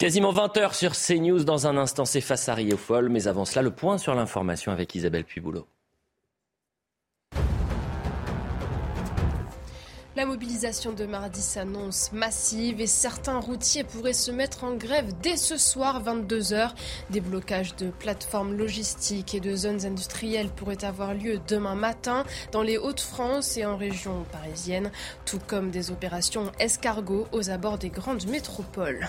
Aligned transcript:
Quasiment 0.00 0.32
20h 0.32 0.72
sur 0.72 0.92
CNews. 0.92 1.44
Dans 1.44 1.66
un 1.66 1.76
instant, 1.76 2.06
c'est 2.06 2.22
face 2.22 2.48
à 2.48 2.54
Rio 2.54 2.78
Folle. 2.78 3.10
Mais 3.10 3.28
avant 3.28 3.44
cela, 3.44 3.60
le 3.60 3.70
point 3.70 3.98
sur 3.98 4.14
l'information 4.14 4.72
avec 4.72 4.94
Isabelle 4.94 5.24
Puiboulot. 5.24 5.68
La 10.16 10.26
mobilisation 10.26 10.92
de 10.92 11.06
mardi 11.06 11.40
s'annonce 11.40 12.10
massive 12.10 12.80
et 12.80 12.88
certains 12.88 13.38
routiers 13.38 13.84
pourraient 13.84 14.12
se 14.12 14.32
mettre 14.32 14.64
en 14.64 14.74
grève 14.74 15.12
dès 15.22 15.36
ce 15.36 15.56
soir 15.56 16.02
22h. 16.02 16.72
Des 17.10 17.20
blocages 17.20 17.76
de 17.76 17.90
plateformes 17.90 18.56
logistiques 18.56 19.36
et 19.36 19.40
de 19.40 19.54
zones 19.54 19.86
industrielles 19.86 20.48
pourraient 20.48 20.84
avoir 20.84 21.14
lieu 21.14 21.40
demain 21.46 21.76
matin 21.76 22.24
dans 22.50 22.62
les 22.62 22.76
Hauts-de-France 22.76 23.56
et 23.56 23.64
en 23.64 23.76
région 23.76 24.24
parisienne, 24.32 24.90
tout 25.26 25.38
comme 25.46 25.70
des 25.70 25.92
opérations 25.92 26.50
escargots 26.58 27.28
aux 27.30 27.48
abords 27.50 27.78
des 27.78 27.90
grandes 27.90 28.26
métropoles. 28.26 29.08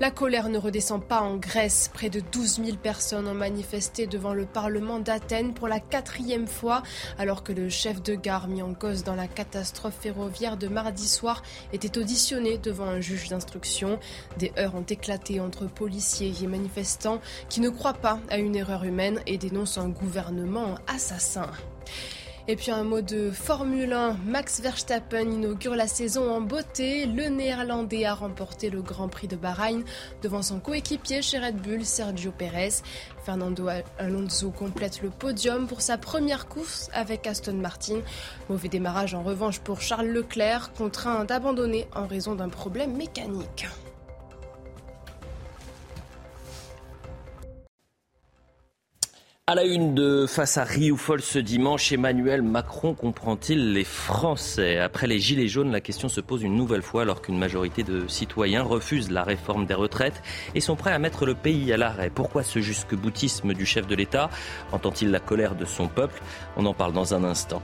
La 0.00 0.10
colère 0.10 0.48
ne 0.48 0.58
redescend 0.58 1.00
pas 1.00 1.20
en 1.20 1.36
Grèce. 1.36 1.92
Près 1.94 2.10
de 2.10 2.18
12 2.18 2.60
000 2.64 2.76
personnes 2.78 3.28
ont 3.28 3.34
manifesté 3.34 4.08
devant 4.08 4.34
le 4.34 4.46
Parlement 4.46 4.98
d'Athènes 4.98 5.54
pour 5.54 5.68
la 5.68 5.78
quatrième 5.78 6.48
fois, 6.48 6.82
alors 7.20 7.44
que 7.44 7.52
le 7.52 7.68
chef 7.68 8.02
de 8.02 8.16
gare 8.16 8.48
mis 8.48 8.62
en 8.62 8.74
cause 8.74 9.04
dans 9.04 9.14
la 9.14 9.28
catastrophe 9.28 9.94
ferroviaire 10.00 10.23
de 10.28 10.68
mardi 10.68 11.08
soir 11.08 11.42
était 11.72 11.98
auditionné 11.98 12.58
devant 12.58 12.86
un 12.86 13.00
juge 13.00 13.28
d'instruction. 13.28 13.98
Des 14.38 14.52
heurts 14.58 14.74
ont 14.74 14.84
éclaté 14.88 15.40
entre 15.40 15.66
policiers 15.66 16.32
et 16.42 16.46
manifestants 16.46 17.20
qui 17.48 17.60
ne 17.60 17.68
croient 17.68 17.94
pas 17.94 18.18
à 18.30 18.38
une 18.38 18.56
erreur 18.56 18.84
humaine 18.84 19.20
et 19.26 19.38
dénoncent 19.38 19.78
un 19.78 19.88
gouvernement 19.88 20.76
assassin. 20.86 21.50
Et 22.46 22.56
puis 22.56 22.70
un 22.70 22.84
mot 22.84 23.00
de 23.00 23.30
Formule 23.30 23.94
1. 23.94 24.18
Max 24.26 24.60
Verstappen 24.60 25.22
inaugure 25.22 25.74
la 25.74 25.86
saison 25.86 26.30
en 26.30 26.42
beauté. 26.42 27.06
Le 27.06 27.28
néerlandais 27.28 28.04
a 28.04 28.12
remporté 28.12 28.68
le 28.68 28.82
Grand 28.82 29.08
Prix 29.08 29.28
de 29.28 29.36
Bahreïn 29.36 29.82
devant 30.22 30.42
son 30.42 30.60
coéquipier 30.60 31.22
chez 31.22 31.38
Red 31.38 31.56
Bull, 31.56 31.86
Sergio 31.86 32.32
Perez. 32.32 32.82
Fernando 33.24 33.68
Alonso 33.98 34.50
complète 34.50 35.00
le 35.00 35.08
podium 35.08 35.66
pour 35.66 35.80
sa 35.80 35.96
première 35.96 36.46
course 36.46 36.90
avec 36.92 37.26
Aston 37.26 37.54
Martin. 37.54 38.00
Mauvais 38.50 38.68
démarrage 38.68 39.14
en 39.14 39.22
revanche 39.22 39.60
pour 39.60 39.80
Charles 39.80 40.08
Leclerc, 40.08 40.72
contraint 40.76 41.24
d'abandonner 41.24 41.88
en 41.94 42.06
raison 42.06 42.34
d'un 42.34 42.50
problème 42.50 42.94
mécanique. 42.94 43.66
À 49.46 49.54
la 49.54 49.64
une 49.64 49.94
de 49.94 50.24
Face 50.26 50.56
à 50.56 50.64
Rioufol 50.64 51.20
ce 51.20 51.38
dimanche, 51.38 51.92
Emmanuel 51.92 52.40
Macron 52.40 52.94
comprend-il 52.94 53.74
les 53.74 53.84
Français? 53.84 54.78
Après 54.78 55.06
les 55.06 55.18
Gilets 55.18 55.48
jaunes, 55.48 55.70
la 55.70 55.82
question 55.82 56.08
se 56.08 56.22
pose 56.22 56.42
une 56.42 56.56
nouvelle 56.56 56.80
fois 56.80 57.02
alors 57.02 57.20
qu'une 57.20 57.38
majorité 57.38 57.82
de 57.82 58.08
citoyens 58.08 58.62
refusent 58.62 59.10
la 59.10 59.22
réforme 59.22 59.66
des 59.66 59.74
retraites 59.74 60.22
et 60.54 60.60
sont 60.60 60.76
prêts 60.76 60.92
à 60.94 60.98
mettre 60.98 61.26
le 61.26 61.34
pays 61.34 61.70
à 61.74 61.76
l'arrêt. 61.76 62.08
Pourquoi 62.08 62.42
ce 62.42 62.60
jusque-boutisme 62.60 63.52
du 63.52 63.66
chef 63.66 63.86
de 63.86 63.94
l'État? 63.94 64.30
Entend-il 64.72 65.10
la 65.10 65.20
colère 65.20 65.56
de 65.56 65.66
son 65.66 65.88
peuple? 65.88 66.22
On 66.56 66.64
en 66.64 66.72
parle 66.72 66.94
dans 66.94 67.12
un 67.12 67.22
instant. 67.22 67.60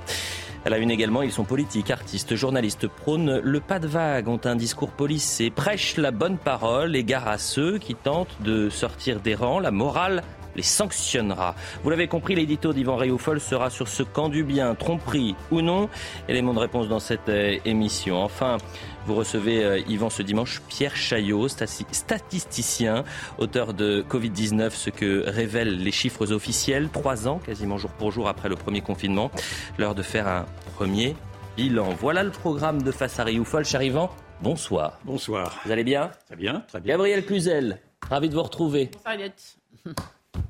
À 0.66 0.68
la 0.68 0.76
une 0.76 0.90
également, 0.90 1.22
ils 1.22 1.32
sont 1.32 1.44
politiques, 1.44 1.90
artistes, 1.90 2.34
journalistes, 2.34 2.88
prônent 2.88 3.38
le 3.38 3.60
pas 3.60 3.78
de 3.78 3.88
vague, 3.88 4.28
ont 4.28 4.40
un 4.44 4.54
discours 4.54 4.90
policé, 4.90 5.48
prêchent 5.48 5.96
la 5.96 6.10
bonne 6.10 6.36
parole, 6.36 6.94
égard 6.94 7.26
à 7.26 7.38
ceux 7.38 7.78
qui 7.78 7.94
tentent 7.94 8.36
de 8.40 8.68
sortir 8.68 9.20
des 9.20 9.34
rangs. 9.34 9.60
La 9.60 9.70
morale 9.70 10.22
les 10.56 10.62
sanctionnera. 10.62 11.54
Vous 11.82 11.90
l'avez 11.90 12.08
compris, 12.08 12.34
l'édito 12.34 12.72
d'Yvan 12.72 12.96
Réoufol 12.96 13.40
sera 13.40 13.70
sur 13.70 13.88
ce 13.88 14.02
camp 14.02 14.28
du 14.28 14.44
bien, 14.44 14.74
tromperie 14.74 15.34
ou 15.50 15.60
non. 15.60 15.88
Élément 16.28 16.54
de 16.54 16.58
réponse 16.58 16.88
dans 16.88 17.00
cette 17.00 17.28
euh, 17.28 17.58
émission. 17.64 18.22
Enfin, 18.22 18.58
vous 19.06 19.14
recevez 19.14 19.64
euh, 19.64 19.78
Yvan 19.88 20.10
ce 20.10 20.22
dimanche 20.22 20.60
Pierre 20.68 20.96
Chaillot, 20.96 21.48
statisticien, 21.48 23.04
auteur 23.38 23.74
de 23.74 24.04
Covid-19, 24.08 24.70
ce 24.70 24.90
que 24.90 25.24
révèlent 25.26 25.82
les 25.82 25.92
chiffres 25.92 26.32
officiels, 26.32 26.88
trois 26.92 27.26
ans, 27.26 27.38
quasiment 27.38 27.78
jour 27.78 27.90
pour 27.90 28.12
jour 28.12 28.28
après 28.28 28.48
le 28.48 28.56
premier 28.56 28.80
confinement. 28.80 29.30
L'heure 29.78 29.94
de 29.94 30.02
faire 30.02 30.28
un 30.28 30.46
premier 30.76 31.16
bilan. 31.56 31.88
Voilà 32.00 32.22
le 32.22 32.30
programme 32.30 32.82
de 32.82 32.92
Face 32.92 33.18
à 33.18 33.24
Rioufol. 33.24 33.64
Cher 33.64 33.82
Yvan, 33.82 34.10
bonsoir. 34.42 34.98
Bonsoir. 35.04 35.60
Vous 35.64 35.72
allez 35.72 35.84
bien? 35.84 36.10
Très 36.26 36.36
bien, 36.36 36.62
très 36.68 36.80
bien. 36.80 36.94
Gabriel 36.94 37.24
Cluzel, 37.24 37.80
ravi 38.08 38.28
de 38.28 38.34
vous 38.34 38.42
retrouver. 38.42 38.90
Bonsoir 39.04 39.96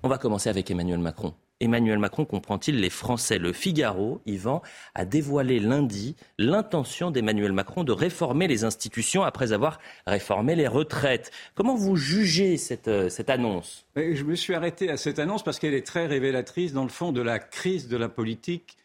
On 0.03 0.09
va 0.09 0.19
commencer 0.19 0.49
avec 0.49 0.71
Emmanuel 0.71 0.99
Macron. 0.99 1.35
Emmanuel 1.61 1.99
Macron 1.99 2.25
comprend-il 2.25 2.81
les 2.81 2.89
Français? 2.89 3.39
Le 3.39 3.53
Figaro, 3.53 4.23
Yvan, 4.25 4.63
a 4.95 5.05
dévoilé 5.05 5.61
lundi 5.61 6.17
l'intention 6.39 7.11
d'Emmanuel 7.11 7.53
Macron 7.53 7.85
de 7.85 7.93
réformer 7.93 8.49
les 8.49 8.65
institutions 8.65 9.23
après 9.23 9.53
avoir 9.53 9.79
réformé 10.07 10.57
les 10.57 10.69
retraites. 10.69 11.31
Comment 11.55 11.77
vous 11.77 11.97
jugez 11.97 12.57
cette, 12.57 12.89
euh, 12.89 13.11
cette 13.11 13.29
annonce? 13.29 13.87
Je 13.97 14.25
me 14.25 14.37
suis 14.37 14.55
arrêté 14.55 14.91
à 14.91 14.97
cette 14.97 15.19
annonce 15.19 15.43
parce 15.43 15.59
qu'elle 15.59 15.75
est 15.75 15.87
très 15.87 16.07
révélatrice, 16.07 16.73
dans 16.73 16.85
le 16.85 16.89
fond, 16.89 17.13
de 17.13 17.21
la 17.21 17.39
crise 17.39 17.89
de 17.89 17.99
la 17.99 18.09
politique 18.09 18.79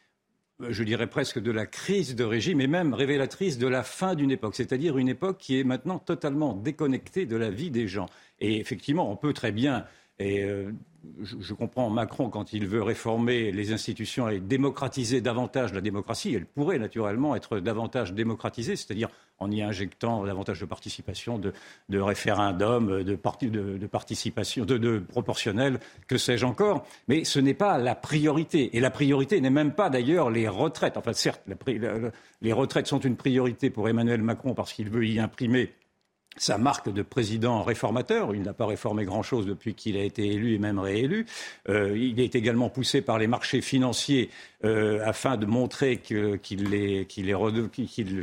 euh, 0.62 0.68
je 0.72 0.84
dirais 0.84 1.08
presque 1.08 1.40
de 1.40 1.52
la 1.52 1.66
crise 1.66 2.16
de 2.16 2.24
régime 2.24 2.62
et 2.62 2.68
même 2.68 2.94
révélatrice 2.94 3.58
de 3.58 3.68
la 3.68 3.84
fin 3.84 4.16
d'une 4.16 4.32
époque, 4.32 4.56
c'est-à-dire 4.56 4.98
une 4.98 5.10
époque 5.10 5.38
qui 5.38 5.60
est 5.60 5.66
maintenant 5.66 6.00
totalement 6.00 6.54
déconnectée 6.54 7.26
de 7.26 7.36
la 7.36 7.50
vie 7.50 7.72
des 7.72 7.88
gens. 7.88 8.08
Et 8.40 8.60
effectivement, 8.60 9.12
on 9.12 9.18
peut 9.18 9.34
très 9.34 9.52
bien 9.52 9.86
et 10.20 10.44
euh, 10.44 10.72
je, 11.22 11.54
comprends 11.54 11.90
Macron 11.90 12.30
quand 12.30 12.54
il 12.54 12.68
veut 12.68 12.82
réformer 12.82 13.52
les 13.52 13.74
institutions 13.74 14.30
et 14.30 14.40
démocratiser 14.40 15.20
davantage 15.22 15.74
la 15.74 15.82
démocratie. 15.82 16.34
Elle 16.34 16.46
pourrait 16.46 16.80
naturellement 16.80 17.36
être 17.36 17.60
davantage 17.60 18.14
démocratisée, 18.14 18.76
c'est-à-dire 18.76 19.10
en 19.40 19.52
y 19.52 19.62
injectant 19.62 20.24
davantage 20.24 20.62
de 20.62 20.66
participation, 20.66 21.38
de, 21.38 21.52
de 21.90 22.00
référendum, 22.00 23.04
de, 23.04 23.18
de, 23.78 23.88
participation, 23.88 24.64
de, 24.64 25.00
proportionnel, 25.00 25.80
que 26.08 26.18
sais-je 26.18 26.46
encore. 26.46 26.86
Mais 27.10 27.26
ce 27.26 27.40
n'est 27.40 27.54
pas 27.54 27.78
la 27.78 27.96
priorité. 27.96 28.78
Et 28.78 28.80
la 28.80 28.92
priorité 28.92 29.42
n'est 29.42 29.50
même 29.50 29.74
pas 29.74 29.90
d'ailleurs 29.90 30.30
les 30.30 30.48
retraites. 30.48 30.96
Enfin, 30.96 31.14
certes, 31.14 31.42
les 32.42 32.54
retraites 32.54 32.88
sont 32.88 33.00
une 33.00 33.18
priorité 33.18 33.70
pour 33.70 33.90
Emmanuel 33.90 34.22
Macron 34.22 34.54
parce 34.54 34.72
qu'il 34.72 34.90
veut 34.90 35.06
y 35.06 35.20
imprimer 35.20 35.74
sa 36.38 36.58
marque 36.58 36.92
de 36.92 37.02
président 37.02 37.64
réformateur. 37.64 38.36
Il 38.36 38.42
n'a 38.42 38.54
pas 38.54 38.66
réformé 38.66 39.06
grand-chose 39.06 39.46
depuis 39.46 39.74
qu'il 39.74 39.98
a 39.98 40.04
été 40.04 40.26
élu 40.26 40.54
et 40.56 40.60
même 40.60 40.80
réélu. 40.80 41.26
Euh, 41.70 41.98
il 41.98 42.20
est 42.20 42.36
également 42.36 42.70
poussé 42.70 43.02
par 43.02 43.18
les 43.18 43.28
marchés 43.28 43.62
financiers 43.62 44.30
euh, 44.64 45.00
afin 45.06 45.38
de 45.38 45.46
montrer 45.46 45.98
qu'il 45.98 46.40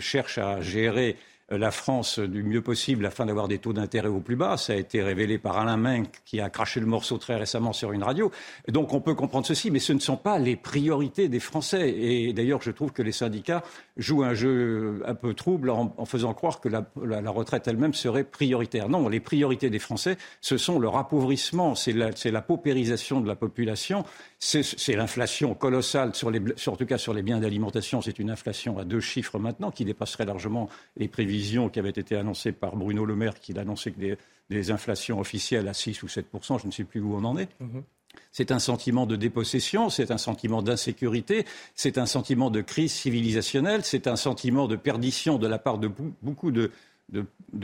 cherche 0.00 0.38
à 0.38 0.60
gérer 0.60 1.16
la 1.56 1.70
France 1.70 2.18
du 2.18 2.42
mieux 2.42 2.62
possible 2.62 3.06
afin 3.06 3.26
d'avoir 3.26 3.48
des 3.48 3.58
taux 3.58 3.72
d'intérêt 3.72 4.08
au 4.08 4.20
plus 4.20 4.36
bas. 4.36 4.56
Ça 4.56 4.72
a 4.72 4.76
été 4.76 5.02
révélé 5.02 5.38
par 5.38 5.58
Alain 5.58 5.76
Menck 5.76 6.22
qui 6.24 6.40
a 6.40 6.50
craché 6.50 6.80
le 6.80 6.86
morceau 6.86 7.18
très 7.18 7.36
récemment 7.36 7.72
sur 7.72 7.92
une 7.92 8.02
radio. 8.02 8.30
Donc 8.68 8.92
on 8.92 9.00
peut 9.00 9.14
comprendre 9.14 9.46
ceci, 9.46 9.70
mais 9.70 9.78
ce 9.78 9.92
ne 9.92 9.98
sont 9.98 10.16
pas 10.16 10.38
les 10.38 10.56
priorités 10.56 11.28
des 11.28 11.40
Français. 11.40 11.90
Et 11.90 12.32
d'ailleurs, 12.32 12.62
je 12.62 12.70
trouve 12.70 12.92
que 12.92 13.02
les 13.02 13.12
syndicats 13.12 13.62
jouent 13.96 14.24
un 14.24 14.34
jeu 14.34 15.02
un 15.06 15.14
peu 15.14 15.34
trouble 15.34 15.70
en, 15.70 16.04
faisant 16.04 16.34
croire 16.34 16.60
que 16.60 16.68
la, 16.68 16.84
retraite 17.30 17.68
elle-même 17.68 17.94
serait 17.94 18.24
prioritaire. 18.24 18.88
Non, 18.88 19.08
les 19.08 19.20
priorités 19.20 19.70
des 19.70 19.78
Français, 19.78 20.16
ce 20.40 20.56
sont 20.56 20.78
leur 20.78 20.96
appauvrissement, 20.96 21.74
c'est 21.74 21.92
la, 21.92 22.42
paupérisation 22.42 23.20
de 23.20 23.28
la 23.28 23.36
population, 23.36 24.04
c'est 24.38 24.96
l'inflation 24.96 25.54
colossale, 25.54 26.14
sur 26.14 26.30
les, 26.30 26.40
en 26.66 26.76
tout 26.76 26.86
cas 26.86 26.98
sur 26.98 27.14
les 27.14 27.22
biens 27.22 27.38
d'alimentation, 27.38 28.02
c'est 28.02 28.18
une 28.18 28.30
inflation 28.30 28.78
à 28.78 28.84
deux 28.84 29.00
chiffres 29.00 29.38
maintenant 29.38 29.70
qui 29.70 29.84
dépasserait 29.84 30.24
largement 30.24 30.68
les 30.96 31.08
prévisions 31.08 31.41
qui 31.68 31.78
avaient 31.78 31.90
été 31.90 32.16
annoncées 32.16 32.52
par 32.52 32.76
Bruno 32.76 33.04
Le 33.04 33.16
Maire, 33.16 33.38
qui 33.40 33.56
annonçait 33.58 33.92
que 33.92 34.16
des, 34.50 34.70
inflations 34.70 35.18
officielles 35.18 35.68
à 35.68 35.74
6 35.74 36.02
ou 36.02 36.08
7 36.08 36.26
je 36.60 36.66
ne 36.66 36.72
sais 36.72 36.84
plus 36.84 37.00
où 37.00 37.14
on 37.14 37.24
en 37.24 37.36
est. 37.36 37.48
Mm-hmm. 37.60 37.82
C'est 38.30 38.52
un 38.52 38.58
sentiment 38.58 39.06
de 39.06 39.16
dépossession, 39.16 39.88
c'est 39.88 40.10
un 40.10 40.18
sentiment 40.18 40.62
d'insécurité, 40.62 41.46
c'est 41.74 41.96
un 41.96 42.04
sentiment 42.04 42.50
de 42.50 42.60
crise 42.60 42.92
civilisationnelle, 42.92 43.84
c'est 43.84 44.06
un 44.06 44.16
sentiment 44.16 44.68
de 44.68 44.76
perdition 44.76 45.38
de 45.38 45.46
la 45.46 45.58
part 45.58 45.78
de 45.78 45.90
beaucoup 46.20 46.50
de, 46.50 46.70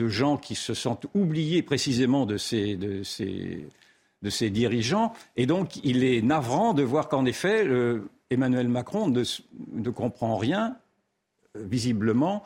gens 0.07 0.39
qui 0.39 0.55
se 0.55 0.73
sentent 0.73 1.07
oubliés 1.15 1.63
précisément 1.63 2.25
de 2.25 2.39
ces, 2.39 2.77
de 2.77 3.03
ces 3.03 3.69
de 4.23 4.31
ses 4.31 4.51
dirigeants. 4.51 5.13
Et 5.37 5.47
donc, 5.47 5.77
il 5.85 6.05
est 6.05 6.23
navrant 6.23 6.75
de 6.75 6.83
voir 6.83 7.09
qu'en 7.09 7.25
effet, 7.25 7.65
Emmanuel 8.31 8.69
Macron 8.69 9.09
ne, 9.09 9.91
comprend 9.91 10.37
rien, 10.37 10.77
euh, 11.57 11.65
visiblement, 11.65 12.43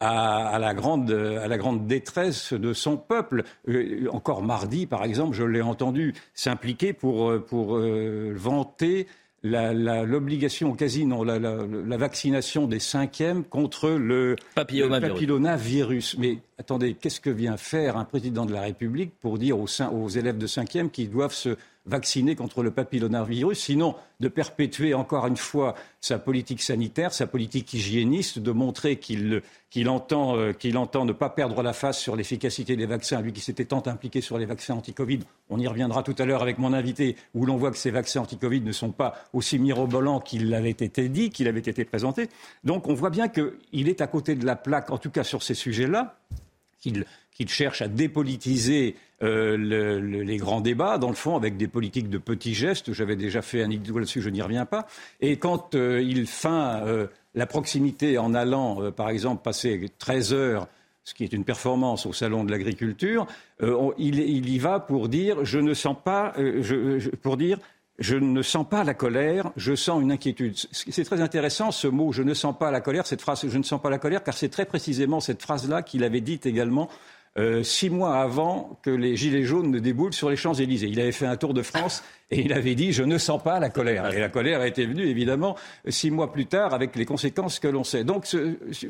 à, 0.00 0.58
la 0.60 0.74
grande, 0.74 1.10
à 1.10 1.48
la 1.48 1.58
grande 1.58 1.86
détresse 1.86 2.52
de 2.52 2.72
son 2.72 2.96
peuple. 2.96 3.44
Euh, 3.68 4.06
encore 4.12 4.42
mardi, 4.42 4.86
par 4.86 5.04
exemple, 5.04 5.36
je 5.36 5.44
l'ai 5.44 5.62
entendu 5.62 6.14
s'impliquer 6.34 6.92
pour, 6.92 7.32
pour 7.46 7.76
euh, 7.76 8.32
vanter 8.36 9.06
l'obligation, 9.44 10.74
quasi 10.74 11.04
non, 11.06 11.22
la, 11.22 11.38
la, 11.38 11.96
vaccination 11.96 12.66
des 12.66 12.80
cinquièmes 12.80 13.44
contre 13.44 13.90
le, 13.90 14.36
papillomavirus. 14.54 16.16
Mais 16.18 16.38
attendez, 16.58 16.94
qu'est-ce 16.94 17.20
que 17.20 17.30
vient 17.30 17.56
faire 17.56 17.96
un 17.96 18.04
président 18.04 18.46
de 18.46 18.52
la 18.52 18.62
République 18.62 19.12
pour 19.20 19.38
dire 19.38 19.58
aux, 19.58 19.68
aux 19.92 20.08
élèves 20.08 20.38
de 20.38 20.46
cinquième 20.46 20.90
qu'ils 20.90 21.10
doivent 21.10 21.34
se 21.34 21.56
vacciner 21.88 22.36
contre 22.36 22.62
le 22.62 22.70
papillomavirus, 22.70 23.58
sinon 23.58 23.94
de 24.20 24.28
perpétuer 24.28 24.94
encore 24.94 25.26
une 25.26 25.36
fois 25.36 25.74
sa 26.00 26.18
politique 26.18 26.62
sanitaire, 26.62 27.12
sa 27.12 27.26
politique 27.26 27.72
hygiéniste, 27.72 28.38
de 28.38 28.50
montrer 28.50 28.96
qu'il 28.98 29.42
entend, 29.88 30.36
euh, 30.36 30.52
entend, 30.74 31.04
ne 31.04 31.12
pas 31.12 31.30
perdre 31.30 31.62
la 31.62 31.72
face 31.72 31.98
sur 31.98 32.14
l'efficacité 32.14 32.76
des 32.76 32.86
vaccins, 32.86 33.20
lui 33.20 33.32
qui 33.32 33.40
s'était 33.40 33.64
tant 33.64 33.82
impliqué 33.86 34.20
sur 34.20 34.38
les 34.38 34.46
vaccins 34.46 34.74
anti-Covid. 34.74 35.20
On 35.50 35.58
y 35.58 35.66
reviendra 35.66 36.02
tout 36.02 36.14
à 36.18 36.24
l'heure 36.24 36.42
avec 36.42 36.58
mon 36.58 36.72
invité, 36.72 37.16
où 37.34 37.46
l'on 37.46 37.56
voit 37.56 37.70
que 37.70 37.78
ces 37.78 37.90
vaccins 37.90 38.20
anti-Covid 38.20 38.60
ne 38.60 38.72
sont 38.72 38.92
pas 38.92 39.14
aussi 39.32 39.58
mirobolants 39.58 40.20
qu'il 40.20 40.52
avait 40.54 40.70
été 40.70 41.08
dit, 41.08 41.30
qu'il 41.30 41.48
avait 41.48 41.60
été 41.60 41.84
présenté. 41.84 42.28
Donc 42.64 42.86
on 42.88 42.94
voit 42.94 43.10
bien 43.10 43.28
qu'il 43.28 43.88
est 43.88 44.00
à 44.00 44.06
côté 44.06 44.34
de 44.34 44.44
la 44.44 44.56
plaque, 44.56 44.90
en 44.90 44.98
tout 44.98 45.10
cas 45.10 45.24
sur 45.24 45.42
ces 45.42 45.54
sujets-là, 45.54 46.18
qu'il 46.80 47.48
cherche 47.48 47.82
à 47.82 47.88
dépolitiser 47.88 48.96
euh, 49.22 49.56
les 49.56 50.36
grands 50.36 50.60
débats, 50.60 50.96
dans 50.96 51.08
le 51.08 51.16
fond, 51.16 51.36
avec 51.36 51.56
des 51.56 51.66
politiques 51.66 52.08
de 52.08 52.18
petits 52.18 52.54
gestes. 52.54 52.92
J'avais 52.92 53.16
déjà 53.16 53.42
fait 53.42 53.62
un 53.62 53.70
idée 53.70 53.92
là-dessus, 53.92 54.22
je 54.22 54.30
n'y 54.30 54.42
reviens 54.42 54.64
pas. 54.64 54.86
Et 55.20 55.38
quand 55.38 55.74
euh, 55.74 56.00
il 56.00 56.26
feint 56.26 56.82
euh, 56.86 57.08
la 57.34 57.46
proximité 57.46 58.16
en 58.16 58.32
allant, 58.32 58.92
par 58.92 59.08
exemple, 59.08 59.42
passer 59.42 59.90
13 59.98 60.32
heures 60.32 60.68
ce 61.04 61.14
qui 61.14 61.24
est 61.24 61.32
une 61.32 61.44
performance 61.44 62.04
au 62.04 62.12
salon 62.12 62.44
de 62.44 62.50
l'agriculture, 62.50 63.26
il, 63.96 64.48
y 64.50 64.58
va 64.58 64.78
pour 64.78 65.08
dire 65.08 65.42
je 65.42 65.58
ne 65.58 65.72
sens 65.72 65.96
pas, 66.04 66.34
pour 67.22 67.38
dire 67.38 67.58
je 67.98 68.16
ne 68.16 68.42
sens 68.42 68.68
pas 68.68 68.84
la 68.84 68.92
colère, 68.92 69.50
je 69.56 69.74
sens 69.74 70.02
une 70.02 70.12
inquiétude. 70.12 70.54
C'est 70.70 71.04
très 71.04 71.22
intéressant 71.22 71.70
ce 71.70 71.88
mot 71.88 72.12
je 72.12 72.22
ne 72.22 72.34
sens 72.34 72.54
pas 72.58 72.70
la 72.70 72.82
colère, 72.82 73.06
cette 73.06 73.22
phrase 73.22 73.46
je 73.48 73.56
ne 73.58 73.62
sens 73.62 73.80
pas 73.80 73.88
la 73.88 73.98
colère, 73.98 74.22
car 74.22 74.34
c'est 74.34 74.50
très 74.50 74.66
précisément 74.66 75.20
cette 75.20 75.40
phrase-là 75.40 75.82
qu'il 75.82 76.04
avait 76.04 76.20
dite 76.20 76.44
également 76.44 76.90
euh, 77.36 77.62
six 77.62 77.90
mois 77.90 78.16
avant 78.16 78.78
que 78.82 78.90
les 78.90 79.16
Gilets 79.16 79.44
jaunes 79.44 79.70
ne 79.70 79.78
déboulent 79.78 80.12
sur 80.12 80.30
les 80.30 80.36
Champs-Élysées. 80.36 80.88
Il 80.88 81.00
avait 81.00 81.12
fait 81.12 81.26
un 81.26 81.36
tour 81.36 81.54
de 81.54 81.62
France 81.62 82.02
et 82.30 82.40
il 82.40 82.52
avait 82.52 82.74
dit 82.74 82.92
Je 82.92 83.02
ne 83.02 83.18
sens 83.18 83.42
pas 83.42 83.60
la 83.60 83.70
colère. 83.70 84.12
Et 84.12 84.20
la 84.20 84.28
colère 84.28 84.64
était 84.64 84.86
venue, 84.86 85.04
évidemment, 85.04 85.56
six 85.88 86.10
mois 86.10 86.32
plus 86.32 86.46
tard 86.46 86.74
avec 86.74 86.96
les 86.96 87.04
conséquences 87.04 87.58
que 87.60 87.68
l'on 87.68 87.84
sait. 87.84 88.04
Donc, 88.04 88.26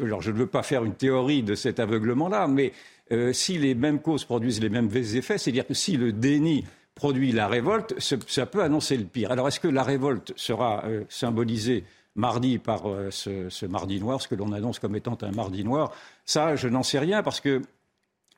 alors 0.00 0.22
je 0.22 0.30
ne 0.30 0.36
veux 0.36 0.46
pas 0.46 0.62
faire 0.62 0.84
une 0.84 0.94
théorie 0.94 1.42
de 1.42 1.54
cet 1.54 1.80
aveuglement-là, 1.80 2.48
mais 2.48 2.72
euh, 3.12 3.32
si 3.32 3.58
les 3.58 3.74
mêmes 3.74 4.00
causes 4.00 4.24
produisent 4.24 4.60
les 4.60 4.70
mêmes 4.70 4.90
effets, 4.94 5.38
c'est-à-dire 5.38 5.66
que 5.66 5.74
si 5.74 5.96
le 5.96 6.12
déni 6.12 6.64
produit 6.94 7.32
la 7.32 7.48
révolte, 7.48 7.94
ça 7.98 8.46
peut 8.46 8.62
annoncer 8.62 8.96
le 8.96 9.04
pire. 9.04 9.30
Alors, 9.30 9.46
est-ce 9.46 9.60
que 9.60 9.68
la 9.68 9.82
révolte 9.84 10.32
sera 10.36 10.84
euh, 10.86 11.04
symbolisée 11.08 11.84
mardi 12.16 12.58
par 12.58 12.82
ce, 13.10 13.48
ce, 13.48 13.66
mardi 13.66 14.00
noir, 14.00 14.20
ce 14.20 14.26
que 14.26 14.34
l'on 14.34 14.52
annonce 14.52 14.80
comme 14.80 14.96
étant 14.96 15.16
un 15.22 15.30
mardi 15.30 15.62
noir? 15.62 15.92
Ça, 16.24 16.56
je 16.56 16.66
n'en 16.66 16.82
sais 16.82 16.98
rien 16.98 17.22
parce 17.22 17.40
que 17.40 17.62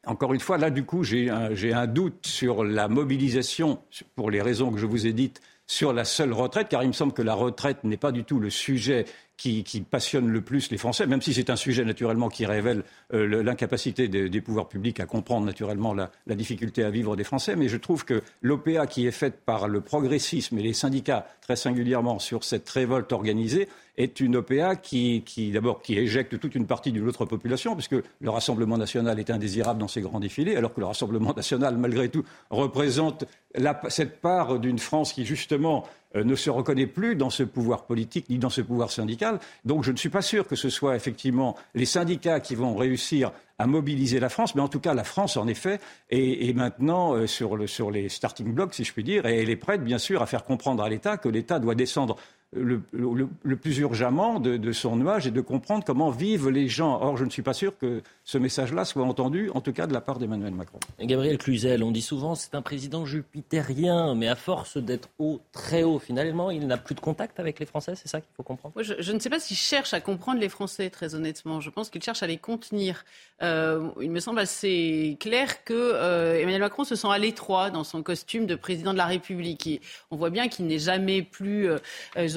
encore 0.07 0.33
une 0.33 0.41
fois, 0.41 0.59
là, 0.59 0.71
du 0.71 0.85
coup, 0.85 1.05
j'ai 1.05 1.29
un, 1.29 1.87
doute 1.87 2.27
sur 2.27 2.65
la 2.65 2.89
mobilisation, 2.89 3.81
pour 4.15 4.31
les 4.31 4.41
raisons 4.41 4.71
que 4.71 4.79
je 4.79 4.87
vous 4.87 5.07
ai 5.07 5.13
dites, 5.13 5.41
sur 5.67 5.93
la 5.93 6.05
seule 6.05 6.33
retraite, 6.33 6.69
car 6.69 6.83
il 6.83 6.89
me 6.89 6.93
semble 6.93 7.13
que 7.13 7.23
la 7.23 7.35
retraite 7.35 7.85
n'est 7.85 7.97
pas 7.97 8.11
du 8.11 8.25
tout 8.25 8.41
le 8.41 8.51
sujet 8.51 9.05
qui, 9.37 9.63
passionne 9.89 10.29
le 10.29 10.43
plus 10.43 10.71
les 10.71 10.77
Français, 10.77 11.07
même 11.07 11.23
si 11.23 11.33
c'est 11.33 11.49
un 11.49 11.57
sujet 11.57 11.85
naturellement 11.85 12.29
qui 12.29 12.45
révèle 12.45 12.83
euh, 13.15 13.43
l'incapacité 13.43 14.09
des, 14.09 14.41
pouvoirs 14.43 14.69
publics 14.69 15.01
à 15.01 15.07
comprendre 15.07 15.47
naturellement 15.47 15.95
la, 15.95 16.11
la, 16.27 16.35
difficulté 16.35 16.83
à 16.83 16.91
vivre 16.91 17.17
des 17.17 17.25
Français. 17.25 17.57
Mais 17.57 17.69
je 17.69 17.79
trouve 17.79 18.05
que 18.05 18.23
l'OPA 18.43 18.87
qui 18.87 19.07
est 19.07 19.13
faite 19.13 19.41
par 19.47 19.69
le 19.69 19.81
progressisme 19.81 20.59
et 20.59 20.63
les 20.63 20.75
syndicats 20.75 21.27
très 21.41 21.57
singulièrement 21.57 22.19
sur 22.19 22.45
cette 22.45 22.69
révolte 22.69 23.13
organisée 23.13 23.69
est 24.03 24.21
une 24.21 24.37
OPA 24.37 24.77
qui, 24.77 25.23
d'abord, 25.53 25.83
qui 25.83 25.99
éjecte 25.99 26.39
toute 26.39 26.55
une 26.55 26.67
partie 26.67 26.93
d'une 26.93 27.07
autre 27.07 27.25
population, 27.27 27.75
puisque 27.75 27.97
le 28.21 28.31
Rassemblement 28.31 28.79
national 28.79 29.19
est 29.19 29.31
indésirable 29.31 29.79
dans 29.79 29.89
ces 29.89 30.01
grands 30.01 30.21
défilés, 30.21 30.57
alors 30.57 30.73
que 30.73 30.81
le 30.81 30.87
Rassemblement 30.87 31.35
national, 31.35 31.77
malgré 31.77 32.09
tout, 32.09 32.25
représente 32.51 33.25
cette 33.89 34.21
part 34.21 34.59
d'une 34.59 34.79
France 34.79 35.13
qui, 35.13 35.25
justement, 35.27 35.85
euh, 36.17 36.25
ne 36.25 36.35
se 36.35 36.51
reconnaît 36.51 36.87
plus 36.87 37.15
dans 37.15 37.31
ce 37.31 37.43
pouvoir 37.43 37.85
politique 37.85 38.29
ni 38.31 38.39
dans 38.39 38.51
ce 38.51 38.63
pouvoir 38.63 38.91
syndical. 38.91 39.39
Donc 39.65 39.85
je 39.85 39.93
ne 39.93 39.97
suis 39.97 40.09
pas 40.09 40.23
sûr 40.23 40.47
que 40.47 40.57
ce 40.57 40.69
soit 40.69 40.97
effectivement 40.97 41.57
les 41.75 41.85
syndicats 41.85 42.41
qui 42.41 42.57
vont 42.57 42.75
réussir 42.75 43.31
à 43.59 43.67
mobiliser 43.67 44.19
la 44.19 44.29
France, 44.29 44.55
mais 44.57 44.63
en 44.63 44.69
tout 44.69 44.81
cas 44.81 44.95
la 44.95 45.05
France, 45.05 45.37
en 45.37 45.47
effet, 45.47 45.79
est, 46.11 46.57
maintenant 46.57 47.15
euh, 47.15 47.27
sur 47.27 47.57
les 47.57 48.09
starting 48.09 48.53
blocks, 48.53 48.75
si 48.75 48.85
je 48.85 48.93
puis 48.93 49.05
dire, 49.05 49.27
et 49.27 49.43
elle 49.43 49.51
est 49.51 49.57
prête, 49.57 49.85
bien 49.85 49.99
sûr, 49.99 50.23
à 50.23 50.27
faire 50.27 50.45
comprendre 50.45 50.83
à 50.83 50.89
l'État 50.89 51.17
que 51.17 51.29
l'État 51.29 51.59
doit 51.61 51.75
descendre 51.75 52.17
le, 52.53 53.55
plus 53.57 53.79
urgemment 53.79 54.41
de, 54.41 54.73
son 54.73 54.97
nuage 54.97 55.27
et 55.27 55.31
de 55.31 55.41
comprendre 55.41 55.85
comment 55.85 56.11
vivent 56.11 56.49
les 56.49 56.69
gens. 56.69 57.01
Or, 57.01 57.17
je 57.17 57.25
ne 57.25 57.31
suis 57.31 57.43
pas 57.43 57.53
sûr 57.53 57.77
que 57.79 58.03
ce 58.25 58.39
message-là 58.39 58.85
soit 58.85 59.05
entendu, 59.05 59.51
en 59.55 59.61
tout 59.61 59.73
cas 59.73 59.87
de 59.87 59.93
la 59.93 60.01
part 60.01 60.19
d'Emmanuel 60.19 60.53
Macron. 60.53 60.81
Gabriel 61.01 61.39
Cluzel, 61.39 61.83
on 61.83 61.93
dit 61.93 62.03
souvent 62.03 62.35
c'est 62.35 62.55
un 62.55 62.63
président 62.63 63.07
jupitérien, 63.07 64.15
mais 64.15 64.29
à 64.29 64.35
force 64.35 64.79
d'être 64.79 65.09
haut, 65.19 65.41
très 65.53 65.85
haut, 65.85 65.99
finalement, 65.99 66.51
il 66.51 66.67
n'a 66.67 66.77
plus 66.77 66.95
de 66.95 67.01
contact 67.01 67.39
avec 67.39 67.61
les 67.61 67.67
Français, 67.67 67.95
c'est 67.95 68.09
ça 68.09 68.21
qu'il 68.21 68.31
faut 68.37 68.43
comprendre? 68.43 68.83
Je, 68.83 69.13
ne 69.13 69.19
sais 69.19 69.31
pas 69.31 69.39
s'il 69.39 69.57
cherche 69.57 69.95
à 69.95 70.01
comprendre 70.01 70.41
les 70.41 70.49
Français, 70.49 70.91
très 70.91 71.15
honnêtement. 71.15 71.61
Je 71.61 71.71
pense 71.71 71.91
qu'il 71.91 72.03
cherche 72.03 72.23
à 72.23 72.27
les 72.27 72.39
contenir. 72.39 73.05
Euh, 73.43 73.91
il 74.01 74.11
me 74.11 74.21
semble 74.21 74.41
assez 74.41 75.17
clair 75.21 75.65
que 75.65 75.75
euh, 75.75 76.41
Emmanuel 76.41 76.61
Macron 76.61 76.85
se 76.85 76.97
sent 76.97 77.09
à 77.11 77.19
l'étroit 77.19 77.71
dans 77.71 77.85
son 77.85 78.03
costume 78.03 78.47
de 78.47 78.55
président 78.55 78.93
de 78.93 78.99
la 78.99 79.07
République. 79.07 79.81
on 80.11 80.17
voit 80.17 80.31
bien 80.31 80.49
qu'il 80.49 80.67
n'est 80.67 80.79
jamais 80.79 81.23
plus 81.23 81.71
euh, 81.71 81.79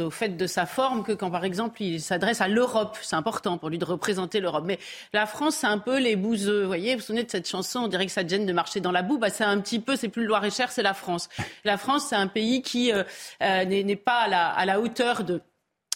au 0.04 0.12
fait 0.12 0.30
de 0.30 0.48
sa 0.48 0.66
forme 0.66 1.04
que 1.04 1.12
quand, 1.12 1.32
par 1.32 1.46
exemple, 1.46 1.82
il 1.82 2.02
s'adresse 2.02 2.42
à 2.42 2.48
l'Europe. 2.48 2.98
C'est 3.02 3.16
important 3.16 3.58
pour 3.58 3.70
lui 3.70 3.78
de 3.78 3.86
représenter 3.86 4.40
l'Europe. 4.40 4.64
Mais 4.66 4.80
la 5.14 5.26
France, 5.26 5.56
c'est 5.56 5.68
un 5.68 5.80
peu 5.80 6.00
les 6.00 6.16
bouseux. 6.16 6.62
Vous 6.62 6.68
voyez, 6.68 6.94
vous 6.94 7.00
vous 7.00 7.06
souvenez 7.06 7.24
de 7.24 7.32
cette 7.32 7.48
chanson 7.48 7.80
On 7.80 7.88
dirait 7.88 8.06
que 8.06 8.12
ça 8.12 8.26
gêne 8.26 8.46
de 8.46 8.54
marcher 8.54 8.80
dans 8.80 8.92
la 8.92 9.02
boue. 9.02 9.18
Bah, 9.18 9.30
c'est 9.30 9.44
un 9.44 9.60
petit 9.60 9.80
peu, 9.80 9.96
c'est 9.96 10.10
plus 10.10 10.24
le 10.24 10.28
Loir-et-Cher, 10.28 10.72
c'est 10.72 10.84
la 10.84 10.94
France. 10.94 11.30
La 11.64 11.78
France, 11.78 12.08
c'est 12.10 12.16
un 12.16 12.28
pays 12.28 12.62
qui 12.62 12.92
euh, 12.92 13.04
euh, 13.42 13.66
n'est 13.66 13.96
pas 13.96 14.22
à 14.22 14.28
la, 14.28 14.50
à 14.50 14.66
la 14.66 14.80
hauteur 14.80 15.24
de 15.24 15.42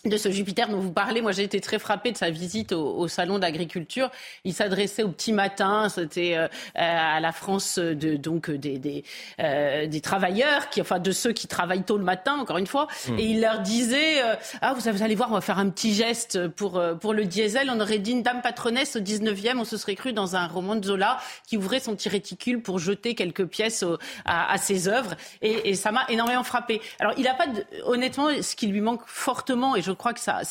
de 0.05 0.17
ce 0.17 0.29
Jupiter 0.29 0.69
dont 0.69 0.79
vous 0.79 0.91
parlez. 0.91 1.21
Moi, 1.21 1.31
j'ai 1.31 1.43
été 1.43 1.59
très 1.59 1.79
frappée 1.79 2.11
de 2.11 2.17
sa 2.17 2.29
visite 2.29 2.71
au, 2.71 3.07
salon 3.07 3.39
d'agriculture. 3.39 4.09
Il 4.43 4.53
s'adressait 4.53 5.03
au 5.03 5.09
petit 5.09 5.33
matin, 5.33 5.89
c'était 5.89 6.35
euh, 6.35 6.47
à 6.75 7.19
la 7.19 7.31
France 7.31 7.79
de 7.79 8.15
donc 8.15 8.51
des 8.51 8.77
des, 8.77 9.03
euh, 9.39 9.87
des, 9.87 10.01
travailleurs, 10.01 10.69
qui 10.69 10.81
enfin 10.81 10.99
de 10.99 11.11
ceux 11.11 11.31
qui 11.33 11.47
travaillent 11.47 11.83
tôt 11.83 11.97
le 11.97 12.03
matin, 12.03 12.37
encore 12.39 12.57
une 12.57 12.67
fois, 12.67 12.87
hmm. 13.07 13.17
et 13.17 13.23
il 13.23 13.41
leur 13.41 13.59
disait 13.61 14.23
euh, 14.23 14.35
ah 14.61 14.73
vous, 14.73 14.87
allez 15.03 15.15
voir, 15.15 15.31
on 15.31 15.35
va 15.35 15.41
faire 15.41 15.57
un 15.57 15.69
petit 15.69 15.93
geste 15.93 16.47
pour 16.49 16.81
pour 16.99 17.13
le 17.13 17.25
diesel. 17.25 17.69
On 17.71 17.79
aurait 17.79 17.99
dit 17.99 18.11
une 18.11 18.23
dame 18.23 18.41
patronesse 18.41 18.95
au 18.95 18.99
19e, 18.99 19.57
on 19.57 19.65
se 19.65 19.77
serait 19.77 19.95
cru 19.95 20.13
dans 20.13 20.35
un 20.35 20.47
roman 20.47 20.75
de 20.75 20.85
Zola 20.85 21.17
qui 21.47 21.57
ouvrait 21.57 21.79
son 21.79 21.95
petit 21.95 22.09
réticule 22.09 22.61
pour 22.61 22.77
jeter 22.77 23.15
quelques 23.15 23.45
pièces 23.45 23.83
à, 24.25 24.51
à, 24.51 24.57
ses 24.57 24.87
œuvres, 24.87 25.15
et, 25.41 25.69
et 25.69 25.73
ça 25.75 25.91
m'a 25.91 26.05
énormément 26.09 26.43
frappé. 26.43 26.81
Alors 26.99 27.13
il 27.17 27.27
a 27.27 27.33
pas 27.33 27.47
de, 27.47 27.65
honnêtement 27.85 28.27
ce 28.41 28.55
qui 28.55 28.67
lui 28.67 28.81
manque 28.81 29.01
fortement 29.05 29.75
et 29.75 29.81
je 29.87 29.93
crois 29.93 30.13
que 30.13 30.19
ça, 30.19 30.41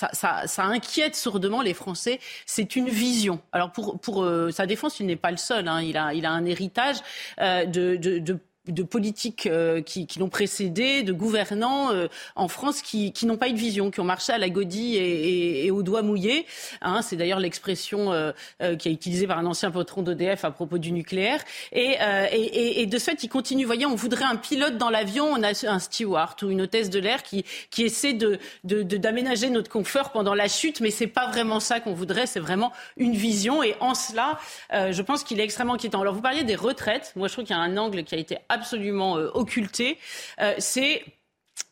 inquiète 0.59 1.15
sourdement 1.15 1.63
les 1.63 1.75
Français, 1.75 2.19
c'est 2.47 2.75
une 2.75 2.89
vision. 2.89 3.41
Alors 3.53 3.71
pour, 3.71 4.23
euh, 4.23 4.51
sa 4.51 4.67
défense, 4.67 4.99
il 4.99 5.07
n'est 5.07 5.17
pas 5.17 5.31
le 5.31 5.37
seul. 5.37 5.69
Hein. 5.69 5.83
Il, 5.83 5.97
a, 5.97 6.31
un 6.31 6.45
héritage 6.47 6.97
euh, 7.41 7.67
de 7.67 8.39
de 8.69 8.83
politiques 8.83 9.47
euh, 9.47 9.81
qui, 9.83 10.07
l'ont 10.19 10.29
précédé, 10.29 11.03
de 11.03 11.13
gouvernants 11.13 11.93
euh, 11.93 12.09
en 12.35 12.49
France 12.49 12.83
qui, 12.83 13.13
n'ont 13.25 13.37
pas 13.37 13.49
eu 13.49 13.53
de 13.53 13.59
vision, 13.59 13.91
qui 13.91 14.01
ont 14.01 14.05
marché 14.05 14.33
à 14.33 14.39
la 14.39 14.49
godille 14.49 14.97
et, 14.97 15.01
et, 15.01 15.67
et 15.67 15.71
au 15.71 15.83
doigt 15.83 16.03
mouillé. 16.03 16.47
Hein, 16.83 17.03
c'est 17.03 17.17
d'ailleurs 17.17 17.41
l'expression 17.41 18.13
euh, 18.13 18.33
qui 18.77 18.89
est 18.89 18.93
utilisée 18.93 19.27
par 19.27 19.39
un 19.39 19.47
ancien 19.47 19.71
patron 19.71 20.03
d'EDF 20.03 20.45
à 20.45 20.51
propos 20.51 20.79
du 20.79 20.93
nucléaire. 20.93 21.43
Et, 21.73 22.87
de 22.87 22.99
ce 22.99 23.05
fait, 23.05 23.23
il 23.23 23.29
continue. 23.29 23.63
Vous 23.63 23.69
voyez, 23.69 23.87
on 23.87 23.95
voudrait 23.95 24.25
un 24.25 24.37
pilote 24.37 24.79
dans 24.79 24.91
l'avion, 24.91 25.27
on 25.27 25.43
a 25.43 25.51
un 25.67 25.79
steward 25.79 26.43
ou 26.43 26.51
une 26.51 26.63
hôtesse 26.63 26.91
de 26.91 26.99
l'air 26.99 27.23
qui, 27.23 27.45
essaie 27.79 28.17
d'aménager 28.65 29.51
notre 29.51 29.71
confort 29.71 30.11
pendant 30.11 30.35
la 30.35 30.49
chute, 30.49 30.81
mais 30.81 30.91
c'est 30.91 31.07
pas 31.07 31.29
vraiment 31.29 31.61
ça 31.61 31.81
qu'on 31.81 31.95
voudrait. 31.95 32.27
C'est 32.27 32.41
vraiment 32.41 32.73
une 32.97 33.15
vision. 33.15 33.63
Et 33.63 33.77
en 33.81 33.95
cela, 33.95 34.39
je 34.73 35.03
pense 35.03 35.25
qu'il 35.25 35.41
est 35.41 35.45
extrêmement 35.45 35.75
inquiétant. 35.75 36.01
Alors, 36.01 36.15
vous 36.15 36.23
parliez 36.23 36.45
des 36.45 36.57
retraites. 36.57 37.13
Moi, 37.17 37.29
je 37.29 37.33
trouve 37.33 37.45
qu'il 37.45 37.55
y 37.55 37.59
a 37.59 37.63
un 37.63 37.77
angle 37.77 38.05
qui 38.05 38.15
a 38.15 38.19
été 38.19 38.39
absolument 38.57 39.19
euh, 39.19 39.31
occulté, 39.35 39.99
euh, 40.41 40.55
c'est 40.59 41.05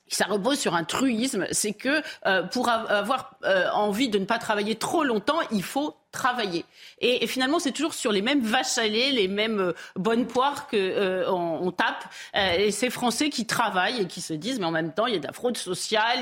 ça 0.07 0.26
repose 0.26 0.61
sur 0.61 0.75
un 0.75 0.85
truisme, 0.85 1.47
c'est 1.50 1.73
que 1.73 2.03
euh, 2.26 2.43
pour 2.43 2.69
avoir 2.69 3.37
envie 3.73 4.11
de 4.11 4.19
ne 4.19 4.26
pas 4.26 4.38
travailler 4.38 4.76
trop 4.76 5.03
longtemps, 5.03 5.41
il 5.50 5.62
faut 5.62 5.97
travailler. 6.12 6.67
Et, 7.00 7.26
finalement, 7.26 7.59
c'est 7.59 7.73
toujours 7.73 7.95
sur 7.95 8.12
les 8.12 8.21
mêmes 8.23 8.43
vaches 8.43 8.76
lait, 8.76 9.11
les 9.11 9.26
mêmes 9.26 9.73
bonnes 9.97 10.26
poires 10.26 10.69
que 10.69 11.25
on, 11.29 11.73
tape. 11.73 12.05
et 12.35 12.71
ces 12.71 12.91
Français 12.91 13.31
qui 13.31 13.47
travaillent 13.47 14.03
et 14.03 14.07
qui 14.07 14.21
se 14.21 14.35
disent, 14.35 14.61
mais 14.61 14.67
en 14.67 14.71
même 14.71 14.93
temps, 14.93 15.07
il 15.07 15.14
y 15.14 15.17
a 15.17 15.21
de 15.21 15.26
la 15.26 15.33
fraude 15.33 15.57
sociale, 15.57 16.19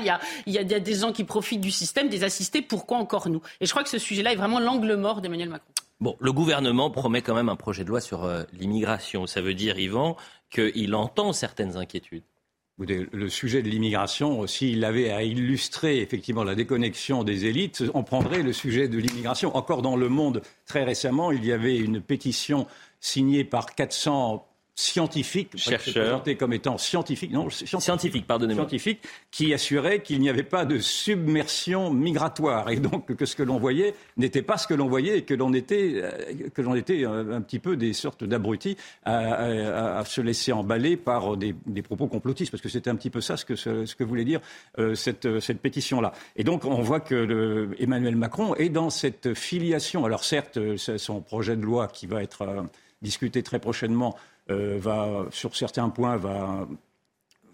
il 0.47 0.53
y 0.53 0.57
a, 0.57 0.63
des 0.63 0.95
gens 0.95 1.11
qui 1.11 1.25
profitent 1.25 1.61
du 1.61 1.69
système, 1.69 2.07
des 2.07 2.23
assistés. 2.23 2.63
Pourquoi 2.63 2.97
encore 2.97 3.29
nous? 3.29 3.41
Et 3.59 3.67
je 3.67 3.71
crois 3.71 3.83
que 3.83 3.89
ce 3.89 3.99
sujet-là 3.99 4.31
est 4.31 4.37
vraiment 4.37 4.59
l'angle 4.59 4.95
mort 4.95 5.21
d'Emmanuel 5.21 5.49
Macron. 5.49 5.67
Bon, 5.99 6.17
le 6.19 6.33
gouvernement 6.33 6.89
promet 6.89 7.21
quand 7.21 7.35
même 7.35 7.49
un 7.49 7.55
projet 7.55 7.83
de 7.83 7.89
loi 7.89 8.01
sur 8.01 8.27
l'immigration. 8.53 9.27
Ça 9.27 9.41
veut 9.41 9.53
dire, 9.53 9.77
Yvan, 9.77 10.17
qu'il 10.53 10.95
entend 10.95 11.33
certaines 11.33 11.75
inquiétudes. 11.77 12.23
Le 12.79 13.29
sujet 13.29 13.61
de 13.61 13.69
l'immigration, 13.69 14.47
s'il 14.47 14.83
avait 14.83 15.11
à 15.11 15.23
illustrer 15.23 15.99
effectivement 16.01 16.43
la 16.43 16.55
déconnexion 16.55 17.23
des 17.23 17.45
élites, 17.45 17.83
on 17.93 18.03
prendrait 18.03 18.41
le 18.41 18.51
sujet 18.51 18.87
de 18.87 18.97
l'immigration. 18.97 19.55
Encore 19.55 19.81
dans 19.81 19.95
le 19.95 20.09
monde, 20.09 20.41
très 20.65 20.83
récemment, 20.83 21.31
il 21.31 21.45
y 21.45 21.51
avait 21.51 21.77
une 21.77 22.01
pétition 22.01 22.65
signée 22.99 23.43
par 23.43 23.75
400 23.75 24.47
scientifique, 24.75 25.55
chercheur, 25.55 26.23
comme 26.39 26.53
étant 26.53 26.77
scientifique, 26.77 27.31
non, 27.31 27.49
scientifique, 27.49 28.25
pardonnez-moi, 28.25 28.63
scientifique, 28.63 29.01
qui 29.29 29.53
assurait 29.53 30.01
qu'il 30.01 30.19
n'y 30.19 30.29
avait 30.29 30.41
pas 30.41 30.65
de 30.65 30.79
submersion 30.79 31.91
migratoire 31.91 32.69
et 32.71 32.77
donc 32.77 33.15
que 33.15 33.25
ce 33.25 33.35
que 33.35 33.43
l'on 33.43 33.59
voyait 33.59 33.93
n'était 34.17 34.41
pas 34.41 34.57
ce 34.57 34.65
que 34.65 34.73
l'on 34.73 34.87
voyait 34.87 35.19
et 35.19 35.21
que 35.21 35.35
l'on 35.35 35.53
était, 35.53 35.93
euh, 35.95 36.49
que 36.53 36.61
l'on 36.61 36.73
était 36.73 37.05
un, 37.05 37.41
petit 37.41 37.59
peu 37.59 37.77
des 37.77 37.93
sortes 37.93 38.23
d'abrutis 38.23 38.75
à, 39.05 40.03
se 40.05 40.21
laisser 40.21 40.51
emballer 40.51 40.97
par 40.97 41.37
des, 41.37 41.53
propos 41.83 42.07
complotistes, 42.07 42.51
parce 42.51 42.61
que 42.61 42.69
c'était 42.69 42.89
un 42.89 42.95
petit 42.95 43.09
peu 43.11 43.21
ça 43.21 43.37
ce 43.37 43.45
que, 43.45 43.55
ce, 43.55 43.95
que 43.95 44.03
voulait 44.03 44.25
dire 44.25 44.41
euh, 44.79 44.95
cette, 44.95 45.39
cette 45.39 45.59
pétition-là. 45.59 46.13
Et 46.35 46.43
donc 46.43 46.65
on 46.65 46.81
voit 46.81 46.99
que 46.99 47.15
le, 47.15 47.75
Emmanuel 47.79 48.15
Macron 48.15 48.55
est 48.55 48.69
dans 48.69 48.89
cette 48.89 49.35
filiation. 49.35 50.05
Alors 50.05 50.23
certes, 50.23 50.59
son 50.77 51.21
projet 51.21 51.55
de 51.55 51.61
loi 51.61 51.87
qui 51.87 52.07
va 52.07 52.23
être 52.23 52.41
euh, 52.41 52.63
discuté 53.01 53.43
très 53.43 53.59
prochainement 53.59 54.15
euh, 54.49 54.77
va, 54.79 55.25
sur 55.31 55.55
certains 55.55 55.89
points, 55.89 56.17
va, 56.17 56.67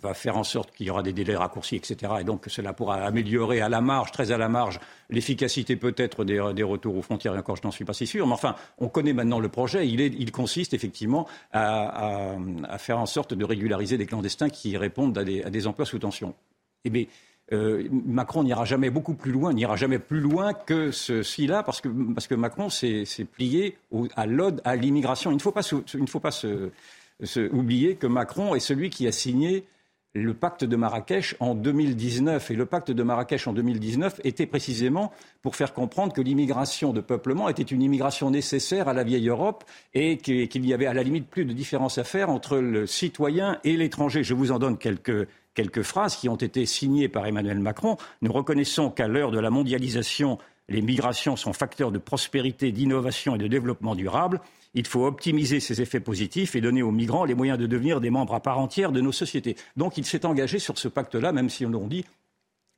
va 0.01 0.13
faire 0.13 0.37
en 0.37 0.43
sorte 0.43 0.71
qu'il 0.71 0.87
y 0.87 0.89
aura 0.89 1.03
des 1.03 1.13
délais 1.13 1.35
raccourcis, 1.35 1.75
etc. 1.75 2.13
Et 2.21 2.23
donc 2.23 2.45
cela 2.47 2.73
pourra 2.73 2.95
améliorer 3.03 3.61
à 3.61 3.69
la 3.69 3.81
marge, 3.81 4.11
très 4.11 4.31
à 4.31 4.37
la 4.37 4.49
marge, 4.49 4.79
l'efficacité 5.09 5.75
peut-être 5.75 6.23
des, 6.23 6.39
retours 6.39 6.95
aux 6.95 7.01
frontières. 7.01 7.35
Et 7.35 7.39
encore, 7.39 7.57
je 7.57 7.63
n'en 7.63 7.71
suis 7.71 7.85
pas 7.85 7.93
si 7.93 8.07
sûr. 8.07 8.25
Mais 8.25 8.33
enfin, 8.33 8.55
on 8.77 8.87
connaît 8.87 9.13
maintenant 9.13 9.39
le 9.39 9.49
projet. 9.49 9.87
Il, 9.87 10.01
est, 10.01 10.13
il 10.17 10.31
consiste 10.31 10.73
effectivement 10.73 11.27
à, 11.51 12.37
faire 12.77 12.99
en 12.99 13.05
sorte 13.05 13.33
de 13.33 13.45
régulariser 13.45 13.97
des 13.97 14.05
clandestins 14.05 14.49
qui 14.49 14.77
répondent 14.77 15.17
à 15.17 15.23
des, 15.23 15.43
à 15.43 15.49
des 15.49 15.67
emplois 15.67 15.85
sous 15.85 15.99
tension. 15.99 16.33
Eh 16.85 16.89
bien, 16.89 17.05
euh, 17.51 17.87
Macron 18.05 18.43
n'ira 18.43 18.65
jamais 18.65 18.89
beaucoup 18.89 19.13
plus 19.13 19.31
loin, 19.31 19.53
n'ira 19.53 19.75
jamais 19.75 19.99
plus 19.99 20.19
loin 20.19 20.53
que 20.53 20.91
ceci-là, 20.91 21.63
parce 21.63 21.81
que, 21.81 21.89
parce 22.13 22.27
que 22.27 22.35
Macron 22.35 22.69
s'est 22.69 23.05
plié 23.31 23.77
à 24.15 24.25
l'ode 24.25 24.61
à 24.63 24.75
l'immigration. 24.75 25.31
Il 25.31 25.35
ne 25.35 25.41
faut 25.41 25.51
pas, 25.51 25.67
il 25.93 26.01
ne 26.01 26.07
faut 26.07 26.19
pas 26.19 26.31
oublier 27.51 27.95
que 27.95 28.07
Macron 28.07 28.55
est 28.55 28.59
celui 28.59 28.89
qui 28.89 29.07
a 29.07 29.11
signé 29.11 29.65
le 30.13 30.33
pacte 30.33 30.63
de 30.63 30.75
Marrakech 30.75 31.35
en 31.39 31.55
2019. 31.55 32.51
Et 32.51 32.55
le 32.55 32.65
pacte 32.65 32.91
de 32.91 33.03
Marrakech 33.03 33.47
en 33.47 33.53
2019 33.53 34.21
était 34.23 34.45
précisément 34.45 35.11
pour 35.41 35.55
faire 35.55 35.73
comprendre 35.73 36.13
que 36.13 36.21
l'immigration 36.21 36.93
de 36.93 37.01
peuplement 37.01 37.49
était 37.49 37.63
une 37.63 37.81
immigration 37.81 38.31
nécessaire 38.31 38.87
à 38.87 38.93
la 38.93 39.03
vieille 39.03 39.27
Europe 39.27 39.63
et 39.93 40.17
qu'il 40.17 40.65
y 40.65 40.73
avait 40.73 40.87
à 40.87 40.93
la 40.93 41.03
limite 41.03 41.27
plus 41.27 41.45
de 41.45 41.53
différence 41.53 41.97
à 41.97 42.03
faire 42.03 42.29
entre 42.29 42.57
le 42.57 42.87
citoyen 42.87 43.59
et 43.63 43.77
l'étranger. 43.77 44.23
Je 44.23 44.33
vous 44.33 44.51
en 44.51 44.59
donne 44.59 44.77
quelques, 44.77 45.27
quelques 45.59 45.83
phrases 45.83 46.15
qui 46.15 46.29
ont 46.29 46.37
été 46.37 46.65
signées 46.65 47.09
par 47.09 47.27
Emmanuel 47.27 47.59
Macron. 47.59 47.97
Nous 48.21 48.31
reconnaissons 48.31 48.89
qu'à 48.89 49.09
l'heure 49.09 49.29
de 49.29 49.39
la 49.39 49.49
mondialisation, 49.49 50.37
les 50.69 50.81
migrations 50.81 51.35
sont 51.35 51.51
facteurs 51.51 51.91
de 51.91 51.97
prospérité, 51.97 52.71
d'innovation 52.71 53.35
et 53.35 53.37
de 53.37 53.47
développement 53.47 53.93
durable. 53.93 54.39
Il 54.73 54.87
faut 54.87 55.05
optimiser 55.05 55.59
ces 55.59 55.81
effets 55.81 55.99
positifs 55.99 56.55
et 56.55 56.61
donner 56.61 56.81
aux 56.81 56.91
migrants 56.91 57.25
les 57.25 57.35
moyens 57.35 57.59
de 57.59 57.67
devenir 57.67 57.99
des 57.99 58.09
membres 58.09 58.35
à 58.35 58.39
part 58.39 58.57
entière 58.57 58.93
de 58.93 59.01
nos 59.01 59.11
sociétés. 59.11 59.57
Donc 59.75 59.97
il 59.97 60.05
s'est 60.05 60.25
engagé 60.25 60.59
sur 60.59 60.77
ce 60.77 60.87
pacte-là, 60.87 61.33
même 61.33 61.49
si 61.49 61.65
on 61.65 61.87
dit 61.87 62.05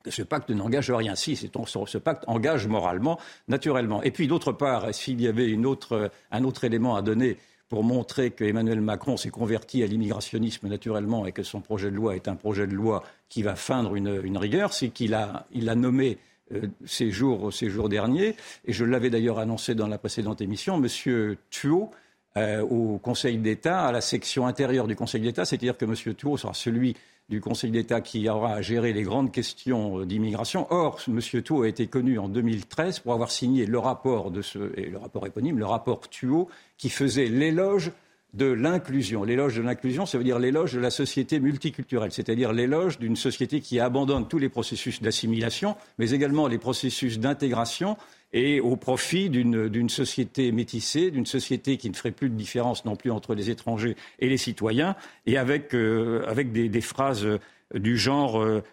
que 0.03 0.09
ce 0.09 0.23
pacte 0.23 0.49
n'engage 0.49 0.89
rien. 0.89 1.13
Si, 1.13 1.35
ce 1.35 1.97
pacte 1.99 2.23
engage 2.25 2.65
moralement, 2.65 3.19
naturellement. 3.47 4.01
Et 4.01 4.09
puis 4.09 4.25
d'autre 4.25 4.53
part, 4.53 4.91
s'il 4.91 5.21
y 5.21 5.27
avait 5.27 5.55
un 5.55 6.43
autre 6.45 6.63
élément 6.63 6.95
à 6.95 7.03
donner 7.03 7.37
pour 7.71 7.85
montrer 7.85 8.31
qu'Emmanuel 8.31 8.81
Macron 8.81 9.15
s'est 9.15 9.29
converti 9.29 9.81
à 9.81 9.87
l'immigrationnisme 9.87 10.67
naturellement 10.67 11.25
et 11.25 11.31
que 11.31 11.41
son 11.41 11.61
projet 11.61 11.89
de 11.89 11.95
loi 11.95 12.17
est 12.17 12.27
un 12.27 12.35
projet 12.35 12.67
de 12.67 12.73
loi 12.73 13.01
qui 13.29 13.43
va 13.43 13.55
feindre 13.55 13.95
une, 13.95 14.37
rigueur, 14.37 14.73
c'est 14.73 14.89
qu'il 14.89 15.13
a, 15.13 15.47
nommé 15.53 16.17
euh, 16.53 16.67
ces, 16.83 17.11
jours, 17.11 17.49
derniers, 17.87 18.35
et 18.65 18.73
je 18.73 18.83
l'avais 18.83 19.09
d'ailleurs 19.09 19.39
annoncé 19.39 19.73
dans 19.73 19.87
la 19.87 19.97
précédente 19.97 20.41
émission, 20.41 20.83
M. 20.83 21.37
Thuot 21.49 21.91
euh, 22.35 22.61
au 22.61 22.97
Conseil 22.97 23.37
d'État, 23.37 23.85
à 23.87 23.93
la 23.93 24.01
section 24.01 24.47
intérieure 24.47 24.85
du 24.85 24.97
Conseil 24.97 25.21
d'État, 25.21 25.45
c'est-à-dire 25.45 25.77
que 25.77 25.85
M. 25.85 25.95
Thuot 26.13 26.35
sera 26.35 26.53
celui 26.53 26.97
du 27.31 27.39
Conseil 27.39 27.71
d'État 27.71 28.01
qui 28.01 28.27
aura 28.27 28.55
à 28.55 28.61
gérer 28.61 28.91
les 28.91 29.03
grandes 29.03 29.31
questions 29.31 30.01
euh, 30.01 30.05
d'immigration. 30.05 30.67
Or, 30.69 30.99
M. 31.07 31.19
Thuot 31.21 31.63
a 31.63 31.67
été 31.67 31.87
connu 31.87 32.19
en 32.19 32.27
2013 32.27 32.99
pour 32.99 33.13
avoir 33.13 33.31
signé 33.31 33.65
le 33.65 33.79
rapport 33.79 34.31
de 34.31 34.41
ce, 34.41 34.77
et 34.77 34.87
le 34.87 34.97
rapport 34.97 35.25
éponyme, 35.25 35.57
le 35.57 35.65
rapport 35.65 36.09
Thuot, 36.09 36.49
qui 36.77 36.89
faisait 36.89 37.27
l'éloge 37.27 37.93
de 38.33 38.45
l'inclusion. 38.45 39.23
L'éloge 39.23 39.55
de 39.55 39.61
l'inclusion, 39.61 40.05
ça 40.05 40.17
veut 40.17 40.23
dire 40.25 40.39
l'éloge 40.39 40.73
de 40.73 40.79
la 40.79 40.89
société 40.89 41.39
multiculturelle, 41.39 42.11
c'est-à-dire 42.11 42.51
l'éloge 42.51 42.99
d'une 42.99 43.15
société 43.15 43.61
qui 43.61 43.79
abandonne 43.79 44.27
tous 44.27 44.37
les 44.37 44.49
processus 44.49 45.01
d'assimilation, 45.01 45.75
mais 45.99 46.11
également 46.11 46.47
les 46.47 46.57
processus 46.57 47.17
d'intégration 47.19 47.97
et 48.33 48.59
au 48.61 48.75
profit 48.75 49.29
d'une 49.29 49.89
société 49.89 50.51
métissée, 50.51 51.11
d'une 51.11 51.25
société 51.25 51.77
qui 51.77 51.89
ne 51.89 51.95
ferait 51.95 52.11
plus 52.11 52.29
de 52.29 52.35
différence 52.35 52.85
non 52.85 52.95
plus 52.95 53.11
entre 53.11 53.35
les 53.35 53.49
étrangers 53.49 53.95
et 54.19 54.29
les 54.29 54.37
citoyens, 54.37 54.95
et 55.25 55.37
avec, 55.37 55.75
euh, 55.75 56.23
avec 56.27 56.51
des, 56.51 56.81
phrases 56.81 57.27
du 57.73 57.97
genre 57.97 58.41
euh, 58.41 58.63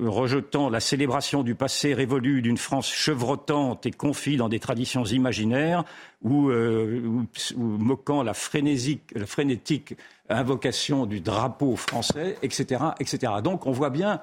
rejetant 0.00 0.68
la 0.68 0.80
célébration 0.80 1.42
du 1.42 1.54
passé 1.54 1.94
révolu 1.94 2.42
d'une 2.42 2.56
France 2.56 2.92
chevrotante 2.92 3.86
et 3.86 3.90
confie 3.92 4.36
dans 4.36 4.48
des 4.48 4.60
traditions 4.60 5.04
imaginaires, 5.04 5.84
ou, 6.22 6.48
euh, 6.50 7.00
moquant 7.56 8.22
la, 8.22 8.32
la 8.32 9.26
frénétique 9.26 9.94
invocation 10.28 11.06
du 11.06 11.20
drapeau 11.20 11.76
français, 11.76 12.36
etc., 12.42 12.82
etc. 12.98 13.34
Donc 13.44 13.66
on 13.66 13.72
voit 13.72 13.90
bien 13.90 14.20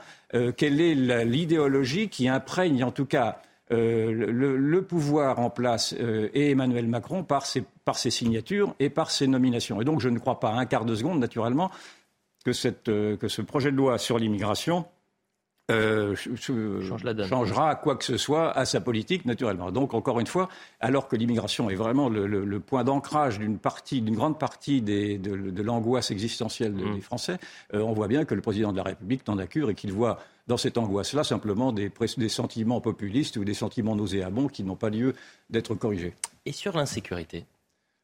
quelle 0.58 0.82
est 0.82 0.96
l'idéologie 1.26 2.10
qui 2.10 2.28
imprègne 2.28 2.84
en 2.84 2.90
tout 2.90 3.06
cas 3.06 3.40
euh, 3.72 4.12
le, 4.12 4.82
pouvoir 4.82 5.40
en 5.40 5.50
place 5.50 5.96
euh, 6.00 6.30
et 6.34 6.52
Emmanuel 6.52 6.88
Macron 6.88 7.24
par 7.24 7.46
ses, 7.46 7.64
signatures 8.10 8.76
et 8.80 8.90
par 8.90 9.12
ses 9.12 9.28
nominations. 9.28 9.82
Et 9.82 9.86
donc 9.86 10.02
je 10.02 10.10
ne 10.10 10.20
crois 10.20 10.40
pas 10.40 10.52
un 10.52 10.66
quart 10.66 10.84
de 10.84 10.96
seconde, 10.96 11.20
naturellement, 11.20 11.72
que, 12.44 12.52
euh, 12.90 13.16
que 13.16 13.28
ce 13.28 13.42
projet 13.42 13.72
de 13.72 13.78
loi 13.78 13.98
sur 13.98 14.20
l'immigration 14.20 14.86
euh, 15.72 16.16
changera 17.28 17.76
quoi 17.76 17.96
que 17.96 18.04
ce 18.04 18.18
soit 18.18 18.52
à 18.52 18.66
sa 18.66 18.82
politique, 18.82 19.26
naturellement. 19.26 19.72
Donc, 19.72 19.94
encore 19.94 20.20
une 20.20 20.28
fois, 20.28 20.50
alors 20.80 21.08
que 21.08 21.16
l'immigration 21.16 21.70
est 21.70 21.76
vraiment 21.76 22.10
le, 22.10 22.60
point 22.60 22.84
d'ancrage 22.84 23.40
d'une 23.40 23.58
partie, 23.58 24.02
d'une 24.02 24.16
grande 24.16 24.38
partie 24.38 24.82
de, 24.82 25.62
l'angoisse 25.62 26.12
existentielle 26.12 26.74
mmh. 26.74 26.96
des 26.96 27.02
Français, 27.02 27.38
on 27.74 27.94
voit 27.94 28.08
bien 28.08 28.26
que 28.26 28.36
le 28.36 28.42
président 28.42 28.72
de 28.72 28.78
la 28.78 28.84
République 28.84 29.28
n'en 29.28 29.38
a 29.38 29.48
cure 29.48 29.70
et 29.70 29.76
qu'il 29.76 29.92
voit 29.92 30.20
dans 30.48 30.58
cette 30.58 30.78
angoisse-là 30.78 31.24
simplement 31.24 31.72
des, 31.72 31.92
des 32.18 32.30
sentiments 32.30 32.82
populistes 32.82 33.38
ou 33.38 33.46
des 33.46 33.54
sentiments 33.54 33.96
nauséabonds 33.96 34.48
qui 34.48 34.64
n'ont 34.64 34.76
pas 34.76 34.90
lieu 34.90 35.16
d'être 35.50 35.76
corrigés. 35.76 36.14
Et 36.46 36.52
sur 36.52 36.76
l'insécurité 36.76 37.46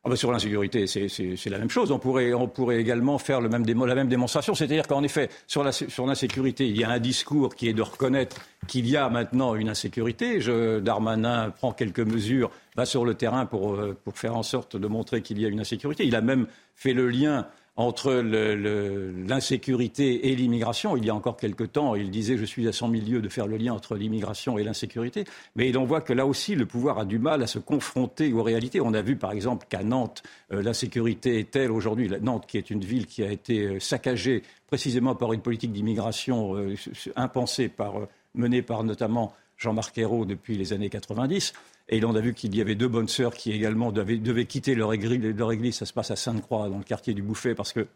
ah 0.07 0.09
ben, 0.09 0.15
sur 0.15 0.31
l'insécurité, 0.31 0.87
c'est 0.87 1.49
la 1.49 1.57
même 1.57 1.69
chose. 1.69 1.91
On 1.91 1.99
pourrait, 1.99 2.79
également 2.79 3.17
faire 3.17 3.41
la 3.41 3.49
même 3.49 3.65
démonstration. 4.07 4.55
C'est-à-dire 4.55 4.87
qu'en 4.87 5.03
effet, 5.03 5.27
sur 5.47 5.65
l'insécurité, 5.65 6.65
il 6.65 6.77
y 6.77 6.85
a 6.85 6.89
un 6.89 6.99
discours 6.99 7.55
qui 7.55 7.67
est 7.67 7.73
de 7.73 7.81
reconnaître 7.81 8.37
qu'il 8.67 8.87
y 8.87 8.95
a 8.95 9.09
maintenant 9.09 9.53
une 9.55 9.67
insécurité. 9.67 10.39
Je, 10.39 10.79
Darmanin 10.79 11.49
prend 11.49 11.73
quelques 11.73 11.99
mesures, 11.99 12.51
va 12.77 12.85
sur 12.85 13.03
le 13.03 13.15
terrain 13.15 13.45
pour, 13.45 13.73
euh, 13.73 13.97
pour 14.05 14.17
faire 14.17 14.37
en 14.37 14.43
sorte 14.43 14.77
de 14.77 14.87
montrer 14.87 15.21
qu'il 15.21 15.41
y 15.41 15.45
a 15.45 15.49
une 15.49 15.59
insécurité. 15.59 16.05
Il 16.05 16.15
a 16.15 16.21
même 16.21 16.47
fait 16.73 16.93
le 16.93 17.09
lien 17.09 17.45
entre 17.77 18.11
l'insécurité 18.11 20.31
et 20.31 20.35
l'immigration. 20.35 20.97
Il 20.97 21.05
y 21.05 21.11
a 21.11 21.15
encore 21.15 21.37
quelque 21.37 21.63
temps, 21.63 21.93
il 21.93 22.09
disait 22.09 22.35
je 22.35 22.45
suis 22.45 22.67
à 22.67 22.73
100 22.73 22.89
000 22.89 23.21
de 23.21 23.29
faire 23.29 23.45
le 23.45 23.57
lien 23.57 23.73
entre 23.73 23.95
l'immigration 23.95 24.57
et 24.57 24.63
l'insécurité. 24.63 25.25
Mais 25.55 25.75
on 25.77 25.85
voit 25.85 26.01
que 26.01 26.11
là 26.11 26.25
aussi, 26.25 26.55
le 26.55 26.65
pouvoir 26.65 26.97
a 26.97 27.05
du 27.05 27.19
mal 27.19 27.43
à 27.43 27.47
se 27.47 27.59
confronter 27.59 28.33
aux 28.33 28.41
réalités. 28.41 28.81
On 28.81 28.95
a 28.95 29.03
vu 29.03 29.15
par 29.15 29.31
exemple 29.31 29.67
qu'à 29.69 29.83
Nantes, 29.83 30.23
euh, 30.51 30.63
l'insécurité 30.63 31.39
est 31.39 31.51
telle 31.51 31.71
aujourd'hui, 31.71 32.09
Nantes 32.19 32.47
qui 32.47 32.57
est 32.57 32.71
une 32.71 32.83
ville 32.83 33.05
qui 33.05 33.23
a 33.23 33.31
été 33.31 33.67
euh, 33.67 33.79
saccagée 33.79 34.41
précisément 34.65 35.13
par 35.13 35.33
une 35.33 35.41
politique 35.41 35.71
d'immigration 35.71 36.55
euh, 36.55 36.73
impensée 37.15 37.69
par, 37.69 38.07
menée 38.33 38.63
par 38.63 38.83
notamment 38.83 39.33
Jean-Marc 39.57 39.97
Ayrault 39.97 40.25
depuis 40.25 40.57
les 40.57 40.73
années 40.73 40.89
90. 40.89 41.53
Et 41.89 42.03
on 42.03 42.15
a 42.15 42.21
vu 42.21 42.33
qu'il 42.33 42.55
y 42.55 42.61
avait 42.61 42.75
deux 42.75 42.87
bonnes 42.87 43.07
sœurs 43.07 43.33
qui 43.33 43.51
également 43.51 43.91
devaient, 43.91 44.45
quitter 44.45 44.75
leur 44.75 44.93
église, 44.93 45.75
Ça 45.75 45.85
se 45.85 45.93
passe 45.93 46.11
à 46.11 46.15
Sainte-Croix, 46.15 46.69
dans 46.69 46.77
le 46.77 46.83
quartier 46.83 47.13
du 47.13 47.21
Bouffet, 47.21 47.55
parce 47.55 47.73
qu'elles 47.73 47.87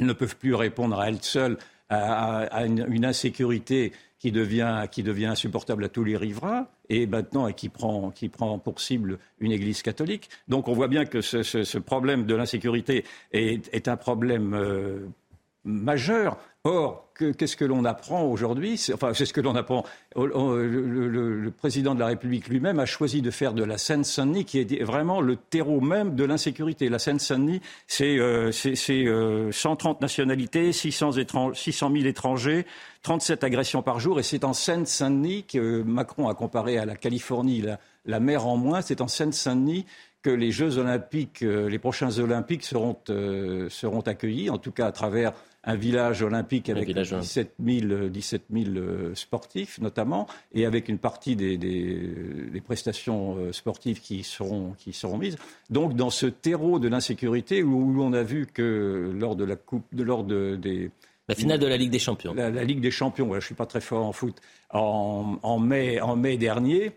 ne 0.00 0.12
peuvent 0.12 0.36
plus 0.36 0.54
répondre 0.54 0.98
à 0.98 1.08
elles 1.08 1.22
seules 1.22 1.58
à, 1.88 2.64
une, 2.64 3.04
insécurité 3.04 3.92
qui 4.18 4.32
devient, 4.32 4.86
insupportable 5.26 5.84
à 5.84 5.88
tous 5.88 6.04
les 6.04 6.16
riverains, 6.16 6.66
et 6.88 7.06
maintenant 7.06 7.48
et 7.48 7.54
qui 7.54 7.68
prend, 7.68 8.10
qui 8.10 8.28
prend 8.28 8.58
pour 8.58 8.80
cible 8.80 9.18
une 9.40 9.52
Église 9.52 9.82
catholique. 9.82 10.30
Donc 10.48 10.68
on 10.68 10.72
voit 10.72 10.88
bien 10.88 11.04
que 11.04 11.20
ce, 11.20 11.78
problème 11.78 12.24
de 12.24 12.34
l'insécurité 12.34 13.04
est, 13.32 13.88
un 13.88 13.96
problème 13.96 14.54
euh, 14.54 15.06
majeur. 15.64 16.38
Or, 16.64 17.08
qu'est-ce 17.18 17.56
que 17.56 17.64
l'on 17.64 17.84
apprend 17.84 18.22
aujourd'hui 18.22 18.80
Enfin, 18.94 19.14
c'est 19.14 19.26
ce 19.26 19.32
que 19.32 19.40
l'on 19.40 19.56
apprend. 19.56 19.84
Le, 20.14 21.50
président 21.50 21.92
de 21.92 21.98
la 21.98 22.06
République 22.06 22.46
lui-même 22.46 22.78
a 22.78 22.86
choisi 22.86 23.20
de 23.20 23.32
faire 23.32 23.52
de 23.52 23.64
la 23.64 23.78
Seine-Saint-Denis, 23.78 24.44
qui 24.44 24.60
est 24.60 24.84
vraiment 24.84 25.20
le 25.20 25.34
terreau 25.34 25.80
même 25.80 26.14
de 26.14 26.22
l'insécurité. 26.22 26.88
La 26.88 27.00
Seine-Saint-Denis, 27.00 27.62
c'est 27.88 28.16
130 28.16 29.96
euh, 29.96 30.00
nationalités, 30.00 30.72
600, 30.72 31.12
600 31.52 31.90
000 31.92 32.06
étrangers, 32.06 32.64
37 33.02 33.42
agressions 33.42 33.82
par 33.82 33.98
jour. 33.98 34.20
Et 34.20 34.22
c'est 34.22 34.44
en 34.44 34.52
Seine-Saint-Denis 34.52 35.42
que 35.42 35.82
Macron 35.82 36.28
a 36.28 36.34
comparé 36.34 36.78
à 36.78 36.84
la 36.84 36.94
Californie 36.94 37.64
la, 38.04 38.20
mer 38.20 38.46
en 38.46 38.56
moins. 38.56 38.82
C'est 38.82 39.00
en 39.00 39.08
Seine-Saint-Denis 39.08 39.84
que 40.22 40.30
les 40.30 40.52
Jeux 40.52 40.78
olympiques, 40.78 41.42
euh, 41.42 41.68
les 41.68 41.80
prochains 41.80 42.16
Olympiques 42.20 42.62
seront, 42.62 42.96
euh, 43.10 43.68
seront 43.68 44.02
accueillis, 44.02 44.50
en 44.50 44.58
tout 44.58 44.70
cas 44.70 44.86
à 44.86 44.92
travers 44.92 45.32
un 45.64 45.76
village 45.76 46.22
olympique 46.22 46.68
avec 46.68 46.92
17 46.92 47.54
000, 47.64 48.08
17 48.08 48.42
000, 48.52 49.14
sportifs 49.14 49.80
notamment, 49.80 50.26
et 50.52 50.66
avec 50.66 50.88
une 50.88 50.98
partie 50.98 51.36
des, 51.36 51.56
des, 51.56 52.60
prestations 52.64 53.36
euh, 53.36 53.52
sportives 53.52 54.00
qui 54.00 54.22
seront, 54.22 54.74
qui 54.78 54.92
seront 54.92 55.18
mises. 55.18 55.36
Donc 55.70 55.94
dans 55.94 56.10
ce 56.10 56.26
terreau 56.26 56.78
de 56.78 56.88
l'insécurité 56.88 57.62
où, 57.62 58.02
on 58.02 58.12
a 58.12 58.22
vu 58.22 58.46
que 58.46 59.12
lors 59.18 59.36
de 59.36 59.44
la 59.44 59.56
coupe, 59.56 59.84
lors 59.92 60.24
de, 60.24 60.56
des 60.56 60.90
la 61.28 61.36
finale 61.36 61.60
de 61.60 61.66
la 61.66 61.76
Ligue 61.76 61.90
des 61.90 62.00
Champions. 62.00 62.34
La, 62.34 62.64
Ligue 62.64 62.80
des 62.80 62.90
Champions, 62.90 63.28
je 63.30 63.36
ne 63.36 63.40
suis 63.40 63.54
pas 63.54 63.66
très 63.66 63.80
fort 63.80 64.04
en 64.04 64.12
foot. 64.12 64.36
En, 64.70 65.38
en, 65.42 65.58
mai, 65.60 66.00
en 66.00 66.16
mai 66.16 66.36
dernier, 66.36 66.92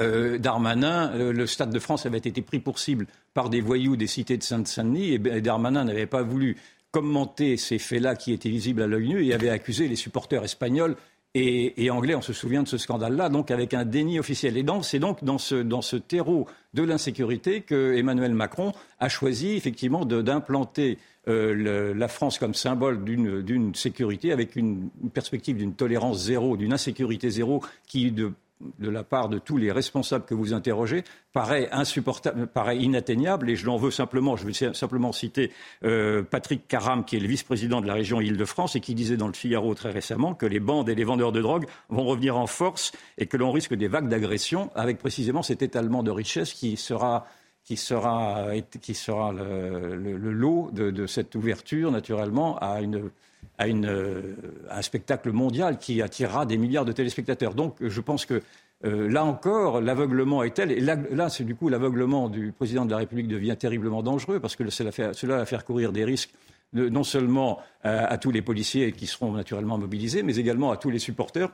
euh, 0.00 0.38
Darmanin, 0.38 1.12
le, 1.16 1.46
Stade 1.46 1.72
de 1.72 1.78
France 1.78 2.04
avait 2.04 2.18
été 2.18 2.42
pris 2.42 2.58
pour 2.58 2.78
cible 2.78 3.06
par 3.34 3.48
des 3.48 3.60
voyous 3.60 3.96
des 3.96 4.06
cités 4.06 4.36
de 4.36 4.42
Saint-Denis 4.42 5.12
et 5.12 5.40
Darmanin 5.40 5.84
n'avait 5.84 6.06
pas 6.06 6.22
voulu 6.22 6.56
commenté 6.98 7.56
ces 7.56 7.78
faits-là 7.78 8.16
qui 8.16 8.32
étaient 8.32 8.48
visibles 8.48 8.82
à 8.82 8.88
l'œil 8.88 9.08
nu 9.08 9.24
et 9.24 9.32
avait 9.32 9.50
accusé 9.50 9.86
les 9.86 9.94
supporters 9.94 10.42
espagnols 10.42 10.96
et, 11.34 11.90
anglais, 11.90 12.16
on 12.16 12.22
se 12.22 12.32
souvient 12.32 12.64
de 12.64 12.68
ce 12.68 12.78
scandale-là, 12.78 13.28
donc 13.28 13.52
avec 13.52 13.72
un 13.72 13.84
déni 13.84 14.18
officiel. 14.18 14.56
Et 14.56 14.64
c'est 14.82 14.98
donc 14.98 15.22
dans 15.22 15.38
ce, 15.38 15.54
dans 15.54 15.82
ce 15.82 15.94
terreau 15.94 16.48
de 16.74 16.82
l'insécurité 16.82 17.60
que 17.60 17.94
Emmanuel 17.94 18.34
Macron 18.34 18.72
a 18.98 19.08
choisi 19.08 19.50
effectivement 19.50 20.04
d'implanter 20.04 20.98
euh, 21.28 21.94
la 21.94 22.08
France 22.08 22.38
comme 22.38 22.54
symbole 22.54 23.04
d'une 23.04 23.74
sécurité 23.74 24.32
avec 24.32 24.56
une, 24.56 24.88
une 25.00 25.10
perspective 25.10 25.58
d'une 25.58 25.74
tolérance 25.74 26.24
zéro, 26.24 26.56
d'une 26.56 26.72
insécurité 26.72 27.30
zéro 27.30 27.62
qui 27.86 28.10
de 28.10 28.32
de 28.78 28.90
la 28.90 29.04
part 29.04 29.28
de 29.28 29.38
tous 29.38 29.56
les 29.56 29.70
responsables 29.70 30.24
que 30.24 30.34
vous 30.34 30.52
interrogez 30.52 31.04
paraît 31.32 31.68
insupportable, 31.70 32.46
paraît 32.46 32.78
inatteignable. 32.78 33.50
Et 33.50 33.56
je 33.56 33.66
l'en 33.66 33.76
veux 33.76 33.90
simplement, 33.90 34.36
je 34.36 34.46
vais 34.46 34.74
simplement 34.74 35.12
citer 35.12 35.52
euh, 35.84 36.22
Patrick 36.22 36.66
Caram, 36.66 37.04
qui 37.04 37.16
est 37.16 37.20
le 37.20 37.28
vice-président 37.28 37.80
de 37.80 37.86
la 37.86 37.94
région 37.94 38.20
Île-de-France 38.20 38.76
et 38.76 38.80
qui 38.80 38.94
disait 38.94 39.16
dans 39.16 39.28
le 39.28 39.32
Figaro 39.32 39.74
très 39.74 39.90
récemment 39.90 40.34
que 40.34 40.46
les 40.46 40.60
bandes 40.60 40.88
et 40.88 40.94
les 40.94 41.04
vendeurs 41.04 41.32
de 41.32 41.40
drogue 41.40 41.66
vont 41.88 42.04
revenir 42.04 42.36
en 42.36 42.46
force 42.46 42.92
et 43.16 43.26
que 43.26 43.36
l'on 43.36 43.52
risque 43.52 43.74
des 43.74 43.88
vagues 43.88 44.08
d'agression 44.08 44.70
avec 44.74 44.98
précisément 44.98 45.42
cet 45.42 45.62
étalement 45.62 46.02
de 46.02 46.10
richesse 46.10 46.52
qui 46.52 46.76
sera 46.76 47.26
qui 47.68 47.76
sera, 47.76 48.46
qui 48.80 48.94
sera 48.94 49.30
le, 49.30 50.16
lot 50.16 50.70
de, 50.72 51.06
cette 51.06 51.34
ouverture, 51.34 51.90
naturellement, 51.90 52.56
à 52.60 52.80
une 52.80 53.10
à, 53.58 53.66
euh, 53.66 54.36
un 54.70 54.80
spectacle 54.80 55.32
mondial 55.32 55.78
qui 55.78 56.00
attirera 56.00 56.46
des 56.46 56.56
milliards 56.56 56.86
de 56.86 56.92
téléspectateurs. 56.92 57.52
Donc 57.52 57.76
je 57.78 58.00
pense 58.00 58.24
que 58.24 58.40
euh, 58.86 59.10
là 59.10 59.22
encore, 59.22 59.82
l'aveuglement 59.82 60.42
est 60.44 60.54
tel, 60.54 60.72
et 60.72 60.80
là, 60.80 61.28
c'est 61.28 61.44
du 61.44 61.54
coup 61.54 61.68
l'aveuglement 61.68 62.30
du 62.30 62.52
président 62.52 62.86
de 62.86 62.90
la 62.90 62.96
République 62.96 63.28
devient 63.28 63.56
terriblement 63.58 64.02
dangereux 64.02 64.40
parce 64.40 64.56
que 64.56 64.70
cela, 64.70 65.36
va 65.36 65.44
faire 65.44 65.66
courir 65.66 65.92
des 65.92 66.06
risques 66.06 66.32
non 66.72 67.04
seulement 67.04 67.60
à, 67.82 68.16
tous 68.16 68.30
les 68.30 68.40
policiers 68.40 68.92
qui 68.92 69.06
seront 69.06 69.32
naturellement 69.32 69.76
mobilisés, 69.76 70.22
mais 70.22 70.36
également 70.36 70.70
à 70.70 70.78
tous 70.78 70.90
les 70.90 70.98
supporters 70.98 71.50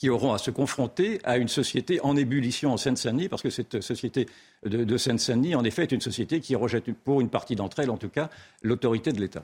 qui 0.00 0.08
auront 0.08 0.32
à 0.32 0.38
se 0.38 0.50
confronter 0.50 1.20
à 1.24 1.36
une 1.36 1.48
société 1.48 2.00
en 2.02 2.16
ébullition 2.16 2.72
en 2.72 2.78
Seine-Saint-Denis, 2.78 3.28
parce 3.28 3.42
que 3.42 3.50
cette 3.50 3.82
société 3.82 4.26
de, 4.64 4.96
Seine-Saint-Denis, 4.96 5.54
en 5.54 5.62
effet, 5.62 5.82
est 5.82 5.92
une 5.92 6.00
société 6.00 6.40
qui 6.40 6.56
rejette, 6.56 6.90
pour 7.04 7.20
une 7.20 7.28
partie 7.28 7.54
d'entre 7.54 7.80
elles 7.80 7.90
en 7.90 7.98
tout 7.98 8.08
cas, 8.08 8.30
l'autorité 8.62 9.12
de 9.12 9.20
l'État. 9.20 9.42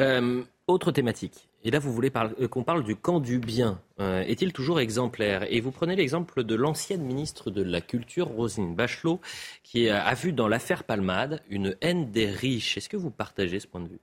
Euh, 0.00 0.42
autre 0.68 0.90
thématique. 0.90 1.50
Et 1.64 1.70
là, 1.70 1.80
vous 1.80 1.92
voulez 1.92 2.10
euh, 2.16 2.48
qu'on 2.48 2.64
parle 2.64 2.82
du 2.82 2.96
camp 2.96 3.20
du 3.20 3.38
bien. 3.38 3.78
Euh, 4.00 4.22
est-il 4.22 4.54
toujours 4.54 4.80
exemplaire? 4.80 5.46
Et 5.52 5.60
vous 5.60 5.70
prenez 5.70 5.96
l'exemple 5.96 6.44
de 6.44 6.54
l'ancienne 6.54 7.02
ministre 7.02 7.50
de 7.50 7.62
la 7.62 7.82
Culture, 7.82 8.28
Rosine 8.28 8.74
Bachelot, 8.74 9.20
qui 9.62 9.90
a 9.90 10.14
vu 10.14 10.32
dans 10.32 10.48
l'affaire 10.48 10.84
Palmade 10.84 11.42
une 11.50 11.76
haine 11.82 12.10
des 12.10 12.30
riches. 12.30 12.78
Est-ce 12.78 12.88
que 12.88 12.96
vous 12.96 13.10
partagez 13.10 13.60
ce 13.60 13.66
point 13.66 13.82
de 13.82 13.88
vue? 13.88 14.00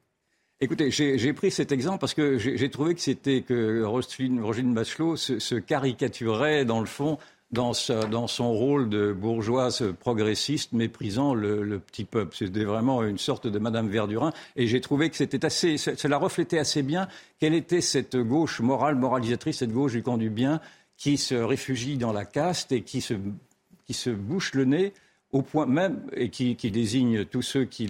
Écoutez, 0.64 0.92
j'ai 0.92 1.34
pris 1.34 1.50
cet 1.50 1.72
exemple 1.72 1.98
parce 1.98 2.14
que 2.14 2.38
j'ai 2.38 2.70
trouvé 2.70 2.94
que 2.94 3.02
c'était 3.02 3.42
que 3.42 3.82
Rosine, 3.84 4.76
Bachelot 4.76 5.16
se, 5.16 5.56
caricaturait 5.56 6.66
dans 6.66 6.80
le 6.80 6.86
fond 6.86 7.18
dans, 7.52 7.74
son 7.74 8.54
rôle 8.54 8.88
de 8.88 9.12
bourgeoise 9.12 9.92
progressiste 10.00 10.74
méprisant 10.74 11.34
le, 11.34 11.80
petit 11.80 12.06
peuple. 12.06 12.36
C'était 12.38 12.64
vraiment 12.64 13.04
une 13.04 13.18
sorte 13.18 13.48
de 13.48 13.58
Madame 13.58 13.90
Verdurin. 13.90 14.34
Et 14.56 14.68
j'ai 14.68 14.82
trouvé 14.82 15.10
que 15.10 15.16
c'était 15.16 15.44
assez, 15.44 15.78
cela 15.78 16.18
reflétait 16.18 16.60
assez 16.60 16.84
bien 16.84 17.08
quelle 17.40 17.56
était 17.56 17.82
cette 17.82 18.16
gauche 18.16 18.60
morale, 18.60 18.94
moralisatrice, 18.96 19.58
cette 19.58 19.74
gauche 19.74 19.94
du 19.94 20.04
camp 20.04 20.20
du 20.20 20.30
bien 20.30 20.62
qui 20.96 21.18
se 21.18 21.34
réfugie 21.34 21.98
dans 21.98 22.14
la 22.14 22.26
caste 22.26 22.72
et 22.72 22.84
se, 22.88 23.16
qui 23.88 23.94
se 23.94 24.12
bouche 24.12 24.54
le 24.54 24.66
nez 24.66 24.94
au 25.32 25.42
point 25.42 25.66
même, 25.66 26.02
et 26.14 26.30
qui, 26.30 26.56
désigne 26.56 27.26
tous 27.26 27.42
ceux 27.42 27.66
qui, 27.66 27.88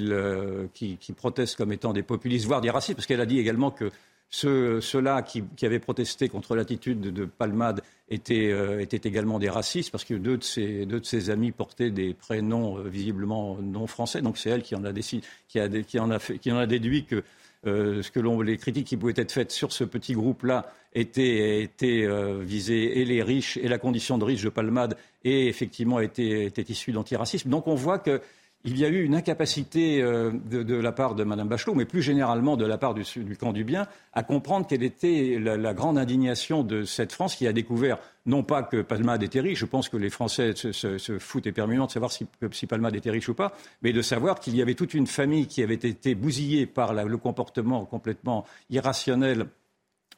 protestent 1.15 1.55
comme 1.55 1.71
étant 1.71 1.93
des 1.93 2.03
populistes, 2.03 2.45
voire 2.45 2.61
des 2.61 2.69
racistes, 2.69 2.95
parce 2.95 3.07
qu'elle 3.07 3.21
a 3.21 3.25
dit 3.25 3.39
également 3.39 3.71
que 3.71 3.91
ceux-là 4.31 5.21
qui, 5.23 5.43
avaient 5.63 5.79
protesté 5.79 6.29
contre 6.29 6.55
l'attitude 6.55 7.01
de, 7.01 7.25
Palmade 7.25 7.81
euh, 8.11 8.79
étaient, 8.79 9.01
également 9.03 9.39
des 9.39 9.49
racistes 9.49 9.91
parce 9.91 10.05
que 10.05 10.13
deux 10.13 10.37
de 10.37 10.43
ses, 10.43 10.85
deux 10.85 10.99
de 10.99 11.05
ses 11.05 11.29
amis 11.29 11.51
portaient 11.51 11.91
des 11.91 12.13
prénoms 12.13 12.77
euh, 12.77 12.87
visiblement 12.87 13.57
non 13.61 13.87
français. 13.87 14.21
Donc 14.21 14.37
c'est 14.37 14.49
elle 14.49 14.63
qui, 14.63 14.75
en 14.75 14.85
a 14.85 14.93
qui 14.93 16.51
en 16.51 16.57
a 16.57 16.65
déduit 16.65 17.05
que 17.05 17.23
euh, 17.65 18.01
ce 18.01 18.11
que 18.11 18.19
l'on, 18.19 18.41
les 18.41 18.57
critiques 18.57 18.87
qui 18.87 18.97
pouvaient 18.97 19.13
être 19.15 19.31
faites 19.31 19.51
sur 19.51 19.71
ce 19.71 19.83
petit 19.83 20.13
groupe-là 20.13 20.65
étaient, 20.93 21.63
étaient 21.63 22.07
visées 22.41 22.99
et 22.99 23.05
les 23.05 23.23
riches 23.23 23.57
et 23.57 23.67
la 23.67 23.77
condition 23.77 24.17
de 24.17 24.25
riche 24.25 24.43
de 24.43 24.49
Palmade 24.49 24.97
et 25.23 25.47
effectivement 25.47 25.99
étaient, 25.99 26.45
étaient 26.45 26.63
issues 26.63 26.91
d'antiracisme. 26.91 27.49
Donc 27.49 27.67
on 27.67 27.75
voit 27.75 27.99
que 27.99 28.21
il 28.63 28.77
y 28.77 28.85
a 28.85 28.89
eu 28.89 29.03
une 29.03 29.15
incapacité 29.15 30.01
euh, 30.01 30.31
de, 30.31 30.75
la 30.75 30.91
part 30.91 31.15
de 31.15 31.23
Mme 31.23 31.47
Bachelot, 31.47 31.73
mais 31.73 31.85
plus 31.85 32.01
généralement 32.01 32.57
de 32.57 32.65
la 32.65 32.77
part 32.77 32.93
du, 32.93 33.03
camp 33.39 33.53
du 33.53 33.63
bien, 33.63 33.87
à 34.13 34.23
comprendre 34.23 34.67
quelle 34.67 34.83
était 34.83 35.37
la, 35.39 35.73
grande 35.73 35.97
indignation 35.97 36.63
de 36.63 36.83
cette 36.83 37.11
France 37.11 37.35
qui 37.35 37.47
a 37.47 37.53
découvert 37.53 37.97
non 38.27 38.43
pas 38.43 38.61
que 38.61 38.81
Palmade 38.81 39.23
était 39.23 39.39
riche, 39.39 39.59
je 39.59 39.65
pense 39.65 39.89
que 39.89 39.97
les 39.97 40.11
Français 40.11 40.53
se, 40.55 41.19
foutent 41.19 41.47
épermunément 41.47 41.87
de 41.87 41.91
savoir 41.91 42.11
si, 42.11 42.27
si, 42.51 42.67
Palmade 42.67 42.95
était 42.95 43.09
riche 43.09 43.29
ou 43.29 43.33
pas, 43.33 43.53
mais 43.81 43.93
de 43.93 44.01
savoir 44.01 44.39
qu'il 44.39 44.55
y 44.55 44.61
avait 44.61 44.75
toute 44.75 44.93
une 44.93 45.07
famille 45.07 45.47
qui 45.47 45.63
avait 45.63 45.73
été 45.73 46.13
bousillée 46.13 46.67
par 46.67 46.93
le 46.93 47.17
comportement 47.17 47.85
complètement 47.85 48.45
irrationnel 48.69 49.47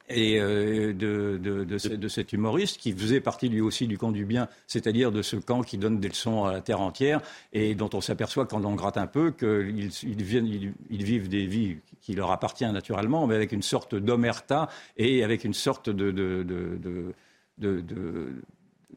et 0.08 0.38
euh, 0.38 0.92
de, 0.92 1.38
de, 1.42 1.64
de, 1.64 2.08
cet 2.08 2.32
humoriste 2.32 2.78
qui 2.78 2.92
faisait 2.92 3.20
partie 3.20 3.48
lui 3.48 3.60
aussi 3.60 3.86
du 3.86 3.96
camp 3.96 4.12
du 4.12 4.24
bien, 4.24 4.48
c'est-à-dire 4.66 5.12
de 5.12 5.22
ce 5.22 5.36
camp 5.36 5.62
qui 5.62 5.78
donne 5.78 5.98
des 5.98 6.08
leçons 6.08 6.44
à 6.44 6.52
la 6.52 6.60
terre 6.60 6.80
entière 6.80 7.20
et 7.52 7.74
dont 7.74 7.90
on 7.94 8.00
s'aperçoit 8.00 8.46
quand 8.46 8.64
on 8.64 8.74
gratte 8.74 8.98
un 8.98 9.06
peu 9.06 9.30
qu'ils 9.30 9.90
ils, 10.02 11.04
vivent 11.04 11.28
des 11.28 11.46
vies 11.46 11.78
qui 12.00 12.14
leur 12.14 12.30
appartiennent 12.30 12.72
naturellement, 12.72 13.26
mais 13.26 13.34
avec 13.34 13.52
une 13.52 13.62
sorte 13.62 13.94
d'omerta 13.94 14.68
et 14.96 15.24
avec 15.24 15.44
une 15.44 15.54
sorte 15.54 15.88
de 15.88 17.14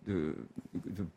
de, 0.07 0.35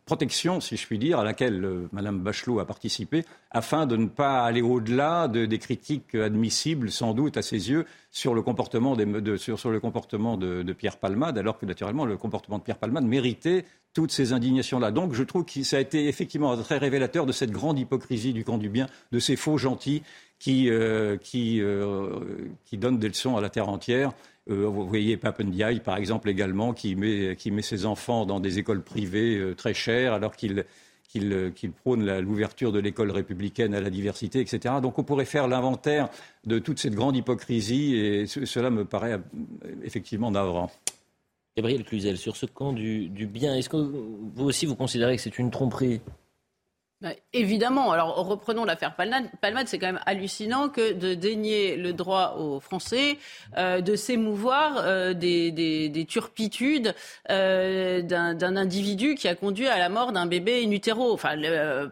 protection, 0.05 0.61
si 0.61 0.77
je 0.77 0.87
puis 0.87 0.99
dire, 0.99 1.19
à 1.19 1.25
laquelle 1.25 1.65
euh, 1.65 1.89
Mme 1.93 2.21
Bachelot 2.21 2.59
a 2.59 2.67
participé, 2.67 3.25
afin 3.51 3.87
de 3.87 3.97
ne 3.97 4.07
pas 4.07 4.43
aller 4.43 4.63
au-delà 4.63 5.29
des 5.29 5.59
critiques 5.59 6.15
admissibles, 6.15 6.91
sans 6.91 7.15
doute, 7.15 7.37
à 7.37 7.43
ses 7.43 7.71
yeux, 7.71 7.87
sur 8.11 8.35
le 8.35 8.43
comportement, 8.43 8.97
de, 8.97 9.05
de, 10.63 10.73
Pierre 10.73 10.97
Palmade, 10.97 11.39
alors 11.39 11.59
que, 11.59 11.67
naturellement, 11.67 12.05
le 12.05 12.17
comportement 12.17 12.59
de 12.59 12.65
Pierre 12.65 12.79
Palmade 12.79 13.05
méritait 13.05 13.65
toutes 13.93 14.13
ces 14.13 14.33
indignations-là. 14.33 14.91
Donc, 14.91 15.15
je 15.15 15.23
trouve 15.23 15.45
que 15.45 15.63
ça 15.63 15.77
a 15.77 15.81
été 15.81 16.09
effectivement 16.09 16.57
très 16.57 16.79
révélateur 16.79 17.27
de 17.27 17.33
cette 17.33 17.51
grande 17.51 17.79
hypocrisie 17.79 18.33
du 18.33 18.45
camp 18.45 18.59
du 18.59 18.69
bien, 18.69 18.87
de 19.13 19.19
ces 19.19 19.37
faux 19.37 19.59
gentils 19.59 20.03
qui, 20.41 20.71
euh, 20.71 21.17
euh, 21.35 22.21
qui 22.65 22.79
donnent 22.79 22.99
des 22.99 23.09
leçons 23.09 23.37
à 23.37 23.41
la 23.41 23.51
terre 23.51 23.69
entière 23.69 24.13
euh, 24.49 24.67
vous 24.67 24.87
voyez 24.87 25.17
Papendiaï, 25.17 25.81
par 25.81 25.97
exemple, 25.97 26.29
également, 26.29 26.73
qui 26.73 26.97
met, 26.97 27.37
ses 27.63 27.87
enfants 27.87 28.25
dans 28.27 28.41
des 28.41 28.59
écoles 28.59 28.83
privées 28.83 29.37
euh, 29.37 29.55
très 29.55 29.75
chères, 29.75 30.15
alors 30.15 30.35
qu'il 30.35 30.65
prône 31.83 32.19
l'ouverture 32.21 32.73
de 32.73 32.79
l'école 32.79 33.11
républicaine 33.11 33.75
à 33.75 33.81
la 33.81 33.91
diversité, 33.91 34.41
etc. 34.41 34.77
Donc 34.83 34.99
on 34.99 35.05
pourrait 35.05 35.25
faire 35.25 35.47
l'inventaire 35.47 36.09
de 36.47 36.59
toute 36.59 36.79
cette 36.79 36.95
grande 36.95 37.17
hypocrisie, 37.17 37.95
et 37.97 38.27
cela 38.27 38.71
me 38.71 38.85
paraît 38.85 39.13
euh, 39.13 39.19
effectivement 39.85 40.31
navrant. 40.31 40.71
Gabriel 41.57 41.85
Cluzel, 41.85 42.17
sur 42.17 42.37
ce 42.37 42.47
camp 42.47 42.73
du, 42.73 43.09
bien, 43.27 43.55
est-ce 43.55 43.69
que 43.69 43.77
vous 43.77 44.45
aussi 44.45 44.67
vous 44.67 44.77
considérez 44.77 45.17
que 45.17 45.23
c'est 45.23 45.39
une 45.39 45.51
tromperie? 45.51 46.01
Bah, 47.03 47.13
évidemment. 47.33 47.93
Alors 47.93 48.17
reprenons 48.27 48.67
l'affaire 48.67 48.95
Palmade. 48.95 49.31
C'est 49.69 49.79
quand 49.79 49.87
même 49.87 50.03
hallucinant 50.05 50.69
que 50.69 50.93
de 50.93 51.15
dénier 51.15 51.77
le 51.77 51.95
droit 51.95 52.37
aux 52.39 52.61
Français 52.61 53.17
euh, 53.57 53.81
de 53.81 53.97
s'émouvoir 53.97 54.83
euh, 54.85 55.15
des, 55.15 55.51
des, 55.51 55.89
des, 55.89 56.05
turpitudes 56.05 56.95
euh, 57.31 58.03
d'un 58.03 58.57
individu 58.57 59.15
qui 59.15 59.29
a 59.29 59.35
conduit 59.35 59.67
à 59.67 59.79
la 59.79 59.89
mort 59.89 60.13
d'un 60.13 60.27
bébé 60.27 60.63
in 60.63 60.71
utero. 60.73 61.11
Enfin, 61.15 61.37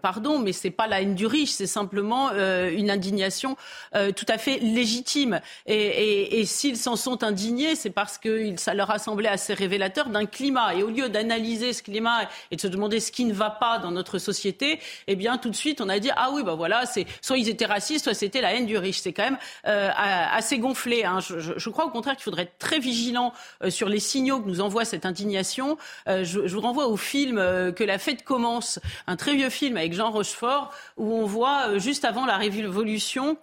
pardon, 0.02 0.40
mais 0.40 0.52
c'est 0.52 0.70
pas 0.70 0.86
la 0.86 1.00
haine 1.00 1.14
du 1.14 1.24
riche, 1.24 1.52
c'est 1.52 1.66
simplement 1.66 2.30
une 2.32 2.90
indignation 2.90 3.56
tout 3.92 4.26
à 4.28 4.36
fait 4.36 4.58
légitime. 4.58 5.40
Et 5.66 6.44
s'ils 6.44 6.76
s'en 6.76 6.96
sont 6.96 7.22
indignés, 7.22 7.76
c'est 7.76 7.90
parce 7.90 8.18
que 8.18 8.56
ça 8.56 8.74
leur 8.74 8.90
a 8.90 8.98
semblé 8.98 9.28
assez 9.28 9.54
révélateur 9.54 10.10
d'un 10.10 10.26
climat. 10.26 10.74
Et 10.74 10.82
au 10.82 10.90
lieu 10.90 11.08
d'analyser 11.08 11.72
ce 11.72 11.82
climat 11.82 12.28
et 12.50 12.56
de 12.56 12.60
se 12.60 12.68
demander 12.68 13.00
ce 13.00 13.10
qui 13.10 13.24
ne 13.24 13.32
va 13.32 13.50
pas 13.50 13.78
dans 13.78 13.90
notre 13.90 14.18
société, 14.18 14.80
eh 15.06 15.16
bien 15.16 15.38
tout 15.38 15.50
de 15.50 15.56
suite 15.56 15.80
on 15.80 15.88
a 15.88 15.98
dit 15.98 16.10
ah 16.16 16.30
oui 16.32 16.42
ben 16.42 16.54
voilà 16.54 16.86
c'est 16.86 17.06
soit 17.20 17.38
ils 17.38 17.48
étaient 17.48 17.66
racistes, 17.66 18.04
soit 18.04 18.14
c'était 18.14 18.40
la 18.40 18.54
haine 18.54 18.66
du 18.66 18.76
riche. 18.76 19.00
C'est 19.00 19.12
quand 19.12 19.24
même 19.24 19.38
euh, 19.66 19.90
assez 19.94 20.58
gonflé. 20.58 21.04
Hein. 21.04 21.20
Je, 21.20 21.70
crois 21.70 21.86
au 21.86 21.90
contraire 21.90 22.16
qu'il 22.16 22.24
faudrait 22.24 22.42
être 22.42 22.58
très 22.58 22.78
vigilant 22.78 23.32
euh, 23.62 23.70
sur 23.70 23.88
les 23.88 24.00
signaux 24.00 24.40
que 24.40 24.48
nous 24.48 24.60
envoie 24.60 24.84
cette 24.84 25.06
indignation. 25.06 25.78
Euh, 26.08 26.24
je, 26.24 26.40
vous 26.40 26.60
renvoie 26.60 26.88
au 26.88 26.96
film 26.96 27.36
que 27.74 27.84
la 27.84 27.98
fête 27.98 28.24
commence, 28.24 28.80
un 29.06 29.16
très 29.16 29.34
vieux 29.34 29.50
film 29.50 29.76
avec 29.76 29.92
Jean 29.92 30.10
Rochefort 30.10 30.72
où 30.96 31.14
on 31.14 31.26
voit 31.26 31.78
juste 31.78 32.04
avant 32.04 32.26
la 32.26 32.36
révolution 32.36 33.36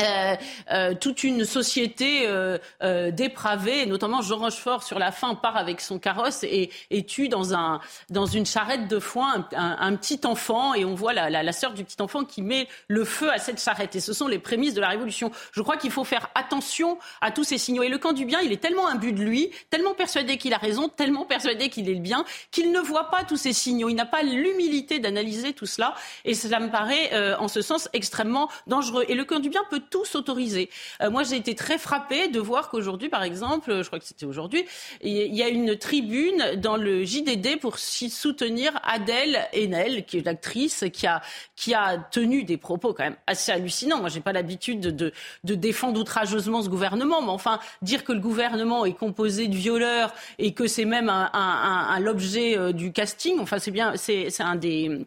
euh, 0.00 0.36
euh, 0.70 0.94
toute 0.94 1.22
une 1.22 1.44
société 1.44 2.22
euh, 2.24 2.58
dépravée, 3.10 3.84
notamment 3.84 4.22
Jean 4.22 4.38
Rochefort 4.38 4.82
sur 4.82 4.98
la 4.98 5.12
fin 5.12 5.34
part 5.34 5.58
avec 5.58 5.82
son 5.82 5.98
carrosse 5.98 6.44
et, 6.44 6.70
tue 7.06 7.28
dans 7.28 7.52
un 7.52 7.80
dans 8.08 8.24
une 8.24 8.46
charrette 8.46 8.88
de 8.88 8.98
foin 8.98 9.46
un, 9.52 9.96
petit 9.96 10.20
enfant. 10.24 10.72
Et 10.72 10.86
on 10.86 10.94
voit 10.94 11.12
la, 11.12 11.28
la, 11.28 11.42
la, 11.42 11.52
sœur 11.52 11.74
du 11.74 11.84
petit 11.84 12.00
enfant 12.00 12.24
qui 12.24 12.40
met 12.40 12.68
le 12.88 13.04
feu 13.04 13.30
à 13.30 13.38
cette 13.38 13.60
charrette. 13.60 13.94
Et 13.94 14.00
ce 14.00 14.14
sont 14.14 14.28
les 14.28 14.38
prémices 14.38 14.72
de 14.72 14.80
la 14.80 14.88
révolution. 14.88 15.30
Je 15.52 15.60
crois 15.60 15.76
qu'il 15.76 15.90
faut 15.90 16.04
faire 16.04 16.30
attention 16.34 16.98
à 17.20 17.30
tous 17.30 17.44
ces 17.44 17.58
signaux. 17.58 17.82
Et 17.82 17.88
le 17.88 17.98
camp 17.98 18.12
du 18.12 18.24
bien 18.24 18.40
il 18.40 18.52
est 18.52 18.62
tellement 18.62 18.88
imbu 18.88 19.12
de 19.12 19.20
lui, 19.20 19.50
tellement 19.68 19.94
persuadé 19.94 20.38
qu'il 20.38 20.54
a 20.54 20.58
raison, 20.58 20.88
tellement 20.88 21.26
persuadé 21.26 21.68
qu'il 21.68 21.90
est 21.90 21.94
le 21.94 22.00
bien 22.00 22.24
qu'il 22.50 22.72
ne 22.72 22.80
voit 22.80 23.10
pas 23.10 23.24
tous 23.24 23.36
ces 23.36 23.52
signaux. 23.52 23.90
Il 23.90 23.94
n'a 23.96 24.06
pas 24.06 24.22
l'humilité 24.22 25.00
d'analyser 25.00 25.52
tout 25.52 25.66
cela. 25.66 25.94
Et 26.24 26.34
cela 26.34 26.60
me 26.60 26.70
paraît 26.70 27.36
en 27.36 27.48
ce 27.48 27.60
sens 27.60 27.90
extrêmement 27.92 28.48
dangereux. 28.66 29.04
Et 29.08 29.14
le 29.14 29.24
camp 29.24 29.38
du 29.38 29.50
bien 29.50 29.62
peut 29.68 29.81
tous 29.90 30.14
autorisés. 30.14 30.70
Euh, 31.02 31.10
moi, 31.10 31.22
j'ai 31.22 31.36
été 31.36 31.54
très 31.54 31.78
frappée 31.78 32.28
de 32.28 32.40
voir 32.40 32.70
qu'aujourd'hui, 32.70 33.08
par 33.08 33.22
exemple, 33.22 33.82
je 33.82 33.86
crois 33.86 33.98
que 33.98 34.04
c'était 34.04 34.26
aujourd'hui, 34.26 34.64
il 35.02 35.34
y 35.34 35.42
a 35.42 35.48
une 35.48 35.76
tribune 35.76 36.56
dans 36.56 36.76
le 36.76 37.04
JDD 37.04 37.58
pour 37.60 37.78
soutenir 37.78 38.78
Adèle 38.84 39.48
Haenel, 39.52 40.04
qui 40.04 40.18
est 40.18 40.26
l'actrice 40.26 40.84
qui 40.92 41.06
a, 41.06 41.22
qui 41.56 41.74
a 41.74 41.98
tenu 41.98 42.44
des 42.44 42.56
propos 42.56 42.92
quand 42.92 43.04
même 43.04 43.16
assez 43.26 43.52
hallucinants. 43.52 44.00
Moi, 44.00 44.08
j'ai 44.08 44.20
pas 44.20 44.32
l'habitude 44.32 44.80
de, 44.80 45.12
de, 45.44 45.54
défendre 45.54 46.00
outrageusement 46.00 46.62
ce 46.62 46.68
gouvernement, 46.68 47.22
mais 47.22 47.28
enfin, 47.28 47.58
dire 47.82 48.04
que 48.04 48.12
le 48.12 48.20
gouvernement 48.20 48.84
est 48.84 48.94
composé 48.94 49.48
de 49.48 49.54
violeurs 49.54 50.14
et 50.38 50.54
que 50.54 50.66
c'est 50.66 50.84
même 50.84 51.08
un, 51.08 51.30
un 51.32 52.00
l'objet 52.00 52.56
euh, 52.58 52.72
du 52.72 52.92
casting, 52.92 53.38
enfin, 53.40 53.58
c'est 53.58 53.70
bien, 53.70 53.96
c'est 53.96 54.40
un 54.40 54.56
des 54.56 55.06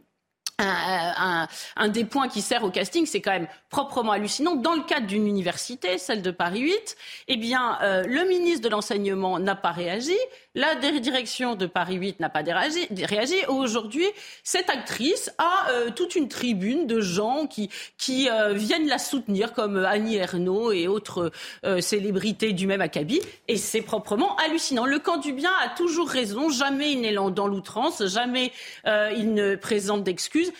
un, 0.59 1.47
un, 1.75 1.87
des 1.89 2.05
points 2.05 2.27
qui 2.27 2.41
sert 2.41 2.63
au 2.63 2.69
casting, 2.69 3.05
c'est 3.05 3.21
quand 3.21 3.31
même 3.31 3.47
proprement 3.69 4.13
hallucinant. 4.13 4.55
Dans 4.55 4.73
le 4.73 4.83
cadre 4.83 5.07
d'une 5.07 5.27
université, 5.27 5.97
celle 5.97 6.21
de 6.21 6.31
Paris 6.31 6.61
8, 6.61 6.97
eh 7.27 7.37
bien, 7.37 7.77
euh, 7.81 8.03
le 8.03 8.27
ministre 8.27 8.61
de 8.61 8.69
l'enseignement 8.69 9.39
n'a 9.39 9.55
pas 9.55 9.71
réagi, 9.71 10.17
la 10.55 10.75
direction 10.75 11.55
de 11.55 11.65
Paris 11.65 11.95
8 11.95 12.19
n'a 12.19 12.29
pas 12.29 12.41
réagi. 12.41 13.35
Aujourd'hui, 13.47 14.05
cette 14.43 14.69
actrice 14.69 15.31
a 15.37 15.69
euh, 15.69 15.91
toute 15.91 16.15
une 16.15 16.27
tribune 16.27 16.87
de 16.87 16.99
gens 17.01 17.45
qui, 17.45 17.69
qui 17.97 18.29
euh, 18.29 18.53
viennent 18.53 18.87
la 18.87 18.97
soutenir, 18.97 19.53
comme 19.53 19.77
Annie 19.77 20.15
Ernaux 20.15 20.71
et 20.71 20.87
autres 20.87 21.31
célébrités 21.79 22.53
du 22.53 22.67
même 22.67 22.81
acabit, 22.81 23.21
et 23.47 23.57
c'est 23.57 23.81
proprement 23.81 24.35
hallucinant. 24.37 24.85
Le 24.85 24.99
camp 24.99 25.17
du 25.17 25.33
bien 25.33 25.51
a 25.63 25.69
toujours 25.69 26.09
raison, 26.09 26.49
jamais 26.49 26.91
il 26.91 27.01
n'est 27.01 27.13
dans 27.13 27.47
l'outrance, 27.47 28.05
jamais 28.05 28.51
il 28.85 29.33
ne 29.33 29.55
présente 29.55 30.03
d'excuses 30.03 30.51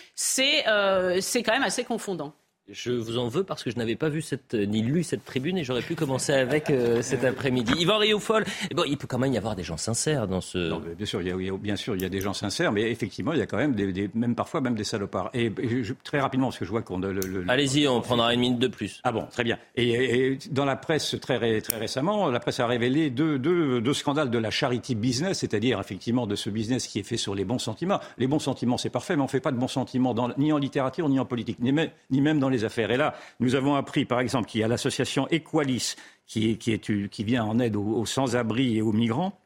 euh, 0.67 1.19
c'est 1.21 1.43
quand 1.43 1.53
même 1.53 1.63
assez 1.63 1.84
confondant. 1.84 2.34
Je 2.67 2.91
vous 2.91 3.19
en 3.19 3.28
veux 3.28 3.43
parce 3.43 3.63
que 3.63 3.69
je 3.69 3.78
n'avais 3.78 3.95
pas 3.95 4.10
vu 4.10 4.23
cette, 4.23 4.56
ni 4.56 4.82
lu 4.82 5.04
cette 5.04 5.23
tribune 5.23 5.56
et 5.56 5.63
j'aurais 5.63 5.84
pu 5.84 5.93
commencer 5.93 6.34
avec 6.34 6.71
euh, 6.71 7.01
cet 7.04 7.23
après-midi. 7.23 7.73
Yvan 7.78 7.99
Rioufol, 7.99 8.43
bon, 8.73 8.84
il 8.88 8.97
peut 8.97 9.06
quand 9.06 9.19
même 9.19 9.34
y 9.34 9.38
avoir 9.38 9.56
des 9.56 9.62
gens 9.62 9.78
sincères 9.78 10.28
dans 10.28 10.41
ce. 10.41 10.58
Non, 10.58 10.82
bien 10.97 11.06
sûr, 11.06 11.21
il 11.21 11.28
y, 11.28 11.49
a, 11.49 11.58
bien 11.58 11.75
sûr, 11.75 11.95
il 11.95 12.01
y 12.01 12.06
a 12.06 12.10
des 12.10 12.21
gens 12.21 12.34
sincères, 12.34 12.71
mais 12.71 12.89
effectivement, 12.89 13.34
il 13.34 13.39
y 13.39 13.43
a 13.43 13.45
quand 13.45 13.58
même 13.58 13.75
des, 13.75 14.10
même 14.15 14.34
parfois 14.34 14.62
même 14.62 14.73
des 14.73 14.84
salopards. 14.84 15.30
Et, 15.36 15.51
très 16.04 16.19
rapidement, 16.19 16.47
parce 16.47 16.58
que 16.58 16.65
je 16.65 16.71
vois 16.71 16.82
qu'on. 16.82 16.97
Le, 16.97 17.45
Allez-y, 17.47 17.88
on 17.88 18.01
prendra 18.01 18.34
une 18.34 18.39
minute 18.39 18.60
de 18.60 18.67
plus. 18.67 18.99
Ah 19.04 19.12
bon, 19.12 19.28
très 19.32 19.43
bien. 19.43 19.60
Et, 19.75 20.39
dans 20.49 20.65
la 20.65 20.75
presse 20.75 21.15
très, 21.21 21.62
très 21.62 21.78
récemment, 21.78 22.32
la 22.32 22.39
presse 22.39 22.60
a 22.60 22.65
révélé 22.65 23.12
deux, 23.12 23.38
deux, 23.38 23.80
deux 23.80 23.93
scandales 23.93 24.32
de 24.32 24.39
la 24.39 24.49
charity 24.49 24.95
business, 24.95 25.39
c'est-à-dire 25.39 25.80
effectivement 25.80 26.25
de 26.25 26.36
ce 26.36 26.49
business 26.49 26.88
qui 26.88 26.97
est 26.97 27.04
fait 27.04 27.17
sur 27.17 27.36
les 27.36 27.45
bons 27.45 27.60
sentiments. 27.60 27.99
Les 28.17 28.25
bons 28.25 28.39
sentiments, 28.39 28.78
c'est 28.78 28.89
parfait, 28.89 29.15
mais 29.15 29.21
on 29.21 29.25
ne 29.25 29.30
fait 29.30 29.39
pas 29.39 29.51
de 29.51 29.58
bons 29.58 29.67
sentiments 29.67 30.15
dans, 30.15 30.32
ni 30.39 30.51
en 30.51 30.58
littérature 30.58 31.10
ni 31.10 31.19
en 31.19 31.25
politique, 31.25 31.60
ni, 31.60 31.71
même, 31.71 31.89
ni 32.10 32.21
même 32.21 32.39
dans 32.39 32.49
les 32.49 32.55
affaires. 32.63 32.91
Et 32.91 32.98
là, 32.98 33.15
nous 33.39 33.56
avons 33.56 33.76
appris, 33.76 34.06
par 34.06 34.20
exemple, 34.20 34.48
qu'il 34.48 34.62
y 34.62 34.63
a 34.63 34.68
l'association 34.68 35.28
Equalis 35.30 35.96
qui, 36.28 36.58
vient 37.20 37.44
en 37.44 37.60
aide 37.60 37.76
aux, 37.76 38.06
sans-abri 38.06 38.78
et 38.78 38.82
aux 38.82 38.94
migrants 38.94 39.39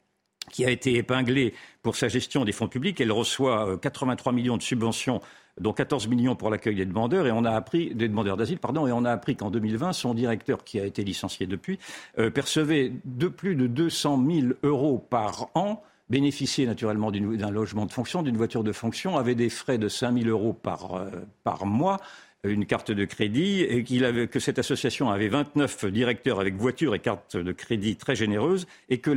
qui 0.52 0.66
a 0.66 0.72
été 0.72 0.96
épinglée 0.96 1.54
pour 1.84 1.96
sa 1.96 2.08
gestion 2.08 2.44
des 2.44 2.52
fonds 2.52 2.68
publics. 2.68 3.00
Elle 3.00 3.12
reçoit 3.12 3.78
83 3.78 4.32
euh, 4.32 4.36
millions 4.36 4.58
de 4.58 4.64
subventions 4.64 5.22
dont 5.60 5.74
14 5.74 6.08
millions 6.08 6.36
pour 6.36 6.50
l'accueil 6.50 6.76
des 6.76 6.86
demandeurs 6.86 7.28
et 7.28 7.32
on 7.32 7.44
a 7.44 7.52
appris 7.52 7.94
des 7.94 8.08
demandeurs 8.08 8.38
d'asile 8.38 8.60
pardon 8.60 8.88
et 8.88 8.92
on 8.92 9.04
a 9.04 9.12
appris 9.12 9.36
qu'en 9.36 9.52
2020 9.52 9.92
son 9.92 10.14
directeur 10.14 10.64
qui 10.64 10.80
a 10.80 10.86
été 10.86 11.04
licencié 11.04 11.48
depuis 11.48 11.80
euh, 12.18 12.30
percevait 12.30 12.94
de 13.04 13.28
plus 13.28 13.56
de 13.56 13.68
200 13.68 14.24
000 14.26 14.48
euros 14.64 15.06
par 15.10 15.50
an 15.56 15.84
bénéficiait 16.10 16.66
naturellement 16.66 17.12
d'un 17.12 17.52
logement 17.52 17.86
de 17.86 17.92
fonction, 17.92 18.24
d'une 18.24 18.38
voiture 18.38 18.64
de 18.64 18.72
fonction, 18.72 19.18
avait 19.18 19.36
des 19.36 19.50
frais 19.50 19.78
de 19.78 19.88
5 19.88 20.24
000 20.24 20.30
euros 20.30 20.54
par, 20.54 20.96
euh, 20.96 21.10
par 21.44 21.66
mois, 21.66 22.00
une 22.44 22.66
carte 22.66 22.92
de 22.92 23.06
crédit 23.06 23.62
et 23.62 23.84
qu'il 23.84 24.06
avait, 24.06 24.28
que 24.28 24.40
cette 24.40 24.60
association 24.60 25.10
avait 25.10 25.28
29 25.28 25.86
directeurs 25.88 26.40
avec 26.40 26.56
voiture 26.56 26.96
et 26.96 27.00
carte 27.00 27.36
de 27.36 27.52
crédit 27.52 27.98
très 27.98 28.16
généreuses 28.16 28.66
et 28.90 29.00
que, 29.00 29.12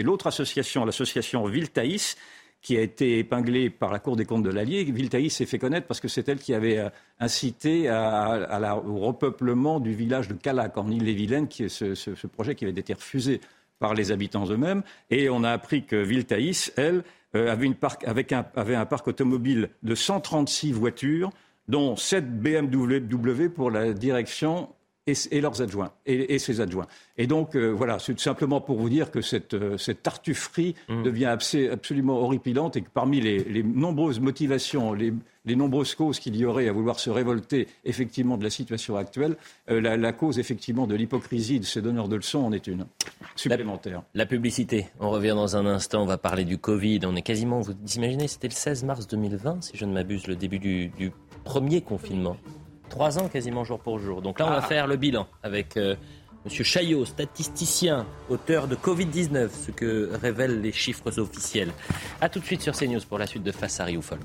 l'autre 0.00 0.28
association, 0.28 0.84
l'association 0.84 1.44
Viltaïs, 1.46 2.16
qui 2.62 2.76
a 2.76 2.82
été 2.82 3.18
épinglée 3.18 3.70
par 3.70 3.90
la 3.90 3.98
Cour 3.98 4.16
des 4.16 4.24
comptes 4.24 4.42
de 4.42 4.50
l'Allier, 4.50 4.84
Viltaïs 4.84 5.34
s'est 5.34 5.46
fait 5.46 5.58
connaître 5.58 5.86
parce 5.86 5.98
que 5.98 6.08
c'est 6.08 6.28
elle 6.28 6.38
qui 6.38 6.54
avait 6.54 6.78
euh, 6.78 6.90
incité 7.18 7.88
à, 7.88 8.76
au 8.76 8.98
repeuplement 8.98 9.80
du 9.80 9.94
village 9.94 10.28
de 10.28 10.34
Calac 10.34 10.76
en 10.76 10.90
Île-et-Vilaine, 10.90 11.48
ce, 11.50 12.26
projet 12.26 12.54
qui 12.54 12.66
avait 12.66 12.78
été 12.78 12.92
refusé 12.92 13.40
par 13.78 13.94
les 13.94 14.12
habitants 14.12 14.46
eux-mêmes. 14.48 14.82
Et 15.08 15.30
on 15.30 15.42
a 15.42 15.50
appris 15.50 15.84
que 15.84 15.96
Viltaïs, 15.96 16.72
elle, 16.76 17.02
euh, 17.34 17.50
avait 17.50 18.74
un 18.76 18.86
parc 18.86 19.08
automobile 19.08 19.70
de 19.82 19.94
136 19.94 20.72
voitures 20.72 21.30
dont 21.70 21.96
7 21.96 22.42
BMW 22.42 23.48
pour 23.48 23.70
la 23.70 23.92
direction 23.92 24.68
et, 25.06 25.40
leurs 25.40 25.62
adjoints 25.62 25.92
et, 26.06 26.38
ses 26.38 26.60
adjoints. 26.60 26.86
Et 27.16 27.26
donc 27.26 27.54
euh, 27.56 27.68
voilà, 27.68 27.98
c'est 27.98 28.14
tout 28.14 28.22
simplement 28.22 28.60
pour 28.60 28.78
vous 28.78 28.88
dire 28.88 29.10
que 29.10 29.20
cette, 29.20 29.54
euh, 29.54 29.76
cette 29.76 30.02
tartufferie 30.02 30.74
mmh. 30.88 31.02
devient 31.02 31.26
absolument 31.26 32.20
horripilante 32.20 32.76
et 32.76 32.82
que 32.82 32.90
parmi 32.92 33.20
les, 33.20 33.62
nombreuses 33.62 34.20
motivations, 34.20 34.92
les, 34.92 35.12
nombreuses 35.56 35.94
causes 35.94 36.20
qu'il 36.20 36.36
y 36.36 36.44
aurait 36.44 36.68
à 36.68 36.72
vouloir 36.72 37.00
se 37.00 37.10
révolter 37.10 37.66
effectivement 37.84 38.36
de 38.36 38.44
la 38.44 38.50
situation 38.50 38.96
actuelle, 38.96 39.36
euh, 39.70 39.80
la, 39.80 40.12
cause 40.12 40.38
effectivement 40.38 40.86
de 40.86 40.94
l'hypocrisie 40.94 41.60
de 41.60 41.64
ces 41.64 41.82
donneurs 41.82 42.08
de 42.08 42.16
leçons 42.16 42.40
en 42.40 42.52
est 42.52 42.66
une 42.66 42.86
supplémentaire. 43.36 44.02
La, 44.14 44.26
publicité, 44.26 44.86
on 45.00 45.10
revient 45.10 45.34
dans 45.34 45.56
un 45.56 45.66
instant, 45.66 46.02
on 46.02 46.06
va 46.06 46.18
parler 46.18 46.44
du 46.44 46.58
Covid. 46.58 47.00
On 47.04 47.16
est 47.16 47.22
quasiment, 47.22 47.60
vous 47.60 47.72
imaginez, 47.96 48.28
c'était 48.28 48.48
le 48.48 48.54
16 48.54 48.84
mars 48.84 49.08
2020, 49.08 49.62
si 49.62 49.76
je 49.76 49.84
ne 49.84 49.92
m'abuse, 49.92 50.26
le 50.26 50.36
début 50.36 50.58
du, 50.58 50.88
du 50.88 51.10
premier 51.50 51.80
confinement. 51.80 52.36
Trois 52.90 53.18
ans 53.18 53.28
quasiment 53.28 53.64
jour 53.64 53.80
pour 53.80 53.98
jour. 53.98 54.22
Donc 54.22 54.38
là, 54.38 54.46
on 54.46 54.50
va 54.50 54.62
ah. 54.62 54.68
faire 54.68 54.86
le 54.86 54.94
bilan 54.94 55.26
avec 55.42 55.76
euh, 55.76 55.96
Monsieur 56.44 56.62
Chaillot, 56.62 57.04
statisticien, 57.04 58.06
auteur 58.28 58.68
de 58.68 58.76
Covid-19, 58.76 59.48
ce 59.66 59.72
que 59.72 60.10
révèlent 60.22 60.60
les 60.60 60.70
chiffres 60.70 61.18
officiels. 61.18 61.72
A 62.20 62.28
tout 62.28 62.38
de 62.38 62.44
suite 62.44 62.62
sur 62.62 62.72
CNews 62.72 63.00
pour 63.08 63.18
la 63.18 63.26
suite 63.26 63.42
de 63.42 63.50
Face 63.50 63.80
à 63.80 63.84
Rioufol. 63.84 64.20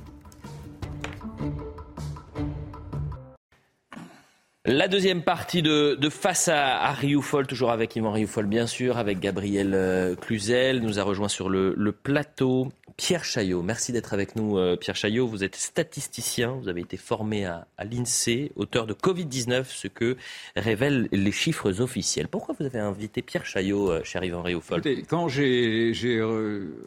La 4.67 4.87
deuxième 4.87 5.23
partie 5.23 5.63
de, 5.63 5.97
Face 6.11 6.47
à, 6.47 6.77
à, 6.83 6.91
Rioufol, 6.91 7.47
toujours 7.47 7.71
avec 7.71 7.95
Yvan 7.95 8.11
Rioufol 8.11 8.45
bien 8.45 8.67
sûr, 8.67 8.99
avec 8.99 9.19
Gabriel 9.19 9.73
euh, 9.73 10.15
Cluzel, 10.15 10.81
nous 10.81 10.99
a 10.99 11.03
rejoint 11.03 11.27
sur 11.27 11.49
le, 11.49 11.91
plateau 11.91 12.71
Pierre 12.97 13.25
Chaillot. 13.25 13.61
Merci 13.61 13.91
d'être 13.91 14.13
avec 14.13 14.35
nous, 14.37 14.57
euh, 14.57 14.77
Pierre 14.77 14.95
Chaillot. 14.95 15.27
Vous 15.27 15.43
êtes 15.43 15.55
statisticien, 15.55 16.51
vous 16.51 16.69
avez 16.69 16.81
été 16.81 16.95
formé 16.95 17.45
à, 17.45 17.67
l'INSEE, 17.83 18.53
auteur 18.55 18.87
de 18.87 18.93
Covid-19, 18.93 19.65
ce 19.67 19.87
que 19.87 20.15
révèlent 20.55 21.09
les 21.11 21.31
chiffres 21.33 21.81
officiels. 21.81 22.29
Pourquoi 22.29 22.55
vous 22.57 22.65
avez 22.65 22.79
invité 22.79 23.21
Pierre 23.21 23.45
Chaillot, 23.45 23.91
euh, 23.91 24.03
cher 24.03 24.23
Yvan 24.23 24.41
Rioufol 24.41 24.81
Quand 25.09 25.27
j'ai 25.27 25.91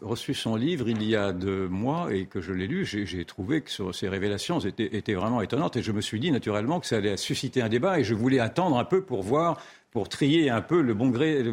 reçu 0.01 0.33
son 0.33 0.55
livre 0.55 0.89
il 0.89 1.03
y 1.03 1.15
a 1.15 1.31
deux 1.31 1.67
mois 1.67 2.13
et 2.13 2.25
que 2.25 2.41
je 2.41 2.53
l'ai 2.53 2.67
lu, 2.67 2.85
j'ai 2.85 3.25
trouvé 3.25 3.61
que 3.61 3.69
ces 3.91 4.09
révélations 4.09 4.59
étaient 4.59 5.13
vraiment 5.13 5.41
étonnantes 5.41 5.77
et 5.77 5.83
je 5.83 5.91
me 5.91 6.01
suis 6.01 6.19
dit 6.19 6.31
naturellement 6.31 6.79
que 6.79 6.87
ça 6.87 6.97
allait 6.97 7.17
susciter 7.17 7.61
un 7.61 7.69
débat 7.69 7.99
et 7.99 8.03
je 8.03 8.15
voulais 8.15 8.39
attendre 8.39 8.77
un 8.77 8.85
peu 8.85 9.03
pour 9.03 9.21
voir 9.21 9.61
pour 9.91 10.07
trier 10.07 10.49
un 10.49 10.61
peu 10.61 10.81
le 10.81 10.93
bon 10.93 11.09
gré, 11.09 11.41
de, 11.41 11.49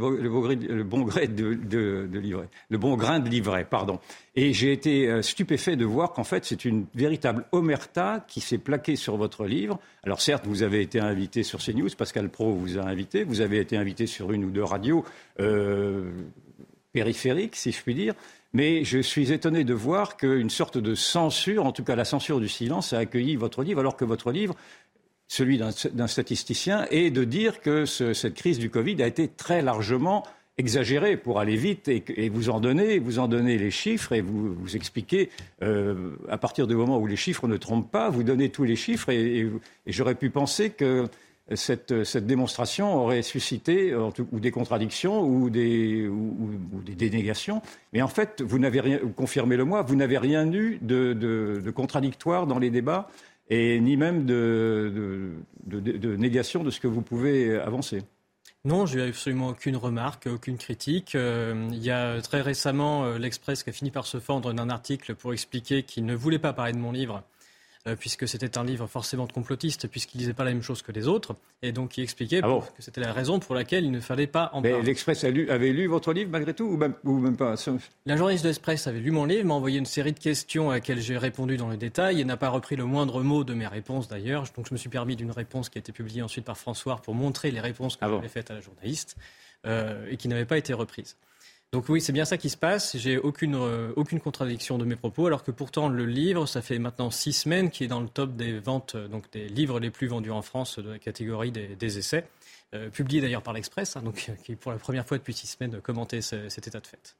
livret, 2.18 2.48
le 2.68 2.78
bon 2.78 2.96
grain 2.96 3.18
de 3.18 3.28
livret, 3.28 3.64
pardon. 3.64 3.98
Et 4.34 4.52
j'ai 4.52 4.72
été 4.72 5.08
euh, 5.08 5.22
stupéfait 5.22 5.76
de 5.76 5.84
voir 5.86 6.12
qu'en 6.12 6.24
fait 6.24 6.44
c'est 6.44 6.64
une 6.64 6.86
véritable 6.94 7.46
omerta 7.52 8.24
qui 8.28 8.40
s'est 8.40 8.58
plaquée 8.58 8.96
sur 8.96 9.16
votre 9.16 9.46
livre. 9.46 9.78
Alors 10.02 10.20
certes, 10.20 10.46
vous 10.46 10.62
avez 10.62 10.82
été 10.82 11.00
invité 11.00 11.42
sur 11.42 11.60
CNews, 11.60 11.88
Pascal 11.96 12.28
Pro 12.28 12.52
vous 12.52 12.78
a 12.78 12.82
invité, 12.82 13.24
vous 13.24 13.40
avez 13.40 13.58
été 13.58 13.76
invité 13.76 14.06
sur 14.06 14.32
une 14.32 14.44
ou 14.44 14.50
deux 14.50 14.64
radios 14.64 15.04
euh, 15.40 16.10
périphériques, 16.92 17.56
si 17.56 17.72
je 17.72 17.82
puis 17.82 17.94
dire. 17.94 18.14
Mais 18.52 18.84
je 18.84 18.98
suis 19.00 19.32
étonné 19.32 19.64
de 19.64 19.74
voir 19.74 20.16
qu'une 20.16 20.48
sorte 20.48 20.78
de 20.78 20.94
censure, 20.94 21.66
en 21.66 21.72
tout 21.72 21.84
cas 21.84 21.94
la 21.94 22.06
censure 22.06 22.40
du 22.40 22.48
silence, 22.48 22.94
a 22.94 22.98
accueilli 22.98 23.36
votre 23.36 23.62
livre, 23.62 23.80
alors 23.80 23.96
que 23.96 24.04
votre 24.06 24.30
livre 24.30 24.54
celui 25.28 25.58
d'un 25.58 26.06
statisticien, 26.06 26.86
et 26.90 27.10
de 27.10 27.24
dire 27.24 27.60
que 27.60 27.84
cette 27.84 28.34
crise 28.34 28.58
du 28.58 28.70
Covid 28.70 29.02
a 29.02 29.06
été 29.06 29.28
très 29.28 29.60
largement 29.60 30.24
exagérée 30.58 31.16
pour 31.16 31.38
aller 31.38 31.56
vite 31.56 31.88
et, 31.88 32.28
vous 32.30 32.48
en 32.48 32.60
donner, 32.60 32.98
vous 32.98 33.18
en 33.18 33.28
donnez 33.28 33.58
les 33.58 33.70
chiffres 33.70 34.12
et 34.12 34.22
vous, 34.22 34.54
vous 34.54 34.76
expliquez 34.76 35.30
euh, 35.62 36.12
à 36.30 36.38
partir 36.38 36.66
du 36.66 36.74
moment 36.74 36.98
où 36.98 37.06
les 37.06 37.16
chiffres 37.16 37.46
ne 37.46 37.58
trompent 37.58 37.90
pas, 37.90 38.08
vous 38.08 38.22
donnez 38.22 38.48
tous 38.48 38.64
les 38.64 38.76
chiffres 38.76 39.10
et, 39.10 39.50
j'aurais 39.86 40.14
pu 40.14 40.30
penser 40.30 40.70
que 40.70 41.08
cette, 41.54 41.92
démonstration 41.92 42.96
aurait 42.96 43.22
suscité 43.22 43.94
ou 43.94 44.40
des 44.40 44.50
contradictions 44.50 45.20
ou 45.20 45.50
des, 45.50 46.08
dénégations. 46.96 47.60
Mais 47.92 48.00
en 48.00 48.08
fait, 48.08 48.42
vous 48.44 48.58
n'avez 48.58 48.80
rien, 48.80 48.98
confirmez-le 49.14 49.64
moi, 49.64 49.82
vous 49.82 49.94
n'avez 49.94 50.18
rien 50.18 50.50
eu 50.50 50.78
de 50.80 51.70
contradictoire 51.70 52.46
dans 52.46 52.58
les 52.58 52.70
débats 52.70 53.08
et 53.48 53.80
ni 53.80 53.96
même 53.96 54.26
de, 54.26 55.32
négation 56.16 56.64
de 56.64 56.70
ce 56.70 56.80
que 56.80 56.88
vous 56.88 57.02
pouvez 57.02 57.56
avancer. 57.58 58.02
Non, 58.64 58.84
je 58.84 58.98
n'ai 58.98 59.08
absolument 59.08 59.48
aucune 59.50 59.76
remarque, 59.76 60.26
aucune 60.26 60.58
critique. 60.58 61.14
Euh, 61.14 61.68
il 61.70 61.84
y 61.84 61.92
a 61.92 62.20
très 62.20 62.40
récemment 62.40 63.04
euh, 63.04 63.16
l'Express 63.16 63.62
qui 63.62 63.70
a 63.70 63.72
fini 63.72 63.92
par 63.92 64.06
se 64.06 64.18
fendre 64.18 64.52
d'un 64.52 64.70
article 64.70 65.14
pour 65.14 65.32
expliquer 65.32 65.84
qu'il 65.84 66.04
ne 66.04 66.16
voulait 66.16 66.40
pas 66.40 66.52
parler 66.52 66.72
de 66.72 66.78
mon 66.78 66.90
livre 66.90 67.22
puisque 67.94 68.26
c'était 68.26 68.58
un 68.58 68.64
livre 68.64 68.88
forcément 68.88 69.26
de 69.26 69.32
complotiste, 69.32 69.86
puisqu'il 69.86 70.18
disait 70.18 70.32
pas 70.32 70.42
la 70.42 70.52
même 70.52 70.62
chose 70.62 70.82
que 70.82 70.90
les 70.90 71.06
autres, 71.06 71.36
et 71.62 71.70
donc 71.70 71.96
il 71.96 72.02
expliquait 72.02 72.40
ah 72.42 72.58
que 72.76 72.82
c'était 72.82 73.00
la 73.00 73.12
raison 73.12 73.38
pour 73.38 73.54
laquelle 73.54 73.84
il 73.84 73.92
ne 73.92 74.00
fallait 74.00 74.26
pas 74.26 74.50
en 74.52 74.62
parler. 74.62 74.78
Mais 74.78 74.82
l'Express 74.82 75.22
avait 75.22 75.72
lu 75.72 75.86
votre 75.86 76.12
livre 76.12 76.30
malgré 76.30 76.54
tout, 76.54 76.64
ou 76.64 76.76
même, 76.76 76.94
ou 77.04 77.18
même 77.18 77.36
pas 77.36 77.54
La 78.06 78.16
journaliste 78.16 78.42
de 78.42 78.48
l'Express 78.48 78.88
avait 78.88 78.98
lu 78.98 79.12
mon 79.12 79.24
livre, 79.24 79.44
m'a 79.44 79.54
envoyé 79.54 79.78
une 79.78 79.86
série 79.86 80.12
de 80.12 80.18
questions 80.18 80.70
à 80.70 80.74
laquelle 80.74 81.00
j'ai 81.00 81.16
répondu 81.16 81.56
dans 81.56 81.68
le 81.68 81.76
détail, 81.76 82.20
et 82.20 82.24
n'a 82.24 82.36
pas 82.36 82.48
repris 82.48 82.74
le 82.74 82.84
moindre 82.84 83.22
mot 83.22 83.44
de 83.44 83.54
mes 83.54 83.66
réponses 83.66 84.08
d'ailleurs, 84.08 84.44
donc 84.56 84.66
je 84.68 84.74
me 84.74 84.78
suis 84.78 84.88
permis 84.88 85.14
d'une 85.14 85.30
réponse 85.30 85.68
qui 85.68 85.78
a 85.78 85.80
été 85.80 85.92
publiée 85.92 86.22
ensuite 86.22 86.44
par 86.44 86.58
François 86.58 86.96
pour 86.96 87.14
montrer 87.14 87.50
les 87.50 87.60
réponses 87.60 87.96
que 87.96 88.04
ah 88.04 88.08
j'avais 88.08 88.28
faites 88.28 88.50
à 88.50 88.54
la 88.54 88.60
journaliste, 88.60 89.16
euh, 89.66 90.06
et 90.10 90.16
qui 90.16 90.28
n'avaient 90.28 90.44
pas 90.44 90.58
été 90.58 90.72
reprises. 90.72 91.16
Donc 91.72 91.88
oui, 91.88 92.00
c'est 92.00 92.12
bien 92.12 92.24
ça 92.24 92.38
qui 92.38 92.48
se 92.48 92.56
passe. 92.56 92.96
J'ai 92.96 93.18
aucune, 93.18 93.56
euh, 93.56 93.92
aucune 93.96 94.20
contradiction 94.20 94.78
de 94.78 94.84
mes 94.84 94.96
propos, 94.96 95.26
alors 95.26 95.42
que 95.42 95.50
pourtant 95.50 95.88
le 95.88 96.06
livre, 96.06 96.46
ça 96.46 96.62
fait 96.62 96.78
maintenant 96.78 97.10
six 97.10 97.32
semaines 97.32 97.70
qu'il 97.70 97.84
est 97.86 97.88
dans 97.88 98.00
le 98.00 98.08
top 98.08 98.36
des 98.36 98.58
ventes, 98.58 98.94
euh, 98.94 99.08
donc 99.08 99.30
des 99.32 99.48
livres 99.48 99.80
les 99.80 99.90
plus 99.90 100.06
vendus 100.06 100.30
en 100.30 100.42
France 100.42 100.78
de 100.78 100.90
la 100.90 100.98
catégorie 100.98 101.50
des, 101.50 101.98
essais, 101.98 102.26
euh, 102.74 102.88
publié 102.88 103.20
d'ailleurs 103.20 103.42
par 103.42 103.52
l'Express, 103.52 103.96
hein, 103.96 104.02
donc 104.02 104.30
qui 104.44 104.54
pour 104.56 104.72
la 104.72 104.78
première 104.78 105.06
fois 105.06 105.18
depuis 105.18 105.34
six 105.34 105.48
semaines 105.48 105.80
commentait 105.80 106.22
cet 106.22 106.66
état 106.66 106.80
de 106.80 106.86
fait. 106.86 107.16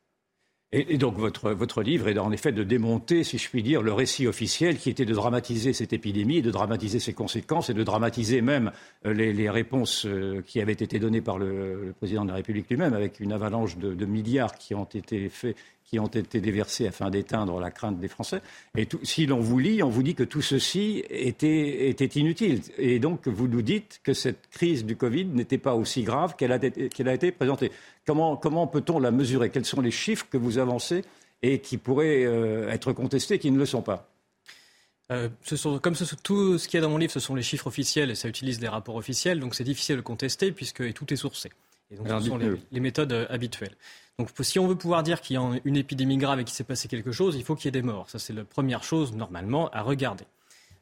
Et, 0.73 0.99
donc 0.99 1.17
votre, 1.17 1.83
livre 1.83 2.09
est 2.09 2.19
en 2.19 2.33
effet 2.33 2.51
de 2.51 2.65
démonter, 2.65 3.23
si 3.23 3.39
je 3.39 3.49
puis 3.49 3.63
dire, 3.63 3.83
le 3.83 3.93
récit 3.93 4.27
officiel 4.27 4.79
qui 4.79 4.91
était 4.91 5.05
de 5.05 5.15
dramatiser 5.15 5.73
cette 5.73 5.93
épidémie, 5.93 6.43
de 6.43 6.51
dramatiser 6.51 6.99
ses 6.99 7.13
conséquences 7.13 7.71
et 7.71 7.75
de 7.75 7.85
dramatiser 7.85 8.41
même 8.43 8.73
euh, 9.07 9.13
les, 9.13 9.49
réponses 9.49 10.07
euh, 10.07 10.43
qui 10.45 10.61
avaient 10.61 10.73
été 10.73 10.99
données 10.99 11.21
par 11.21 11.39
le, 11.39 11.95
président 11.99 12.25
de 12.25 12.31
la 12.31 12.35
République 12.35 12.69
lui-même, 12.69 12.95
avec 12.95 13.21
une 13.21 13.33
avalanche 13.33 13.79
de 13.79 14.07
milliards 14.07 14.57
qui 14.57 14.75
ont 14.75 14.85
été 14.85 15.29
faits 15.29 15.57
qui 15.87 16.01
ont 16.01 16.09
été 16.09 16.41
déversés 16.41 16.89
afin 16.89 17.11
d'éteindre 17.11 17.61
la 17.61 17.71
crainte 17.71 18.01
des 18.01 18.09
Français. 18.09 18.43
Et 18.77 18.89
si 19.05 19.27
l'on 19.27 19.39
vous 19.39 19.59
lit, 19.59 19.83
on 19.83 19.89
vous 19.89 20.03
dit 20.03 20.17
que 20.17 20.25
tout 20.25 20.43
ceci 20.43 21.05
était, 21.09 21.91
inutile. 22.17 22.61
Et 22.77 22.99
donc, 22.99 23.29
vous 23.29 23.47
nous 23.47 23.63
dites 23.63 24.01
que 24.03 24.13
cette 24.13 24.49
crise 24.51 24.85
du 24.85 24.97
Covid 24.97 25.27
n'était 25.27 25.59
pas 25.59 25.75
aussi 25.75 26.03
grave 26.03 26.35
qu'elle 26.37 26.53
a, 26.53 27.15
été 27.15 27.31
présentée. 27.31 27.71
Comment, 28.05 28.67
peut-on 28.67 28.99
la 28.99 29.13
mesurer? 29.13 29.51
Quels 29.51 29.65
sont 29.65 29.81
les 29.81 29.93
chiffres 29.93 30.27
que 30.29 30.37
vous 30.37 30.59
avancez 30.59 31.03
et 31.43 31.61
qui 31.61 31.79
pourraient 31.79 32.25
euh, 32.25 32.69
être 32.69 32.93
contestés 32.93 33.39
qui 33.39 33.53
ne 33.53 33.59
le 33.59 33.67
sont 33.67 33.83
pas? 33.83 34.09
Euh, 35.13 35.29
comme 35.83 35.95
tout 36.25 36.59
ce 36.59 36.67
qu'il 36.67 36.79
y 36.79 36.81
a 36.81 36.81
dans 36.81 36.91
mon 36.91 36.99
livre, 36.99 37.13
ce 37.13 37.21
sont 37.21 37.37
les 37.37 37.43
chiffres 37.43 37.69
officiels 37.69 38.11
et 38.11 38.17
ça 38.17 38.29
utilise 38.29 38.59
des 38.59 38.67
rapports 38.67 38.97
officiels, 38.97 39.39
donc 39.39 39.55
c'est 39.55 39.63
difficile 39.63 39.97
de 39.97 40.01
contester 40.01 40.51
puisque 40.51 40.93
tout 40.95 41.13
est 41.13 41.17
sourcé. 41.17 41.51
Et 41.91 41.97
donc, 41.97 42.09
ce 42.09 42.29
sont 42.29 42.39
les, 42.39 42.81
méthodes 42.81 43.13
euh, 43.13 43.27
habituelles. 43.29 43.75
Donc, 44.19 44.31
si 44.41 44.59
on 44.59 44.67
veut 44.67 44.77
pouvoir 44.77 45.03
dire 45.03 45.21
qu'il 45.21 45.35
y 45.35 45.39
a 45.39 45.61
une 45.65 45.77
épidémie 45.77 46.17
grave 46.17 46.41
et 46.41 46.45
qu'il 46.45 46.55
s'est 46.55 46.65
passé 46.65 46.89
quelque 46.89 47.13
chose, 47.13 47.37
il 47.37 47.45
faut 47.45 47.55
qu'il 47.55 47.67
y 47.67 47.69
ait 47.69 47.81
des 47.81 47.83
morts. 47.83 48.09
Ça, 48.09 48.19
c'est 48.19 48.33
la 48.33 48.45
première 48.45 48.83
chose, 48.83 49.15
normalement, 49.15 49.69
à 49.71 49.83
regarder. 49.83 50.25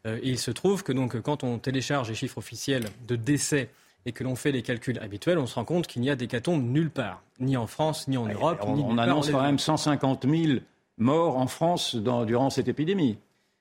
Euh, 0.07 0.19
et 0.23 0.31
il 0.31 0.39
se 0.39 0.51
trouve 0.51 0.83
que 0.83 0.93
donc, 0.93 1.21
quand 1.21 1.45
on 1.45 1.59
télécharge 1.59 2.09
les 2.09 2.15
chiffres 2.15 2.39
officiels 2.39 2.85
de 3.07 3.17
décès 3.17 3.71
et 4.07 4.13
que 4.13 4.23
l'on 4.23 4.37
fait 4.37 4.53
les 4.53 4.63
calculs 4.63 4.99
habituels, 5.01 5.39
on 5.39 5.47
se 5.47 5.55
rend 5.55 5.65
compte 5.65 5.87
qu'il 5.87 6.03
n'y 6.03 6.11
a 6.11 6.17
d'hécatombe 6.17 6.63
nulle 6.63 6.91
part, 6.91 7.23
ni 7.41 7.57
en 7.57 7.67
France, 7.67 8.07
ni 8.09 8.17
en 8.17 8.27
Europe. 8.27 8.61
On, 8.63 8.77
ni 8.77 8.83
on 8.83 8.99
annonce 8.99 9.31
quand 9.31 9.43
même 9.43 9.59
150 9.59 10.27
000 10.29 10.59
morts 10.99 11.37
en 11.39 11.47
France 11.47 11.97
durant 11.97 12.51
cette 12.51 12.69
épidémie. 12.69 13.19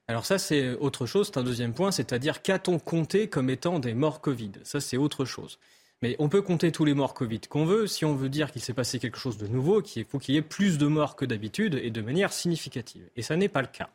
Alors 0.08 0.26
ça, 0.26 0.38
c'est 0.38 0.74
autre 0.76 1.06
chose, 1.06 1.28
c'est 1.28 1.40
un 1.40 1.44
deuxième 1.44 1.74
point, 1.74 1.92
c'est-à-dire 1.92 2.42
qu'a-t-on 2.42 2.78
compté 2.78 3.30
comme 3.30 3.50
étant 3.50 3.80
des 3.80 3.94
morts 3.94 4.20
Covid? 4.20 4.52
Ça, 4.64 4.82
c'est 4.82 4.98
autre 4.98 5.24
chose. 5.24 5.60
Mais 6.04 6.18
on 6.20 6.28
peut 6.28 6.42
compter 6.42 6.74
tous 6.74 6.84
les 6.84 6.94
morts 6.94 7.14
Covid 7.14 7.40
qu'on 7.48 7.64
veut. 7.64 7.88
Si 7.88 8.04
on 8.04 8.14
veut 8.14 8.28
dire 8.28 8.52
qu'il 8.52 8.62
s'est 8.62 8.74
passé 8.74 9.00
quelque 9.00 9.18
chose 9.18 9.38
de 9.38 9.48
nouveau, 9.48 9.82
qu'il 9.82 10.04
faut 10.04 10.20
qu'il 10.20 10.36
y 10.36 10.38
ait 10.38 10.42
plus 10.42 10.78
de 10.78 10.86
morts 10.86 11.16
que 11.16 11.24
d'habitude 11.24 11.80
et 11.82 11.92
de 11.92 12.02
manière 12.02 12.34
significative. 12.34 13.10
Et 13.16 13.22
ça 13.22 13.38
n'est 13.38 13.48
pas 13.48 13.62
le 13.62 13.70
cas. 13.70 13.88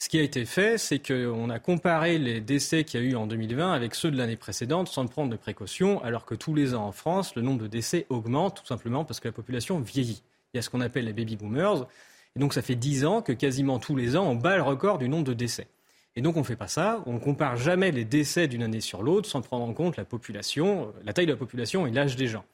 Ce 0.00 0.08
qui 0.08 0.18
a 0.18 0.22
été 0.22 0.44
fait, 0.44 0.76
c'est 0.76 0.98
qu'on 0.98 1.48
a 1.48 1.60
comparé 1.60 2.18
les 2.18 2.40
décès 2.40 2.82
qu'il 2.82 3.00
y 3.00 3.04
a 3.04 3.06
eu 3.06 3.14
en 3.14 3.28
2020 3.28 3.72
avec 3.72 3.94
ceux 3.94 4.10
de 4.10 4.16
l'année 4.16 4.34
précédente 4.34 4.88
sans 4.88 5.06
prendre 5.06 5.30
de 5.30 5.36
précautions, 5.36 6.02
alors 6.02 6.24
que 6.24 6.34
tous 6.34 6.52
les 6.52 6.74
ans 6.74 6.84
en 6.84 6.90
France, 6.90 7.36
le 7.36 7.42
nombre 7.42 7.62
de 7.62 7.68
décès 7.68 8.06
augmente 8.08 8.56
tout 8.56 8.66
simplement 8.66 9.04
parce 9.04 9.20
que 9.20 9.28
la 9.28 9.32
population 9.32 9.78
vieillit. 9.78 10.24
Il 10.52 10.56
y 10.56 10.58
a 10.58 10.62
ce 10.62 10.68
qu'on 10.68 10.80
appelle 10.80 11.04
les 11.04 11.12
baby 11.12 11.36
boomers. 11.36 11.86
Et 12.34 12.40
donc 12.40 12.54
ça 12.54 12.62
fait 12.62 12.74
10 12.74 13.04
ans 13.04 13.22
que 13.22 13.32
quasiment 13.32 13.78
tous 13.78 13.94
les 13.94 14.16
ans, 14.16 14.28
on 14.28 14.34
bat 14.34 14.56
le 14.56 14.64
record 14.64 14.98
du 14.98 15.08
nombre 15.08 15.22
de 15.22 15.32
décès. 15.32 15.68
Et 16.16 16.22
donc 16.22 16.36
on 16.36 16.40
ne 16.40 16.44
fait 16.44 16.56
pas 16.56 16.66
ça, 16.66 17.02
on 17.04 17.12
ne 17.12 17.18
compare 17.18 17.56
jamais 17.58 17.92
les 17.92 18.06
décès 18.06 18.48
d'une 18.48 18.62
année 18.62 18.80
sur 18.80 19.02
l'autre 19.02 19.28
sans 19.28 19.42
prendre 19.42 19.64
en 19.64 19.74
compte 19.74 19.98
la 19.98 20.06
population, 20.06 20.92
la 21.04 21.12
taille 21.12 21.26
de 21.26 21.32
la 21.32 21.36
population 21.36 21.86
et 21.86 21.90
l'âge 21.90 22.16
des 22.16 22.26
gens. 22.26 22.44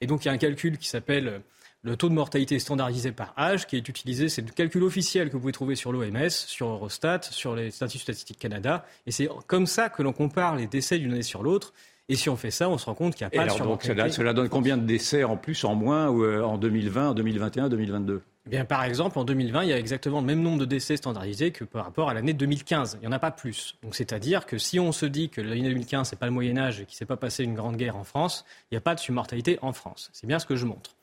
Et 0.00 0.06
donc 0.06 0.24
il 0.24 0.28
y 0.28 0.30
a 0.30 0.32
un 0.32 0.38
calcul 0.38 0.78
qui 0.78 0.88
s'appelle 0.88 1.28
euh, 1.28 1.38
le 1.82 1.96
taux 1.96 2.08
de 2.08 2.14
mortalité 2.14 2.58
standardisé 2.58 3.10
par 3.10 3.34
âge 3.38 3.66
qui 3.66 3.76
est 3.76 3.88
utilisé, 3.88 4.28
c'est 4.28 4.42
le 4.42 4.52
calcul 4.52 4.82
officiel 4.84 5.28
que 5.28 5.32
vous 5.32 5.40
pouvez 5.40 5.52
trouver 5.52 5.74
sur 5.74 5.92
l'OMS, 5.92 6.28
sur 6.30 6.68
Eurostat, 6.68 7.22
sur 7.22 7.56
les 7.56 7.70
statistiques 7.70 8.02
statistiques 8.02 8.38
Canada. 8.38 8.84
Et 9.06 9.10
c'est 9.10 9.28
comme 9.46 9.66
ça 9.66 9.88
que 9.88 10.02
l'on 10.02 10.12
compare 10.12 10.56
les 10.56 10.66
décès 10.66 10.98
d'une 10.98 11.12
année 11.12 11.22
sur 11.22 11.42
l'autre. 11.42 11.72
Et 12.10 12.16
si 12.16 12.28
on 12.28 12.36
fait 12.36 12.50
ça, 12.50 12.68
on 12.68 12.76
se 12.76 12.86
rend 12.86 12.94
compte 12.94 13.14
qu'il 13.14 13.24
n'y 13.24 13.28
a 13.28 13.30
pas 13.30 13.46
de 13.46 13.52
alors, 13.54 13.68
donc 13.68 13.84
cela, 13.84 14.10
cela, 14.10 14.32
donne 14.32 14.48
combien 14.48 14.76
de 14.76 14.84
décès 14.84 15.22
en 15.22 15.36
plus, 15.36 15.62
en 15.62 15.76
moins, 15.76 16.12
euh, 16.12 16.42
en 16.42 16.58
2020, 16.58 17.10
en 17.10 17.14
2021, 17.14 17.68
2022 17.68 18.20
eh 18.46 18.48
bien, 18.48 18.64
par 18.64 18.84
exemple, 18.84 19.18
en 19.18 19.24
2020, 19.24 19.64
il 19.64 19.68
y 19.68 19.72
a 19.72 19.78
exactement 19.78 20.20
le 20.20 20.26
même 20.26 20.40
nombre 20.40 20.58
de 20.58 20.64
décès 20.64 20.96
standardisés 20.96 21.52
que 21.52 21.62
par 21.62 21.84
rapport 21.84 22.08
à 22.08 22.14
l'année 22.14 22.32
2015. 22.32 22.98
Il 23.00 23.00
n'y 23.02 23.06
en 23.06 23.12
a 23.12 23.18
pas 23.18 23.30
plus. 23.30 23.76
Donc, 23.82 23.94
c'est-à-dire 23.94 24.46
que 24.46 24.56
si 24.56 24.80
on 24.80 24.92
se 24.92 25.04
dit 25.04 25.28
que 25.28 25.42
l'année 25.42 25.68
2015, 25.68 26.08
c'est 26.08 26.18
pas 26.18 26.24
le 26.24 26.32
Moyen 26.32 26.56
Âge 26.56 26.80
et 26.80 26.86
qu'il 26.86 26.96
s'est 26.96 27.04
pas 27.04 27.18
passé 27.18 27.44
une 27.44 27.54
grande 27.54 27.76
guerre 27.76 27.96
en 27.96 28.02
France, 28.02 28.46
il 28.70 28.74
n'y 28.74 28.78
a 28.78 28.80
pas 28.80 28.94
de 28.94 29.00
submortalité 29.00 29.58
en 29.60 29.74
France. 29.74 30.08
C'est 30.14 30.26
bien 30.26 30.38
ce 30.38 30.46
que 30.46 30.56
je 30.56 30.64
montre. 30.64 30.96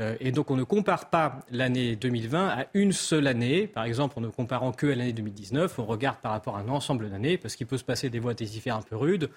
Euh, 0.00 0.16
et 0.20 0.32
donc, 0.32 0.50
on 0.50 0.56
ne 0.56 0.64
compare 0.64 1.10
pas 1.10 1.40
l'année 1.50 1.96
2020 1.96 2.48
à 2.48 2.66
une 2.72 2.92
seule 2.92 3.26
année. 3.26 3.66
Par 3.66 3.84
exemple, 3.84 4.18
en 4.18 4.22
ne 4.22 4.28
comparant 4.28 4.72
que 4.72 4.86
à 4.86 4.94
l'année 4.94 5.12
2019, 5.12 5.78
on 5.78 5.84
regarde 5.84 6.16
par 6.22 6.32
rapport 6.32 6.56
à 6.56 6.60
un 6.60 6.68
ensemble 6.70 7.10
d'années, 7.10 7.36
parce 7.36 7.56
qu'il 7.56 7.66
peut 7.66 7.78
se 7.78 7.84
passer 7.84 8.08
des 8.08 8.18
voies 8.18 8.34
testifères 8.34 8.76
un 8.76 8.82
peu 8.82 8.96
rudes 8.96 9.30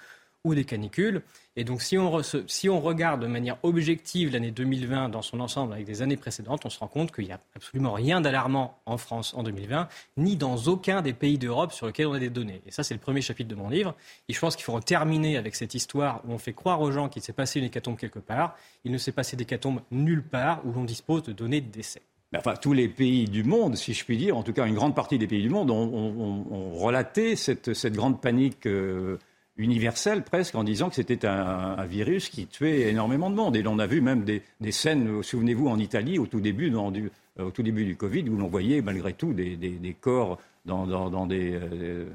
ou 0.43 0.55
des 0.55 0.65
canicules. 0.65 1.21
Et 1.55 1.63
donc, 1.63 1.81
si 1.81 1.97
on, 1.97 2.21
si 2.47 2.67
on 2.67 2.79
regarde 2.79 3.21
de 3.21 3.27
manière 3.27 3.57
objective 3.63 4.31
l'année 4.31 4.51
2020 4.51 5.09
dans 5.09 5.21
son 5.21 5.39
ensemble 5.39 5.73
avec 5.73 5.85
des 5.85 6.01
années 6.01 6.17
précédentes, 6.17 6.65
on 6.65 6.69
se 6.69 6.79
rend 6.79 6.87
compte 6.87 7.13
qu'il 7.13 7.25
n'y 7.25 7.31
a 7.31 7.39
absolument 7.55 7.93
rien 7.93 8.21
d'alarmant 8.21 8.79
en 8.85 8.97
France 8.97 9.33
en 9.35 9.43
2020, 9.43 9.87
ni 10.17 10.35
dans 10.35 10.57
aucun 10.65 11.01
des 11.01 11.13
pays 11.13 11.37
d'Europe 11.37 11.71
sur 11.71 11.85
lesquels 11.85 12.07
on 12.07 12.13
a 12.13 12.19
des 12.19 12.31
données. 12.31 12.61
Et 12.65 12.71
ça, 12.71 12.83
c'est 12.83 12.95
le 12.95 12.99
premier 12.99 13.21
chapitre 13.21 13.49
de 13.49 13.55
mon 13.55 13.69
livre. 13.69 13.95
Et 14.27 14.33
je 14.33 14.39
pense 14.39 14.55
qu'il 14.55 14.65
faut 14.65 14.73
en 14.73 14.81
terminer 14.81 15.37
avec 15.37 15.55
cette 15.55 15.75
histoire 15.75 16.21
où 16.27 16.33
on 16.33 16.39
fait 16.39 16.53
croire 16.53 16.81
aux 16.81 16.91
gens 16.91 17.07
qu'il 17.07 17.21
s'est 17.21 17.33
passé 17.33 17.59
une 17.59 17.65
hécatombe 17.65 17.97
quelque 17.97 18.19
part. 18.19 18.55
Il 18.83 18.91
ne 18.91 18.97
s'est 18.97 19.11
passé 19.11 19.37
d'hécatombe 19.37 19.81
nulle 19.91 20.23
part 20.23 20.65
où 20.65 20.71
l'on 20.71 20.83
dispose 20.83 21.23
de 21.23 21.33
données 21.33 21.61
de 21.61 21.71
décès. 21.71 22.01
enfin, 22.35 22.55
tous 22.55 22.73
les 22.73 22.89
pays 22.89 23.25
du 23.25 23.43
monde, 23.43 23.77
si 23.77 23.93
je 23.93 24.03
puis 24.03 24.17
dire, 24.17 24.35
en 24.35 24.41
tout 24.41 24.53
cas 24.53 24.65
une 24.65 24.75
grande 24.75 24.95
partie 24.95 25.19
des 25.19 25.27
pays 25.27 25.43
du 25.43 25.49
monde, 25.49 25.69
ont, 25.69 26.71
relaté 26.73 27.35
cette, 27.35 27.75
cette, 27.75 27.93
grande 27.93 28.19
panique 28.19 28.65
euh, 28.65 29.19
universelle 29.57 30.23
presque 30.23 30.55
en 30.55 30.63
disant 30.63 30.89
que 30.89 30.95
c'était 30.95 31.25
un, 31.25 31.85
virus 31.85 32.29
qui 32.29 32.47
tuait 32.47 32.89
énormément 32.89 33.29
de 33.29 33.35
monde. 33.35 33.55
Et 33.55 33.61
l'on 33.61 33.79
a 33.79 33.87
vu 33.87 34.01
même 34.01 34.23
des, 34.23 34.71
scènes, 34.71 35.21
souvenez-vous, 35.21 35.67
en 35.67 35.77
Italie, 35.79 36.19
au 36.19 36.25
tout 36.25 36.41
début, 36.41 36.69
du, 36.69 37.11
au 37.39 37.51
tout 37.51 37.63
début 37.63 37.85
du 37.85 37.95
Covid, 37.95 38.29
où 38.29 38.37
l'on 38.37 38.47
voyait 38.47 38.81
malgré 38.81 39.13
tout 39.13 39.33
des, 39.33 39.55
des, 39.55 39.93
corps 39.93 40.39
dans, 40.65 40.87
dans, 40.87 41.27
des... 41.27 41.53
Euh, 41.53 42.05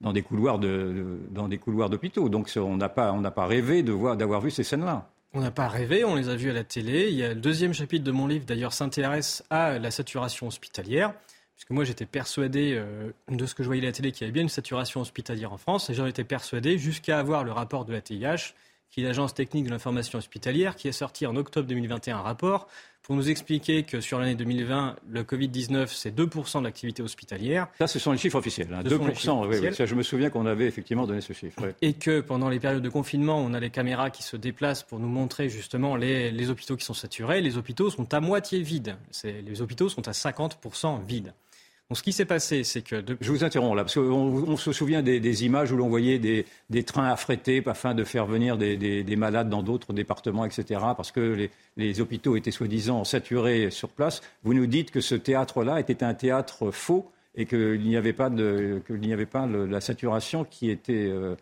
dans 0.00 0.12
des 0.12 0.22
couloirs 0.22 0.58
de, 0.58 1.18
dans 1.30 1.48
des 1.48 1.58
couloirs 1.58 1.88
d'hôpitaux. 1.88 2.28
Donc 2.28 2.50
on 2.56 2.76
n'a 2.76 2.90
pas, 2.90 3.12
on 3.12 3.20
n'a 3.20 3.30
pas 3.30 3.46
rêvé 3.46 3.82
de 3.82 3.92
voir, 3.92 4.16
d'avoir 4.16 4.40
vu 4.40 4.50
ces 4.50 4.62
scènes-là. 4.62 5.08
On 5.32 5.40
n'a 5.40 5.50
pas 5.50 5.66
rêvé, 5.66 6.04
on 6.04 6.14
les 6.14 6.28
a 6.28 6.36
vus 6.36 6.50
à 6.50 6.52
la 6.52 6.62
télé. 6.62 7.08
Il 7.10 7.16
y 7.16 7.24
a 7.24 7.30
le 7.30 7.40
deuxième 7.40 7.72
chapitre 7.72 8.04
de 8.04 8.12
mon 8.12 8.26
livre, 8.26 8.44
d'ailleurs, 8.44 8.72
s'intéresse 8.72 9.42
à 9.50 9.78
la 9.78 9.90
saturation 9.90 10.46
hospitalière. 10.46 11.12
Puisque 11.56 11.70
moi, 11.70 11.84
j'étais 11.84 12.06
persuadé 12.06 12.74
euh, 12.76 13.10
de 13.28 13.46
ce 13.46 13.54
que 13.54 13.62
je 13.62 13.68
voyais 13.68 13.82
à 13.82 13.86
la 13.86 13.92
télé 13.92 14.12
qu'il 14.12 14.22
y 14.22 14.24
avait 14.24 14.32
bien 14.32 14.42
une 14.42 14.48
saturation 14.48 15.00
hospitalière 15.00 15.52
en 15.52 15.58
France. 15.58 15.88
Et 15.90 15.94
j'en 15.94 16.06
étais 16.06 16.24
persuadé 16.24 16.78
jusqu'à 16.78 17.18
avoir 17.18 17.44
le 17.44 17.52
rapport 17.52 17.84
de 17.84 17.92
la 17.92 18.00
TIH, 18.00 18.54
qui 18.90 19.00
est 19.00 19.04
l'agence 19.04 19.34
technique 19.34 19.64
de 19.64 19.70
l'information 19.70 20.18
hospitalière, 20.18 20.76
qui 20.76 20.88
a 20.88 20.92
sorti 20.92 21.26
en 21.26 21.36
octobre 21.36 21.66
2021 21.68 22.18
un 22.18 22.22
rapport 22.22 22.68
pour 23.04 23.16
nous 23.16 23.28
expliquer 23.28 23.82
que 23.82 24.00
sur 24.00 24.18
l'année 24.18 24.34
2020, 24.34 24.96
le 25.10 25.22
Covid-19, 25.22 25.88
c'est 25.88 26.16
2% 26.16 26.60
de 26.60 26.64
l'activité 26.64 27.02
hospitalière. 27.02 27.68
Ça, 27.78 27.86
ce 27.86 27.98
sont 27.98 28.12
les 28.12 28.18
chiffres 28.18 28.38
officiels. 28.38 28.68
2%, 28.68 29.30
hein. 29.30 29.46
oui, 29.46 29.58
oui. 29.60 29.86
je 29.86 29.94
me 29.94 30.02
souviens 30.02 30.30
qu'on 30.30 30.46
avait 30.46 30.66
effectivement 30.66 31.06
donné 31.06 31.20
ce 31.20 31.34
chiffre. 31.34 31.60
Et 31.82 31.92
que 31.92 32.20
pendant 32.20 32.48
les 32.48 32.58
périodes 32.58 32.82
de 32.82 32.88
confinement, 32.88 33.38
on 33.38 33.52
a 33.52 33.60
les 33.60 33.68
caméras 33.68 34.08
qui 34.08 34.22
se 34.22 34.38
déplacent 34.38 34.84
pour 34.84 35.00
nous 35.00 35.08
montrer 35.08 35.50
justement 35.50 35.96
les, 35.96 36.30
les 36.30 36.50
hôpitaux 36.50 36.76
qui 36.76 36.84
sont 36.84 36.94
saturés. 36.94 37.42
Les 37.42 37.58
hôpitaux 37.58 37.90
sont 37.90 38.12
à 38.14 38.20
moitié 38.20 38.62
vides. 38.62 38.96
Les 39.22 39.60
hôpitaux 39.60 39.90
sont 39.90 40.08
à 40.08 40.12
50% 40.12 41.04
vides 41.04 41.34
ce 41.92 42.02
qui 42.02 42.12
s'est 42.12 42.24
passé, 42.24 42.64
c'est 42.64 42.82
que... 42.82 43.04
Je 43.20 43.30
vous 43.30 43.44
interromps 43.44 43.76
là, 43.76 43.82
parce 43.82 43.94
qu'on 43.94 44.56
se 44.56 44.72
souvient 44.72 45.02
des, 45.02 45.44
images 45.44 45.70
où 45.70 45.76
l'on 45.76 45.88
voyait 45.88 46.18
des, 46.18 46.82
trains 46.84 47.08
affrétés 47.08 47.62
afin 47.66 47.94
de 47.94 48.04
faire 48.04 48.26
venir 48.26 48.56
des, 48.56 49.16
malades 49.16 49.50
dans 49.50 49.62
d'autres 49.62 49.92
départements, 49.92 50.46
etc., 50.46 50.80
parce 50.96 51.12
que 51.12 51.48
les, 51.76 52.00
hôpitaux 52.00 52.36
étaient 52.36 52.50
soi-disant 52.50 53.04
saturés 53.04 53.70
sur 53.70 53.90
place. 53.90 54.22
Vous 54.44 54.54
nous 54.54 54.66
dites 54.66 54.90
que 54.90 55.00
ce 55.00 55.14
théâtre-là 55.14 55.78
était 55.78 56.02
un 56.02 56.14
théâtre 56.14 56.70
faux 56.70 57.10
et 57.34 57.46
qu'il 57.46 57.82
n'y 57.82 57.96
avait 57.96 58.12
pas, 58.12 58.30
de, 58.30 58.80
n'y 58.90 59.12
avait 59.12 59.26
pas 59.26 59.46
la 59.46 59.80
saturation 59.80 60.44
qui 60.44 60.70
était, 60.70 61.08
euh, 61.10 61.34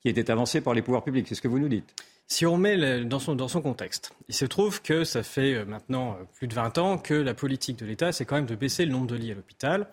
qui 0.00 0.08
était 0.08 0.30
avancée 0.30 0.60
par 0.60 0.74
les 0.74 0.82
pouvoirs 0.82 1.04
publics. 1.04 1.26
C'est 1.28 1.34
ce 1.34 1.42
que 1.42 1.48
vous 1.48 1.58
nous 1.58 1.68
dites 1.68 1.94
si 2.30 2.46
on 2.46 2.56
met 2.56 3.04
dans 3.04 3.18
son, 3.18 3.60
contexte, 3.60 4.12
il 4.28 4.34
se 4.34 4.44
trouve 4.44 4.80
que 4.82 5.02
ça 5.02 5.24
fait 5.24 5.54
euh, 5.54 5.64
maintenant 5.64 6.12
euh, 6.12 6.24
plus 6.36 6.46
de 6.46 6.54
20 6.54 6.78
ans 6.78 6.96
que 6.96 7.12
la 7.12 7.34
politique 7.34 7.76
de 7.78 7.84
l'État, 7.84 8.12
c'est 8.12 8.24
quand 8.24 8.36
même 8.36 8.46
de 8.46 8.54
baisser 8.54 8.86
le 8.86 8.92
nombre 8.92 9.08
de 9.08 9.16
lits 9.16 9.32
à 9.32 9.34
l'hôpital 9.34 9.88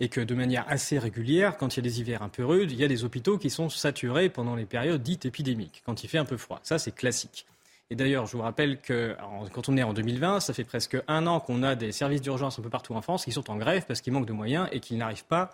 et 0.00 0.08
que 0.08 0.22
de 0.22 0.34
manière 0.34 0.64
assez 0.68 0.98
régulière, 0.98 1.58
quand 1.58 1.76
il 1.76 1.80
y 1.80 1.80
a 1.80 1.82
des 1.82 2.00
hivers 2.00 2.22
un 2.22 2.30
peu 2.30 2.46
rudes, 2.46 2.72
il 2.72 2.78
y 2.78 2.84
a 2.84 2.88
des 2.88 3.04
hôpitaux 3.04 3.36
qui 3.36 3.50
sont 3.50 3.68
saturés 3.68 4.30
pendant 4.30 4.56
les 4.56 4.64
périodes 4.64 5.02
dites 5.02 5.26
épidémiques, 5.26 5.82
quand 5.84 6.02
il 6.02 6.08
fait 6.08 6.18
un 6.18 6.24
peu 6.24 6.38
froid. 6.38 6.60
Ça, 6.62 6.78
c'est 6.78 6.92
classique. 6.92 7.46
Et 7.90 7.94
d'ailleurs, 7.94 8.24
je 8.24 8.38
vous 8.38 8.42
rappelle 8.42 8.80
que 8.80 9.14
quand 9.52 9.68
on 9.68 9.76
est 9.76 9.82
en 9.82 9.92
2020, 9.92 10.40
ça 10.40 10.54
fait 10.54 10.64
presque 10.64 10.96
un 11.08 11.26
an 11.26 11.40
qu'on 11.40 11.62
a 11.62 11.74
des 11.74 11.92
services 11.92 12.22
d'urgence 12.22 12.58
un 12.58 12.62
peu 12.62 12.70
partout 12.70 12.94
en 12.94 13.02
France 13.02 13.26
qui 13.26 13.32
sont 13.32 13.50
en 13.50 13.56
grève 13.56 13.84
parce 13.86 14.00
qu'ils 14.00 14.14
manquent 14.14 14.26
de 14.26 14.32
moyens 14.32 14.66
et 14.72 14.80
qu'ils 14.80 14.96
n'arrivent 14.96 15.26
pas 15.26 15.50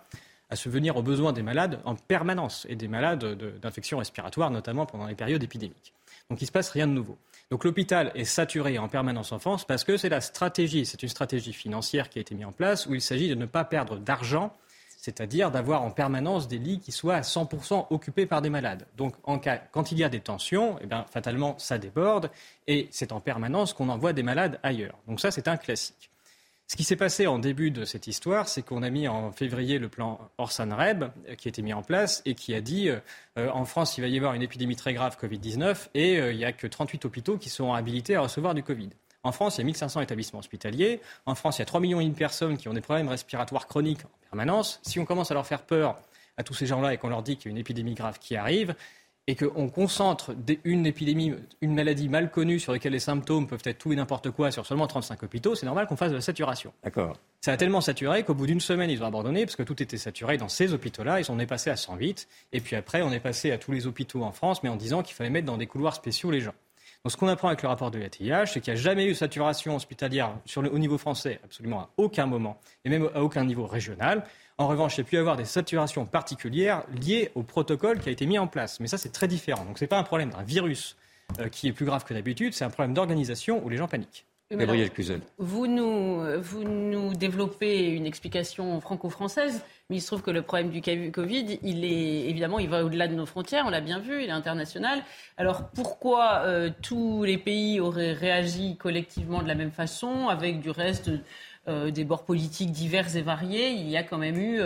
à 0.49 0.55
se 0.55 0.69
venir 0.69 0.95
aux 0.95 1.03
besoins 1.03 1.33
des 1.33 1.43
malades 1.43 1.79
en 1.83 1.95
permanence 1.95 2.65
et 2.69 2.77
des 2.77 2.87
malades 2.87 3.59
d'infections 3.61 3.97
respiratoires, 3.97 4.49
notamment 4.51 4.85
pendant 4.85 5.05
les 5.05 5.15
périodes 5.15 5.43
épidémiques. 5.43 5.93
Donc 6.29 6.41
il 6.41 6.43
ne 6.43 6.47
se 6.47 6.51
passe 6.51 6.69
rien 6.69 6.87
de 6.87 6.93
nouveau. 6.93 7.17
Donc 7.49 7.63
l'hôpital 7.63 8.11
est 8.13 8.25
saturé 8.25 8.77
en 8.77 8.87
permanence 8.87 9.31
en 9.31 9.39
France 9.39 9.65
parce 9.65 9.83
que 9.83 9.97
c'est 9.97 10.09
la 10.09 10.21
stratégie, 10.21 10.85
c'est 10.85 11.01
une 11.01 11.09
stratégie 11.09 11.53
financière 11.53 12.09
qui 12.09 12.19
a 12.19 12.21
été 12.21 12.35
mise 12.35 12.45
en 12.45 12.51
place 12.51 12.85
où 12.85 12.93
il 12.93 13.01
s'agit 13.01 13.27
de 13.27 13.35
ne 13.35 13.47
pas 13.47 13.63
perdre 13.63 13.97
d'argent, 13.97 14.55
c'est-à-dire 14.97 15.49
d'avoir 15.49 15.81
en 15.81 15.89
permanence 15.89 16.47
des 16.47 16.59
lits 16.59 16.79
qui 16.79 16.91
soient 16.91 17.15
à 17.15 17.21
100% 17.21 17.87
occupés 17.89 18.27
par 18.27 18.43
des 18.43 18.51
malades. 18.51 18.85
Donc 18.97 19.15
en 19.23 19.39
cas, 19.39 19.57
quand 19.57 19.91
il 19.91 19.97
y 19.97 20.03
a 20.03 20.09
des 20.09 20.19
tensions, 20.19 20.77
eh 20.81 20.85
bien, 20.85 21.05
fatalement 21.09 21.57
ça 21.57 21.79
déborde 21.79 22.29
et 22.67 22.87
c'est 22.91 23.11
en 23.11 23.19
permanence 23.19 23.73
qu'on 23.73 23.89
envoie 23.89 24.13
des 24.13 24.23
malades 24.23 24.59
ailleurs. 24.61 24.99
Donc 25.07 25.19
ça 25.19 25.31
c'est 25.31 25.47
un 25.47 25.57
classique. 25.57 26.08
Ce 26.71 26.75
qui 26.75 26.83
s'est 26.83 26.95
passé 26.95 27.25
en 27.25 27.39
début 27.39 27.71
de 27.71 27.83
cette 27.83 28.05
histoire, 28.05 28.47
c'est 28.47 28.61
qu'on 28.61 28.83
a 28.83 28.91
mis 28.91 29.07
en 29.07 29.31
février 29.31 29.79
le 29.79 29.89
plan 29.89 30.19
Orsan-Reb, 30.37 31.05
euh, 31.27 31.33
qui 31.33 31.47
a 31.47 31.49
été 31.49 31.63
mis 31.63 31.73
en 31.73 31.81
place 31.81 32.21
et 32.27 32.35
qui 32.35 32.53
a 32.53 32.61
dit 32.61 32.89
euh, 32.89 32.99
euh, 33.39 33.49
en 33.49 33.65
France, 33.65 33.97
il 33.97 34.01
va 34.01 34.07
y 34.07 34.15
avoir 34.15 34.35
une 34.35 34.43
épidémie 34.43 34.75
très 34.75 34.93
grave 34.93 35.17
Covid-19 35.19 35.87
et 35.95 36.17
il 36.17 36.37
n'y 36.37 36.45
a 36.45 36.51
que 36.51 36.67
38 36.67 37.05
hôpitaux 37.05 37.37
qui 37.37 37.49
seront 37.49 37.73
habilités 37.73 38.15
à 38.15 38.21
recevoir 38.21 38.53
du 38.53 38.61
Covid. 38.61 38.89
En 39.23 39.31
France, 39.31 39.57
il 39.57 39.61
y 39.61 39.63
a 39.63 39.65
1500 39.65 40.01
établissements 40.01 40.39
hospitaliers. 40.39 41.01
En 41.25 41.33
France, 41.33 41.57
il 41.57 41.61
y 41.61 41.63
a 41.63 41.65
3 41.65 41.81
millions 41.81 42.07
de 42.07 42.13
personnes 42.13 42.55
qui 42.55 42.69
ont 42.69 42.73
des 42.73 42.81
problèmes 42.81 43.09
respiratoires 43.09 43.65
chroniques 43.65 44.05
en 44.05 44.29
permanence. 44.29 44.79
Si 44.83 44.99
on 44.99 45.05
commence 45.05 45.31
à 45.31 45.33
leur 45.33 45.47
faire 45.47 45.63
peur 45.63 45.99
à 46.37 46.43
tous 46.43 46.53
ces 46.53 46.67
gens-là 46.67 46.93
et 46.93 46.97
qu'on 46.97 47.09
leur 47.09 47.23
dit 47.23 47.35
qu'il 47.35 47.47
y 47.47 47.49
a 47.49 47.51
une 47.53 47.57
épidémie 47.57 47.95
grave 47.95 48.19
qui 48.19 48.35
arrive, 48.35 48.75
et 49.27 49.35
qu'on 49.35 49.69
concentre 49.69 50.35
une 50.63 50.85
épidémie, 50.87 51.33
une 51.61 51.75
maladie 51.75 52.09
mal 52.09 52.31
connue 52.31 52.59
sur 52.59 52.71
laquelle 52.71 52.93
les 52.93 52.99
symptômes 52.99 53.47
peuvent 53.47 53.61
être 53.65 53.77
tout 53.77 53.93
et 53.93 53.95
n'importe 53.95 54.31
quoi 54.31 54.51
sur 54.51 54.65
seulement 54.65 54.87
35 54.87 55.21
hôpitaux, 55.21 55.55
c'est 55.55 55.65
normal 55.65 55.85
qu'on 55.87 55.95
fasse 55.95 56.09
de 56.11 56.15
la 56.15 56.21
saturation. 56.21 56.73
D'accord. 56.83 57.17
Ça 57.41 57.53
a 57.53 57.57
tellement 57.57 57.81
saturé 57.81 58.23
qu'au 58.23 58.33
bout 58.33 58.47
d'une 58.47 58.59
semaine, 58.59 58.89
ils 58.89 59.01
ont 59.03 59.05
abandonné 59.05 59.45
parce 59.45 59.55
que 59.55 59.63
tout 59.63 59.81
était 59.81 59.97
saturé 59.97 60.37
dans 60.37 60.49
ces 60.49 60.73
hôpitaux-là. 60.73 61.19
Ils 61.19 61.25
sont 61.25 61.37
passé 61.45 61.69
à 61.69 61.75
108. 61.75 62.27
Et 62.53 62.59
puis 62.59 62.75
après, 62.75 63.01
on 63.01 63.11
est 63.11 63.19
passé 63.19 63.51
à 63.51 63.57
tous 63.57 63.71
les 63.71 63.87
hôpitaux 63.87 64.23
en 64.23 64.31
France, 64.31 64.63
mais 64.63 64.69
en 64.69 64.75
disant 64.75 65.03
qu'il 65.03 65.15
fallait 65.15 65.29
mettre 65.29 65.45
dans 65.45 65.57
des 65.57 65.67
couloirs 65.67 65.95
spéciaux 65.95 66.31
les 66.31 66.41
gens. 66.41 66.53
Ce 67.07 67.15
qu'on 67.15 67.29
apprend 67.29 67.47
avec 67.47 67.61
le 67.61 67.69
rapport 67.69 67.91
de 67.91 67.97
la 67.97 68.09
TIH, 68.09 68.47
c'est 68.47 68.59
qu'il 68.59 68.73
n'y 68.73 68.79
a 68.79 68.81
jamais 68.81 69.05
eu 69.05 69.15
saturation 69.15 69.75
hospitalière 69.75 70.33
sur 70.45 70.61
le, 70.61 70.69
au 70.69 70.77
niveau 70.77 70.97
français, 70.97 71.39
absolument 71.45 71.79
à 71.79 71.89
aucun 71.95 72.25
moment, 72.25 72.59
et 72.83 72.89
même 72.89 73.09
à 73.15 73.23
aucun 73.23 73.45
niveau 73.45 73.65
régional. 73.65 74.25
En 74.57 74.67
revanche, 74.67 74.97
il 74.97 75.01
y 75.01 75.01
a 75.01 75.03
pu 75.05 75.15
y 75.15 75.19
avoir 75.19 75.37
des 75.37 75.45
saturations 75.45 76.05
particulières 76.05 76.83
liées 77.01 77.31
au 77.35 77.43
protocole 77.43 77.99
qui 77.99 78.09
a 78.09 78.11
été 78.11 78.25
mis 78.25 78.37
en 78.37 78.47
place. 78.47 78.81
Mais 78.81 78.87
ça, 78.87 78.97
c'est 78.97 79.13
très 79.13 79.29
différent. 79.29 79.63
Donc 79.63 79.77
ce 79.77 79.85
n'est 79.85 79.87
pas 79.87 79.97
un 79.97 80.03
problème 80.03 80.31
d'un 80.31 80.43
virus 80.43 80.97
euh, 81.39 81.47
qui 81.47 81.69
est 81.69 81.71
plus 81.71 81.85
grave 81.85 82.03
que 82.03 82.13
d'habitude, 82.13 82.53
c'est 82.53 82.65
un 82.65 82.69
problème 82.69 82.93
d'organisation 82.93 83.63
où 83.63 83.69
les 83.69 83.77
gens 83.77 83.87
paniquent. 83.87 84.25
Gabriel 84.51 84.89
Cluzel. 84.89 85.21
Vous 85.37 85.67
nous, 85.67 86.21
vous 86.41 86.63
nous 86.63 87.13
développez 87.13 87.89
une 87.89 88.07
explication 88.07 88.81
franco-française, 88.81 89.63
mais 89.89 89.97
il 89.97 90.01
se 90.01 90.07
trouve 90.07 90.23
que 90.23 90.31
le 90.31 90.41
problème 90.41 90.71
du 90.71 90.81
Covid, 91.11 91.59
il 91.61 91.85
est 91.85 92.29
évidemment, 92.29 92.57
il 92.57 92.67
va 92.67 92.83
au-delà 92.83 93.07
de 93.07 93.13
nos 93.13 93.27
frontières, 93.27 93.65
on 93.67 93.69
l'a 93.69 93.81
bien 93.81 93.99
vu, 93.99 94.23
il 94.23 94.29
est 94.29 94.31
international. 94.31 95.03
Alors 95.37 95.69
pourquoi 95.69 96.41
euh, 96.45 96.71
tous 96.81 97.23
les 97.23 97.37
pays 97.37 97.79
auraient 97.79 98.13
réagi 98.13 98.75
collectivement 98.77 99.43
de 99.43 99.47
la 99.47 99.55
même 99.55 99.71
façon, 99.71 100.29
avec 100.29 100.61
du 100.61 100.71
reste 100.71 101.11
euh, 101.67 101.91
des 101.91 102.03
bords 102.03 102.25
politiques 102.25 102.71
divers 102.71 103.15
et 103.15 103.21
variés, 103.21 103.69
il 103.69 103.87
y 103.87 103.97
a 103.97 104.03
quand 104.03 104.17
même 104.17 104.37
eu 104.37 104.59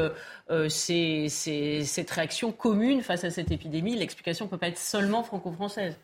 euh, 0.49 0.69
cette 0.69 2.11
réaction 2.11 2.53
commune 2.53 3.01
face 3.01 3.25
à 3.25 3.31
cette 3.31 3.51
épidémie. 3.51 3.97
L'explication 3.97 4.45
ne 4.45 4.49
peut 4.49 4.57
pas 4.57 4.69
être 4.69 4.77
seulement 4.77 5.23
franco-française. 5.23 5.97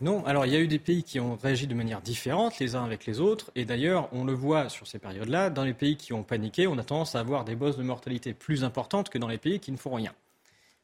Non, 0.00 0.24
alors 0.26 0.46
il 0.46 0.52
y 0.52 0.56
a 0.56 0.60
eu 0.60 0.68
des 0.68 0.78
pays 0.78 1.02
qui 1.02 1.18
ont 1.18 1.36
réagi 1.42 1.66
de 1.66 1.74
manière 1.74 2.00
différente 2.00 2.60
les 2.60 2.76
uns 2.76 2.84
avec 2.84 3.04
les 3.04 3.18
autres, 3.18 3.50
et 3.56 3.64
d'ailleurs 3.64 4.08
on 4.12 4.24
le 4.24 4.32
voit 4.32 4.68
sur 4.68 4.86
ces 4.86 5.00
périodes-là, 5.00 5.50
dans 5.50 5.64
les 5.64 5.74
pays 5.74 5.96
qui 5.96 6.12
ont 6.12 6.22
paniqué, 6.22 6.68
on 6.68 6.78
a 6.78 6.84
tendance 6.84 7.16
à 7.16 7.20
avoir 7.20 7.44
des 7.44 7.56
bosses 7.56 7.76
de 7.76 7.82
mortalité 7.82 8.32
plus 8.32 8.62
importantes 8.62 9.08
que 9.08 9.18
dans 9.18 9.26
les 9.26 9.38
pays 9.38 9.58
qui 9.58 9.72
ne 9.72 9.76
font 9.76 9.94
rien. 9.94 10.12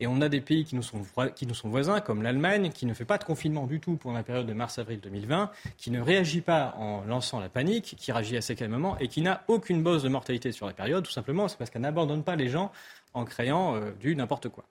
Et 0.01 0.09
on 0.09 0.21
a 0.21 0.29
des 0.29 0.41
pays 0.41 0.65
qui 0.65 0.75
nous 0.75 0.83
sont, 0.83 1.03
qui 1.37 1.47
nous 1.47 1.55
sont 1.55 1.69
voisins, 1.69 2.01
comme 2.01 2.23
l'Allemagne, 2.23 2.71
qui 2.71 2.85
ne 2.85 2.95
fait 2.95 3.05
pas 3.05 3.17
de 3.17 3.23
confinement 3.23 3.69
du 3.69 3.79
tout 3.79 3.95
pour 3.95 4.13
la 4.13 4.25
période 4.25 4.47
de 4.47 4.53
mars-avril 4.53 4.99
2020, 4.99 5.53
qui 5.77 5.93
ne 5.93 6.01
réagit 6.01 6.41
pas 6.41 6.75
en 6.77 7.05
lançant 7.05 7.39
la 7.39 7.49
panique, 7.49 7.95
qui 7.97 8.11
réagit 8.11 8.37
assez 8.37 8.57
calmement 8.57 8.99
et 8.99 9.07
qui 9.07 9.23
n'a 9.23 9.45
aucune 9.47 9.85
bosse 9.85 10.03
de 10.03 10.09
mortalité 10.09 10.51
sur 10.51 10.67
la 10.67 10.73
période, 10.73 11.05
tout 11.05 11.13
simplement, 11.13 11.47
c'est 11.47 11.57
parce 11.57 11.71
qu'elle 11.71 11.83
n'abandonne 11.83 12.25
pas 12.25 12.35
les 12.35 12.49
gens 12.49 12.73
en 13.15 13.25
créant 13.25 13.77
euh, 13.77 13.93
du 13.93 14.17
n'importe 14.17 14.49
quoi. 14.49 14.65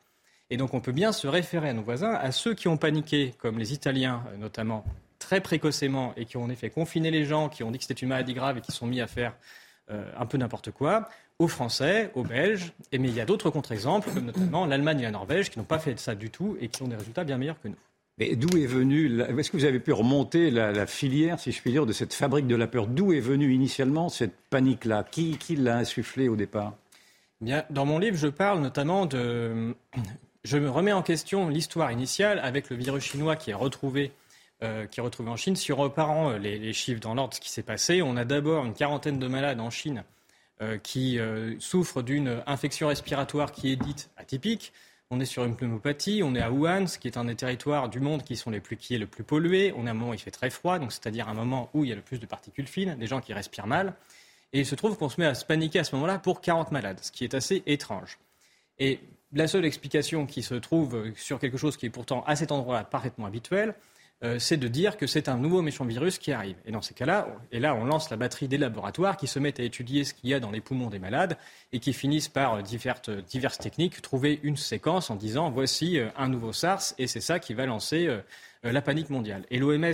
Et 0.49 0.57
donc 0.57 0.73
on 0.73 0.81
peut 0.81 0.91
bien 0.91 1.11
se 1.11 1.27
référer 1.27 1.69
à 1.69 1.73
nos 1.73 1.83
voisins, 1.83 2.13
à 2.13 2.31
ceux 2.31 2.53
qui 2.53 2.67
ont 2.67 2.77
paniqué, 2.77 3.33
comme 3.37 3.57
les 3.57 3.73
Italiens 3.73 4.23
euh, 4.27 4.37
notamment, 4.37 4.83
très 5.19 5.41
précocement, 5.41 6.13
et 6.17 6.25
qui 6.25 6.37
ont 6.37 6.43
en 6.43 6.49
effet 6.49 6.69
confiné 6.69 7.11
les 7.11 7.25
gens, 7.25 7.49
qui 7.49 7.63
ont 7.63 7.71
dit 7.71 7.77
que 7.79 7.85
c'était 7.85 8.01
une 8.01 8.09
maladie 8.09 8.33
grave 8.33 8.57
et 8.57 8.61
qui 8.61 8.71
sont 8.71 8.85
mis 8.85 9.01
à 9.01 9.07
faire 9.07 9.33
euh, 9.91 10.05
un 10.17 10.25
peu 10.25 10.37
n'importe 10.37 10.71
quoi, 10.71 11.09
aux 11.39 11.47
Français, 11.47 12.11
aux 12.15 12.23
Belges, 12.23 12.73
et, 12.91 12.97
mais 12.99 13.09
il 13.09 13.15
y 13.15 13.21
a 13.21 13.25
d'autres 13.25 13.49
contre-exemples, 13.49 14.09
notamment 14.21 14.65
l'Allemagne 14.65 14.99
et 14.99 15.03
la 15.03 15.11
Norvège, 15.11 15.49
qui 15.49 15.59
n'ont 15.59 15.65
pas 15.65 15.79
fait 15.79 15.99
ça 15.99 16.15
du 16.15 16.29
tout 16.29 16.57
et 16.61 16.67
qui 16.67 16.83
ont 16.83 16.87
des 16.87 16.95
résultats 16.95 17.23
bien 17.23 17.37
meilleurs 17.37 17.59
que 17.59 17.67
nous. 17.67 17.77
Mais 18.19 18.35
d'où 18.35 18.57
est 18.57 18.67
venue, 18.67 19.21
est-ce 19.21 19.49
que 19.49 19.57
vous 19.57 19.65
avez 19.65 19.79
pu 19.79 19.91
remonter 19.91 20.51
la, 20.51 20.85
filière, 20.85 21.39
si 21.39 21.51
je 21.51 21.59
puis 21.59 21.71
dire, 21.71 21.87
de 21.87 21.93
cette 21.93 22.13
fabrique 22.13 22.45
de 22.45 22.55
la 22.55 22.67
peur? 22.67 22.85
D'où 22.85 23.11
est 23.11 23.19
venue 23.19 23.51
initialement 23.53 24.09
cette 24.09 24.35
panique-là? 24.51 25.03
Qui, 25.09 25.37
qui 25.37 25.55
l'a 25.55 25.77
insufflée 25.77 26.29
au 26.29 26.35
départ? 26.35 26.75
Bien, 27.41 27.63
Dans 27.71 27.85
mon 27.85 27.97
livre, 27.97 28.17
je 28.17 28.27
parle 28.27 28.61
notamment 28.61 29.07
de... 29.07 29.75
Je 30.43 30.57
me 30.57 30.69
remets 30.69 30.91
en 30.91 31.01
question 31.03 31.47
l'histoire 31.47 31.91
initiale 31.91 32.39
avec 32.39 32.69
le 32.69 32.75
virus 32.75 33.03
chinois 33.03 33.35
qui 33.35 33.51
est 33.51 33.55
retrouvé 33.55 34.11
euh, 34.61 34.85
qui 34.85 34.99
est 34.99 35.03
retrouvé 35.03 35.29
en 35.29 35.35
Chine. 35.35 35.55
Si 35.55 35.73
on 35.73 35.75
repart 35.75 36.37
les, 36.37 36.57
les 36.57 36.73
chiffres 36.73 37.01
dans 37.01 37.13
l'ordre, 37.15 37.33
ce 37.33 37.41
qui 37.41 37.49
s'est 37.49 37.63
passé, 37.63 38.01
on 38.01 38.15
a 38.15 38.23
d'abord 38.23 38.65
une 38.65 38.73
quarantaine 38.73 39.19
de 39.19 39.27
malades 39.27 39.59
en 39.59 39.69
Chine 39.69 40.03
euh, 40.61 40.77
qui 40.77 41.19
euh, 41.19 41.59
souffrent 41.59 42.03
d'une 42.03 42.41
infection 42.45 42.87
respiratoire 42.87 43.51
qui 43.51 43.71
est 43.71 43.75
dite 43.75 44.11
atypique. 44.15 44.71
On 45.09 45.19
est 45.19 45.25
sur 45.25 45.43
une 45.43 45.57
pneumopathie, 45.57 46.21
on 46.23 46.35
est 46.35 46.41
à 46.41 46.51
Wuhan, 46.51 46.85
qui 46.85 47.07
est 47.07 47.17
un 47.17 47.25
des 47.25 47.35
territoires 47.35 47.89
du 47.89 47.99
monde 47.99 48.23
qui, 48.23 48.37
sont 48.37 48.51
les 48.51 48.61
plus, 48.61 48.77
qui 48.77 48.95
est 48.95 48.97
le 48.99 49.07
plus 49.07 49.23
pollué. 49.23 49.73
On 49.75 49.85
est 49.85 49.89
à 49.89 49.91
un 49.91 49.93
moment 49.95 50.11
où 50.11 50.13
il 50.13 50.19
fait 50.19 50.31
très 50.31 50.49
froid, 50.49 50.79
donc 50.79 50.91
c'est-à-dire 50.91 51.27
un 51.27 51.33
moment 51.33 51.69
où 51.73 51.83
il 51.83 51.89
y 51.89 51.91
a 51.91 51.95
le 51.95 52.01
plus 52.01 52.19
de 52.19 52.25
particules 52.25 52.67
fines, 52.67 52.95
des 52.95 53.07
gens 53.07 53.19
qui 53.19 53.33
respirent 53.33 53.67
mal. 53.67 53.95
Et 54.53 54.59
il 54.59 54.65
se 54.65 54.75
trouve 54.75 54.97
qu'on 54.97 55.09
se 55.09 55.19
met 55.19 55.27
à 55.27 55.35
se 55.35 55.43
paniquer 55.43 55.79
à 55.79 55.83
ce 55.83 55.95
moment-là 55.95 56.19
pour 56.19 56.39
40 56.39 56.71
malades, 56.71 56.99
ce 57.01 57.11
qui 57.11 57.23
est 57.23 57.33
assez 57.33 57.63
étrange. 57.65 58.19
Et 58.79 58.99
la 59.33 59.47
seule 59.47 59.65
explication 59.65 60.25
qui 60.25 60.43
se 60.43 60.55
trouve 60.55 61.11
sur 61.15 61.39
quelque 61.39 61.57
chose 61.57 61.77
qui 61.77 61.85
est 61.85 61.89
pourtant 61.89 62.23
à 62.25 62.35
cet 62.35 62.51
endroit-là 62.51 62.83
parfaitement 62.83 63.25
habituel, 63.25 63.75
euh, 64.23 64.39
c'est 64.39 64.55
de 64.55 64.69
dire 64.69 64.95
que 64.95 65.05
c'est 65.05 65.27
un 65.27 65.37
nouveau 65.37 65.61
méchant 65.61 65.83
virus 65.83 66.17
qui 66.17 66.31
arrive. 66.31 66.55
Et 66.65 66.71
dans 66.71 66.81
ces 66.81 66.93
cas-là, 66.93 67.27
et 67.51 67.59
là, 67.59 67.75
on 67.75 67.83
lance 67.83 68.09
la 68.09 68.15
batterie 68.15 68.47
des 68.47 68.57
laboratoires 68.57 69.17
qui 69.17 69.27
se 69.27 69.37
mettent 69.37 69.59
à 69.59 69.63
étudier 69.63 70.05
ce 70.05 70.13
qu'il 70.13 70.29
y 70.29 70.33
a 70.33 70.39
dans 70.39 70.51
les 70.51 70.61
poumons 70.61 70.89
des 70.89 70.99
malades 70.99 71.37
et 71.73 71.79
qui 71.79 71.91
finissent 71.91 72.29
par 72.29 72.53
euh, 72.53 72.61
diverses, 72.61 73.09
diverses 73.09 73.57
techniques 73.57 74.01
trouver 74.01 74.39
une 74.43 74.55
séquence 74.55 75.09
en 75.09 75.15
disant 75.15 75.49
voici 75.49 75.99
euh, 75.99 76.07
un 76.15 76.29
nouveau 76.29 76.53
SARS 76.53 76.93
et 76.97 77.07
c'est 77.07 77.21
ça 77.21 77.39
qui 77.39 77.53
va 77.53 77.65
lancer 77.65 78.09
la 78.63 78.81
panique 78.81 79.09
mondiale. 79.09 79.45
Et 79.51 79.59
l'OMS 79.59 79.93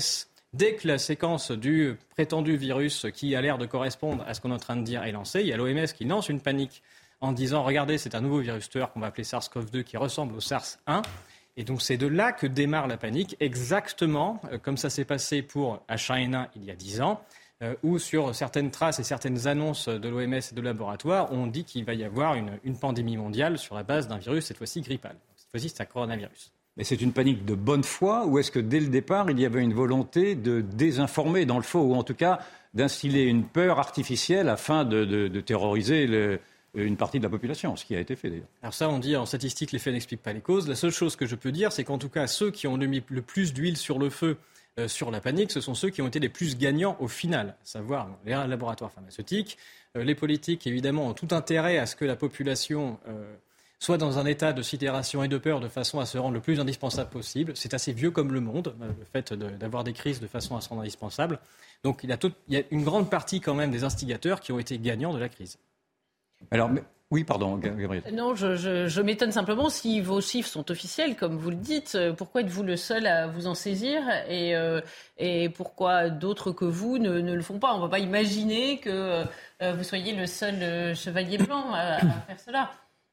Dès 0.51 0.73
que 0.73 0.87
la 0.87 0.97
séquence 0.97 1.51
du 1.51 1.95
prétendu 2.09 2.57
virus 2.57 3.05
qui 3.13 3.35
a 3.35 3.41
l'air 3.41 3.59
de 3.59 3.67
correspondre 3.67 4.23
à 4.27 4.33
ce 4.33 4.41
qu'on 4.41 4.49
est 4.49 4.55
en 4.55 4.57
train 4.57 4.75
de 4.75 4.81
dire 4.81 5.03
est 5.03 5.11
lancée, 5.11 5.41
il 5.41 5.47
y 5.47 5.53
a 5.53 5.57
l'OMS 5.57 5.85
qui 5.95 6.05
lance 6.05 6.27
une 6.27 6.41
panique 6.41 6.81
en 7.21 7.31
disant 7.31 7.63
regardez, 7.63 7.97
c'est 7.97 8.15
un 8.15 8.21
nouveau 8.21 8.39
virus 8.39 8.69
tueur 8.69 8.91
qu'on 8.91 8.99
va 8.99 9.07
appeler 9.07 9.23
SARS-CoV-2 9.23 9.83
qui 9.83 9.97
ressemble 9.97 10.35
au 10.35 10.39
SARS-1. 10.39 11.03
Et 11.57 11.63
donc 11.63 11.81
c'est 11.81 11.97
de 11.97 12.07
là 12.07 12.31
que 12.31 12.47
démarre 12.47 12.87
la 12.87 12.97
panique, 12.97 13.35
exactement 13.39 14.41
euh, 14.51 14.57
comme 14.57 14.77
ça 14.77 14.89
s'est 14.89 15.05
passé 15.05 15.41
pour 15.41 15.83
H1N1 15.89 16.47
il 16.55 16.63
y 16.63 16.71
a 16.71 16.75
10 16.75 17.01
ans, 17.01 17.21
euh, 17.61 17.75
où 17.83 17.99
sur 17.99 18.33
certaines 18.33 18.71
traces 18.71 18.99
et 18.99 19.03
certaines 19.03 19.47
annonces 19.47 19.89
de 19.89 20.07
l'OMS 20.07 20.33
et 20.33 20.55
de 20.55 20.61
laboratoires, 20.61 21.33
on 21.33 21.47
dit 21.47 21.65
qu'il 21.65 21.83
va 21.83 21.93
y 21.93 22.05
avoir 22.05 22.35
une, 22.35 22.77
pandémie 22.77 23.17
mondiale 23.17 23.57
sur 23.57 23.75
la 23.75 23.83
base 23.83 24.07
d'un 24.07 24.17
virus, 24.17 24.45
cette 24.45 24.57
fois-ci 24.57 24.79
grippal. 24.79 25.17
Cette 25.35 25.51
fois-ci, 25.51 25.67
c'est 25.67 25.81
un 25.81 25.85
coronavirus. 25.85 26.53
Mais 26.77 26.85
c'est 26.85 27.01
une 27.01 27.11
panique 27.11 27.43
de 27.43 27.55
bonne 27.55 27.83
foi 27.83 28.25
ou 28.25 28.39
est-ce 28.39 28.51
que 28.51 28.59
dès 28.59 28.79
le 28.79 28.87
départ, 28.87 29.29
il 29.29 29.37
y 29.37 29.45
avait 29.45 29.61
une 29.61 29.73
volonté 29.73 30.35
de 30.35 30.61
désinformer 30.61 31.45
dans 31.45 31.57
le 31.57 31.63
faux 31.63 31.81
ou 31.81 31.95
en 31.95 32.03
tout 32.03 32.15
cas 32.15 32.39
d'instiller 32.73 33.23
une 33.23 33.43
peur 33.43 33.79
artificielle 33.79 34.47
afin 34.47 34.85
de, 34.85 35.03
de 35.03 35.41
terroriser 35.41 36.07
le, 36.07 36.39
une 36.73 36.97
partie 36.97 37.19
de 37.19 37.23
la 37.23 37.29
population, 37.29 37.75
ce 37.75 37.85
qui 37.85 37.95
a 37.95 37.99
été 37.99 38.15
fait 38.15 38.29
d'ailleurs. 38.29 38.47
Alors 38.61 38.73
ça, 38.73 38.89
on 38.89 38.99
dit 38.99 39.15
en 39.15 39.25
statistique, 39.25 39.71
les 39.71 39.79
faits 39.79 39.93
n'expliquent 39.93 40.23
pas 40.23 40.33
les 40.33 40.41
causes. 40.41 40.67
La 40.67 40.75
seule 40.75 40.91
chose 40.91 41.15
que 41.15 41.25
je 41.25 41.35
peux 41.35 41.51
dire, 41.51 41.71
c'est 41.71 41.83
qu'en 41.83 41.97
tout 41.97 42.09
cas, 42.09 42.27
ceux 42.27 42.51
qui 42.51 42.67
ont 42.67 42.77
mis 42.77 43.03
le 43.09 43.21
plus 43.21 43.53
d'huile 43.53 43.77
sur 43.77 43.99
le 43.99 44.09
feu 44.09 44.37
euh, 44.79 44.87
sur 44.87 45.11
la 45.11 45.19
panique, 45.19 45.51
ce 45.51 45.61
sont 45.61 45.73
ceux 45.73 45.89
qui 45.89 46.01
ont 46.01 46.07
été 46.07 46.19
les 46.19 46.29
plus 46.29 46.57
gagnants 46.57 46.95
au 46.99 47.07
final, 47.07 47.49
à 47.49 47.65
savoir 47.65 48.09
les 48.25 48.31
laboratoires 48.31 48.91
pharmaceutiques. 48.91 49.57
Euh, 49.97 50.03
les 50.03 50.15
politiques, 50.15 50.67
évidemment, 50.67 51.07
ont 51.07 51.13
tout 51.13 51.29
intérêt 51.31 51.77
à 51.77 51.85
ce 51.85 51.95
que 51.95 52.05
la 52.05 52.15
population 52.15 52.99
euh, 53.07 53.35
soit 53.79 53.97
dans 53.97 54.19
un 54.19 54.25
état 54.25 54.53
de 54.53 54.61
sidération 54.61 55.23
et 55.23 55.27
de 55.27 55.37
peur 55.37 55.59
de 55.59 55.67
façon 55.67 55.99
à 55.99 56.05
se 56.05 56.17
rendre 56.17 56.35
le 56.35 56.41
plus 56.41 56.59
indispensable 56.59 57.09
possible. 57.09 57.53
C'est 57.55 57.73
assez 57.73 57.93
vieux 57.93 58.11
comme 58.11 58.31
le 58.31 58.41
monde, 58.41 58.75
le 58.79 59.05
fait 59.11 59.33
d'avoir 59.33 59.83
des 59.83 59.93
crises 59.93 60.19
de 60.19 60.27
façon 60.27 60.55
à 60.55 60.61
se 60.61 60.69
rendre 60.69 60.81
indispensable. 60.81 61.39
Donc 61.83 62.01
il 62.03 62.09
y 62.49 62.57
a 62.57 62.63
une 62.71 62.83
grande 62.83 63.09
partie 63.09 63.39
quand 63.39 63.55
même 63.55 63.71
des 63.71 63.85
instigateurs 63.85 64.41
qui 64.41 64.51
ont 64.51 64.59
été 64.59 64.77
gagnants 64.77 65.13
de 65.13 65.19
la 65.19 65.29
crise. 65.29 65.57
Alors, 66.51 66.69
oui, 67.11 67.23
pardon, 67.23 67.57
Gabriel. 67.57 68.03
Non, 68.13 68.35
je, 68.35 69.01
m'étonne 69.01 69.31
simplement 69.31 69.69
si 69.69 69.99
vos 69.99 70.21
chiffres 70.21 70.49
sont 70.49 70.69
officiels, 70.69 71.15
comme 71.15 71.37
vous 71.37 71.49
le 71.49 71.55
dites. 71.55 71.95
Euh, 71.95 72.13
pourquoi 72.13 72.41
êtes-vous 72.41 72.61
le 72.61 72.75
seul 72.77 73.07
à 73.07 73.25
vous 73.25 73.47
en 73.47 73.55
saisir? 73.55 74.01
Et, 74.27 74.55
euh, 74.55 74.79
et 75.17 75.49
pourquoi 75.49 76.09
d'autres 76.09 76.51
que 76.51 76.65
vous 76.65 76.99
ne, 76.99 77.19
le 77.19 77.41
font 77.41 77.57
pas? 77.57 77.73
On 77.73 77.77
ne 77.77 77.81
va 77.81 77.89
pas 77.89 77.99
imaginer 77.99 78.79
que 78.79 79.25
euh, 79.61 79.73
vous 79.73 79.83
soyez 79.83 80.13
le 80.15 80.27
seul 80.27 80.95
chevalier 80.95 81.39
blanc 81.39 81.73
à 81.73 81.97
faire 81.99 82.39
cela. 82.39 82.71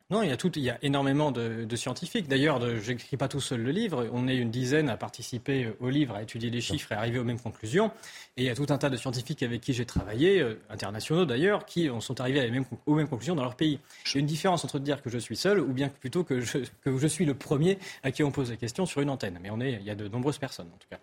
Non, 0.09 0.23
il 0.23 0.29
y 0.29 0.33
a, 0.33 0.37
tout, 0.37 0.53
il 0.55 0.63
y 0.63 0.71
a 0.71 0.79
énormément 0.83 1.33
de, 1.33 1.75
scientifiques. 1.75 2.29
D'ailleurs, 2.29 2.61
je 2.61 2.93
n'écris 2.93 3.17
pas 3.17 3.27
tout 3.27 3.41
seul 3.41 3.61
le 3.63 3.73
livre. 3.73 4.09
On 4.13 4.29
est 4.29 4.37
une 4.37 4.53
dizaine 4.53 4.89
à 4.89 4.97
participer 4.97 5.73
au 5.81 5.89
livre, 5.89 6.15
à 6.15 6.23
étudier 6.23 6.49
les 6.49 6.61
chiffres 6.61 6.93
et 6.93 6.95
à 6.95 6.99
arriver 6.99 7.19
aux 7.19 7.25
mêmes 7.25 7.41
conclusions. 7.41 7.91
Et 8.37 8.43
il 8.43 8.45
y 8.45 8.51
a 8.51 8.55
tout 8.55 8.67
un 8.69 8.79
tas 8.79 8.89
de 8.89 8.97
scientifiques 8.97 9.43
avec 9.43 9.61
qui 9.61 9.73
j'ai 9.73 9.85
travaillé, 9.85 10.41
euh, 10.41 10.61
internationaux 10.71 11.25
d'ailleurs, 11.25 11.67
qui 11.67 11.91
sont 11.99 12.21
arrivés 12.21 12.49
aux 12.87 12.95
mêmes 12.95 13.09
conclusions 13.09 13.35
dans 13.35 13.43
leur 13.43 13.57
pays. 13.57 13.81
Il 14.07 14.15
y 14.15 14.19
a 14.19 14.21
une 14.21 14.27
différence 14.27 14.65
entre 14.65 14.79
dire 14.79 15.03
que 15.03 15.11
je 15.11 15.19
suis 15.19 15.37
seul 15.37 15.59
ou 15.59 15.73
bien 15.73 15.89
plutôt 15.89 16.23
que 16.23 16.41
je, 16.41 17.07
suis 17.09 17.25
le 17.25 17.35
premier 17.35 17.77
à 18.05 18.13
qui 18.13 18.23
on 18.23 18.31
pose 18.31 18.51
la 18.51 18.57
question 18.57 18.87
sur 18.87 19.01
une 19.01 19.11
antenne. 19.11 19.41
Mais 19.43 19.51
on 19.51 19.61
est, 19.61 19.73
il 19.73 19.85
y 19.85 19.91
a 19.91 19.97
de 19.97 20.07
nombreuses 20.07 20.39
personnes 20.39 20.69
en 20.73 20.79
tout 20.79 20.89
cas. 20.89 21.01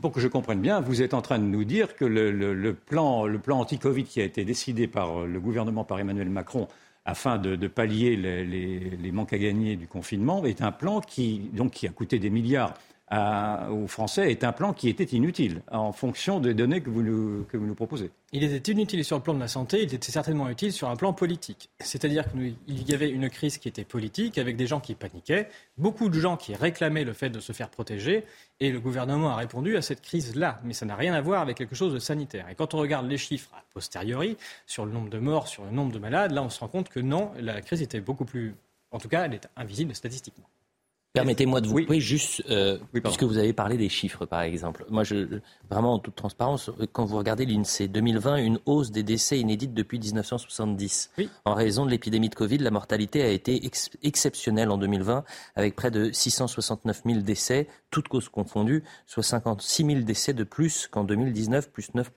Pour 0.00 0.12
que 0.12 0.20
je 0.20 0.28
comprenne 0.28 0.60
bien, 0.60 0.80
vous 0.80 1.02
êtes 1.02 1.12
en 1.12 1.20
train 1.20 1.38
de 1.38 1.44
nous 1.44 1.64
dire 1.64 1.94
que 1.94 2.06
le, 2.06 2.30
le 2.32 2.74
plan, 2.74 3.26
le 3.26 3.38
plan 3.38 3.60
anti-Covid 3.60 4.04
qui 4.04 4.20
a 4.22 4.24
été 4.24 4.44
décidé 4.46 4.88
par 4.88 5.26
le 5.26 5.40
gouvernement, 5.40 5.84
par 5.84 6.00
Emmanuel 6.00 6.30
Macron, 6.30 6.66
afin 7.06 7.38
de, 7.38 7.66
pallier 7.68 8.16
les, 8.16 9.12
manques 9.12 9.32
à 9.32 9.38
gagner 9.38 9.76
du 9.76 9.86
confinement, 9.86 10.44
est 10.44 10.60
un 10.60 10.72
plan 10.72 11.00
qui, 11.00 11.38
donc, 11.52 11.70
qui 11.70 11.86
a 11.86 11.90
coûté 11.90 12.18
des 12.18 12.30
milliards 12.30 12.74
aux 13.12 13.86
Français 13.86 14.30
est 14.30 14.42
un 14.42 14.52
plan 14.52 14.72
qui 14.72 14.88
était 14.88 15.04
inutile 15.04 15.62
en 15.70 15.92
fonction 15.92 16.40
des 16.40 16.54
données 16.54 16.80
que 16.80 16.90
vous 16.90 17.02
nous, 17.02 17.44
que 17.44 17.56
vous 17.56 17.66
nous 17.66 17.74
proposez. 17.74 18.10
Il 18.32 18.42
était 18.42 18.72
inutile 18.72 19.04
sur 19.04 19.16
le 19.16 19.22
plan 19.22 19.34
de 19.34 19.38
la 19.38 19.46
santé, 19.48 19.82
il 19.82 19.94
était 19.94 20.10
certainement 20.10 20.48
utile 20.48 20.72
sur 20.72 20.90
un 20.90 20.96
plan 20.96 21.12
politique. 21.12 21.70
C'est-à-dire 21.78 22.24
qu'il 22.32 22.88
y 22.88 22.94
avait 22.94 23.08
une 23.08 23.30
crise 23.30 23.58
qui 23.58 23.68
était 23.68 23.84
politique 23.84 24.38
avec 24.38 24.56
des 24.56 24.66
gens 24.66 24.80
qui 24.80 24.94
paniquaient, 24.96 25.48
beaucoup 25.78 26.08
de 26.08 26.18
gens 26.18 26.36
qui 26.36 26.54
réclamaient 26.54 27.04
le 27.04 27.12
fait 27.12 27.30
de 27.30 27.38
se 27.38 27.52
faire 27.52 27.68
protéger 27.68 28.24
et 28.58 28.72
le 28.72 28.80
gouvernement 28.80 29.30
a 29.30 29.36
répondu 29.36 29.76
à 29.76 29.82
cette 29.82 30.02
crise-là. 30.02 30.60
Mais 30.64 30.72
ça 30.72 30.84
n'a 30.84 30.96
rien 30.96 31.14
à 31.14 31.20
voir 31.20 31.42
avec 31.42 31.56
quelque 31.56 31.76
chose 31.76 31.92
de 31.92 32.00
sanitaire. 32.00 32.48
Et 32.50 32.56
quand 32.56 32.74
on 32.74 32.78
regarde 32.78 33.06
les 33.08 33.18
chiffres 33.18 33.50
a 33.54 33.62
posteriori 33.72 34.36
sur 34.66 34.84
le 34.84 34.90
nombre 34.90 35.10
de 35.10 35.18
morts, 35.18 35.46
sur 35.46 35.64
le 35.64 35.70
nombre 35.70 35.92
de 35.92 35.98
malades, 36.00 36.32
là 36.32 36.42
on 36.42 36.50
se 36.50 36.58
rend 36.58 36.68
compte 36.68 36.88
que 36.88 36.98
non, 36.98 37.30
la 37.38 37.60
crise 37.60 37.82
était 37.82 38.00
beaucoup 38.00 38.24
plus. 38.24 38.56
En 38.90 38.98
tout 38.98 39.08
cas, 39.08 39.24
elle 39.24 39.34
est 39.34 39.48
invisible 39.56 39.94
statistiquement. 39.94 40.48
Permettez-moi 41.16 41.60
de 41.62 41.66
vous 41.66 41.78
oui. 41.88 42.00
juste, 42.00 42.42
euh, 42.50 42.78
puisque 42.92 43.22
vous 43.22 43.38
avez 43.38 43.52
parlé 43.54 43.78
des 43.78 43.88
chiffres, 43.88 44.26
par 44.26 44.42
exemple. 44.42 44.84
Moi, 44.90 45.02
je, 45.02 45.40
vraiment, 45.70 45.94
en 45.94 45.98
toute 45.98 46.14
transparence, 46.14 46.70
quand 46.92 47.06
vous 47.06 47.16
regardez 47.16 47.46
l'INSEE, 47.46 47.88
2020, 47.88 48.36
une 48.36 48.58
hausse 48.66 48.90
des 48.90 49.02
décès 49.02 49.38
inédite 49.38 49.72
depuis 49.72 49.98
1970. 49.98 51.10
En 51.46 51.54
raison 51.54 51.86
de 51.86 51.90
l'épidémie 51.90 52.28
de 52.28 52.34
Covid, 52.34 52.58
la 52.58 52.70
mortalité 52.70 53.22
a 53.22 53.28
été 53.28 53.68
exceptionnelle 54.02 54.70
en 54.70 54.76
2020, 54.76 55.24
avec 55.54 55.74
près 55.74 55.90
de 55.90 56.12
669 56.12 57.02
000 57.06 57.20
décès, 57.20 57.66
toutes 57.90 58.08
causes 58.08 58.28
confondues, 58.28 58.84
soit 59.06 59.22
56 59.22 59.86
000 59.86 60.00
décès 60.00 60.34
de 60.34 60.44
plus 60.44 60.86
qu'en 60.86 61.04
2019, 61.04 61.70
plus 61.70 61.94
9 61.94 62.10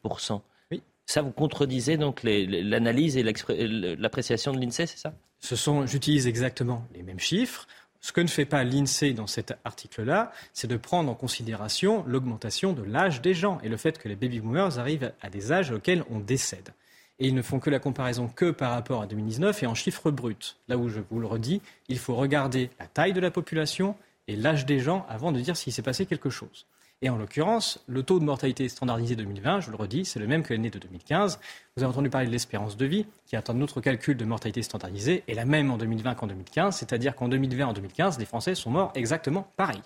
oui. 0.71 0.83
Ça, 1.05 1.21
vous 1.21 1.31
contredisez 1.31 1.95
donc 1.95 2.21
l'analyse 2.23 3.15
et 3.15 3.23
l'appréciation 3.23 4.51
de 4.51 4.59
l'INSEE, 4.59 4.87
c'est 4.87 4.97
ça? 4.97 5.13
Ce 5.39 5.55
sont, 5.55 5.85
j'utilise 5.85 6.27
exactement 6.27 6.85
les 6.93 7.01
mêmes 7.01 7.19
chiffres. 7.19 7.65
Ce 8.01 8.11
que 8.13 8.21
ne 8.21 8.27
fait 8.27 8.45
pas 8.45 8.63
l'INSEE 8.63 9.13
dans 9.13 9.27
cet 9.27 9.53
article-là, 9.65 10.31
c'est 10.53 10.67
de 10.67 10.77
prendre 10.77 11.11
en 11.11 11.15
considération 11.15 12.03
l'augmentation 12.07 12.71
de 12.73 12.83
l'âge 12.83 13.21
des 13.21 13.33
gens 13.33 13.59
et 13.61 13.69
le 13.69 13.77
fait 13.77 13.97
que 13.97 14.07
les 14.07 14.15
baby 14.15 14.39
boomers 14.39 14.79
arrivent 14.79 15.11
à 15.21 15.29
des 15.29 15.51
âges 15.51 15.71
auxquels 15.71 16.03
on 16.09 16.19
décède. 16.19 16.73
Et 17.19 17.27
ils 17.27 17.35
ne 17.35 17.41
font 17.41 17.59
que 17.59 17.69
la 17.69 17.79
comparaison 17.79 18.29
que 18.29 18.51
par 18.51 18.71
rapport 18.71 19.01
à 19.01 19.05
2019 19.05 19.63
et 19.63 19.67
en 19.67 19.75
chiffres 19.75 20.11
bruts. 20.11 20.55
Là 20.69 20.77
où 20.77 20.87
je 20.87 21.01
vous 21.09 21.19
le 21.19 21.27
redis, 21.27 21.61
il 21.89 21.99
faut 21.99 22.15
regarder 22.15 22.69
la 22.79 22.87
taille 22.87 23.11
de 23.11 23.19
la 23.19 23.31
population 23.31 23.97
et 24.29 24.37
l'âge 24.37 24.65
des 24.65 24.79
gens 24.79 25.05
avant 25.09 25.33
de 25.33 25.41
dire 25.41 25.57
s'il 25.57 25.73
s'est 25.73 25.81
passé 25.81 26.05
quelque 26.05 26.29
chose. 26.29 26.65
Et 27.01 27.09
en 27.09 27.15
l'occurrence, 27.15 27.81
le 27.87 28.03
taux 28.03 28.19
de 28.19 28.25
mortalité 28.25 28.67
standardisé 28.67 29.15
2020, 29.15 29.61
je 29.61 29.71
le 29.71 29.77
redis, 29.77 30.03
c'est 30.03 30.19
le 30.19 30.27
même 30.27 30.43
que 30.43 30.53
l'année 30.53 30.69
de 30.69 30.79
2015. 30.79 31.39
Vous 31.77 31.83
avez 31.83 31.89
entendu 31.89 32.09
parler 32.09 32.27
de 32.27 32.31
l'espérance 32.31 32.75
de 32.75 32.85
vie, 32.85 33.05
qui 33.25 33.37
est 33.37 33.49
un 33.49 33.61
autre 33.61 33.79
calcul 33.79 34.17
de 34.17 34.25
mortalité 34.25 34.61
standardisée, 34.63 35.23
et 35.29 35.33
la 35.33 35.45
même 35.45 35.71
en 35.71 35.77
2020 35.77 36.15
qu'en 36.15 36.27
2015, 36.27 36.75
c'est-à-dire 36.75 37.15
qu'en 37.15 37.29
2020 37.29 37.67
en 37.67 37.73
2015, 37.73 38.19
les 38.19 38.25
Français 38.25 38.53
sont 38.53 38.71
morts 38.71 38.91
exactement 38.95 39.49
pareil. 39.55 39.81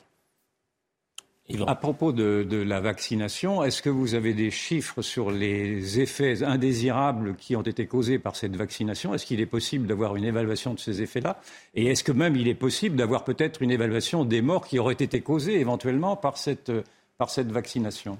À 1.67 1.75
propos 1.75 2.13
de, 2.13 2.47
de, 2.49 2.57
la 2.57 2.79
vaccination, 2.79 3.63
est-ce 3.63 3.81
que 3.81 3.89
vous 3.89 4.15
avez 4.15 4.33
des 4.33 4.49
chiffres 4.49 5.01
sur 5.01 5.29
les 5.29 5.99
effets 5.99 6.41
indésirables 6.41 7.35
qui 7.35 7.55
ont 7.55 7.61
été 7.61 7.85
causés 7.85 8.17
par 8.17 8.37
cette 8.37 8.55
vaccination? 8.55 9.13
Est-ce 9.13 9.25
qu'il 9.25 9.41
est 9.41 9.45
possible 9.45 9.85
d'avoir 9.85 10.15
une 10.15 10.23
évaluation 10.23 10.73
de 10.73 10.79
ces 10.79 11.01
effets-là? 11.01 11.41
Et 11.75 11.87
est-ce 11.87 12.03
que 12.03 12.13
même 12.13 12.37
il 12.37 12.47
est 12.47 12.55
possible 12.55 12.95
d'avoir 12.95 13.25
peut-être 13.25 13.61
une 13.61 13.71
évaluation 13.71 14.23
des 14.23 14.41
morts 14.41 14.65
qui 14.65 14.79
auraient 14.79 14.93
été 14.93 15.19
causées 15.19 15.59
éventuellement 15.59 16.15
par 16.15 16.37
cette 16.37 16.71
par 17.17 17.29
cette 17.29 17.51
vaccination 17.51 18.19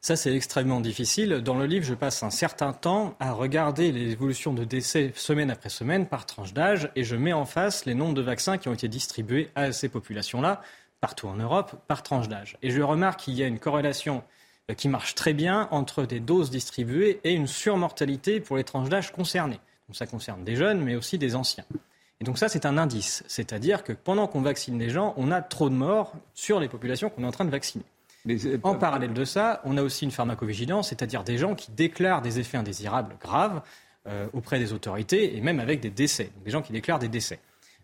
ça, 0.00 0.14
c'est 0.14 0.34
extrêmement 0.34 0.80
difficile. 0.80 1.40
Dans 1.42 1.56
le 1.58 1.66
livre, 1.66 1.84
je 1.84 1.94
passe 1.94 2.22
un 2.22 2.30
certain 2.30 2.72
temps 2.72 3.16
à 3.18 3.32
regarder 3.32 3.90
l'évolution 3.90 4.54
de 4.54 4.62
décès 4.62 5.12
semaine 5.16 5.50
après 5.50 5.70
semaine 5.70 6.06
par 6.06 6.24
tranche 6.24 6.54
d'âge 6.54 6.90
et 6.94 7.02
je 7.02 7.16
mets 7.16 7.32
en 7.32 7.44
face 7.44 7.84
les 7.84 7.94
nombres 7.94 8.14
de 8.14 8.22
vaccins 8.22 8.58
qui 8.58 8.68
ont 8.68 8.74
été 8.74 8.86
distribués 8.86 9.50
à 9.56 9.72
ces 9.72 9.88
populations-là, 9.88 10.62
partout 11.00 11.26
en 11.26 11.34
Europe, 11.34 11.74
par 11.88 12.04
tranche 12.04 12.28
d'âge. 12.28 12.56
Et 12.62 12.70
je 12.70 12.80
remarque 12.80 13.20
qu'il 13.20 13.34
y 13.34 13.42
a 13.42 13.48
une 13.48 13.58
corrélation 13.58 14.22
euh, 14.70 14.74
qui 14.74 14.88
marche 14.88 15.16
très 15.16 15.34
bien 15.34 15.66
entre 15.72 16.04
des 16.04 16.20
doses 16.20 16.50
distribuées 16.50 17.20
et 17.24 17.32
une 17.32 17.48
surmortalité 17.48 18.40
pour 18.40 18.56
les 18.56 18.64
tranches 18.64 18.88
d'âge 18.88 19.10
concernées. 19.10 19.60
Donc 19.88 19.96
ça 19.96 20.06
concerne 20.06 20.44
des 20.44 20.54
jeunes, 20.54 20.80
mais 20.80 20.94
aussi 20.94 21.18
des 21.18 21.34
anciens. 21.34 21.64
Et 22.20 22.24
donc 22.24 22.38
ça, 22.38 22.48
c'est 22.48 22.66
un 22.66 22.78
indice. 22.78 23.24
C'est-à-dire 23.26 23.82
que 23.82 23.92
pendant 23.92 24.28
qu'on 24.28 24.42
vaccine 24.42 24.78
les 24.78 24.90
gens, 24.90 25.12
on 25.16 25.32
a 25.32 25.42
trop 25.42 25.68
de 25.68 25.74
morts 25.74 26.12
sur 26.34 26.60
les 26.60 26.68
populations 26.68 27.10
qu'on 27.10 27.24
est 27.24 27.28
en 27.28 27.32
train 27.32 27.44
de 27.44 27.50
vacciner. 27.50 27.84
Euh, 28.28 28.58
en 28.62 28.74
parallèle 28.74 29.12
de 29.12 29.24
ça, 29.24 29.60
on 29.64 29.76
a 29.76 29.82
aussi 29.82 30.04
une 30.04 30.10
pharmacovigilance, 30.10 30.88
c'est-à-dire 30.88 31.24
des 31.24 31.38
gens 31.38 31.54
qui 31.54 31.70
déclarent 31.70 32.22
des 32.22 32.38
effets 32.38 32.56
indésirables 32.56 33.16
graves 33.20 33.62
euh, 34.06 34.26
auprès 34.32 34.58
des 34.58 34.72
autorités 34.72 35.36
et 35.36 35.40
même 35.40 35.60
avec 35.60 35.80
des 35.80 35.90
décès. 35.90 36.30
des 36.44 36.50
gens 36.50 36.62
qui 36.62 36.72
déclarent 36.72 36.98
des 36.98 37.08
décès. 37.08 37.40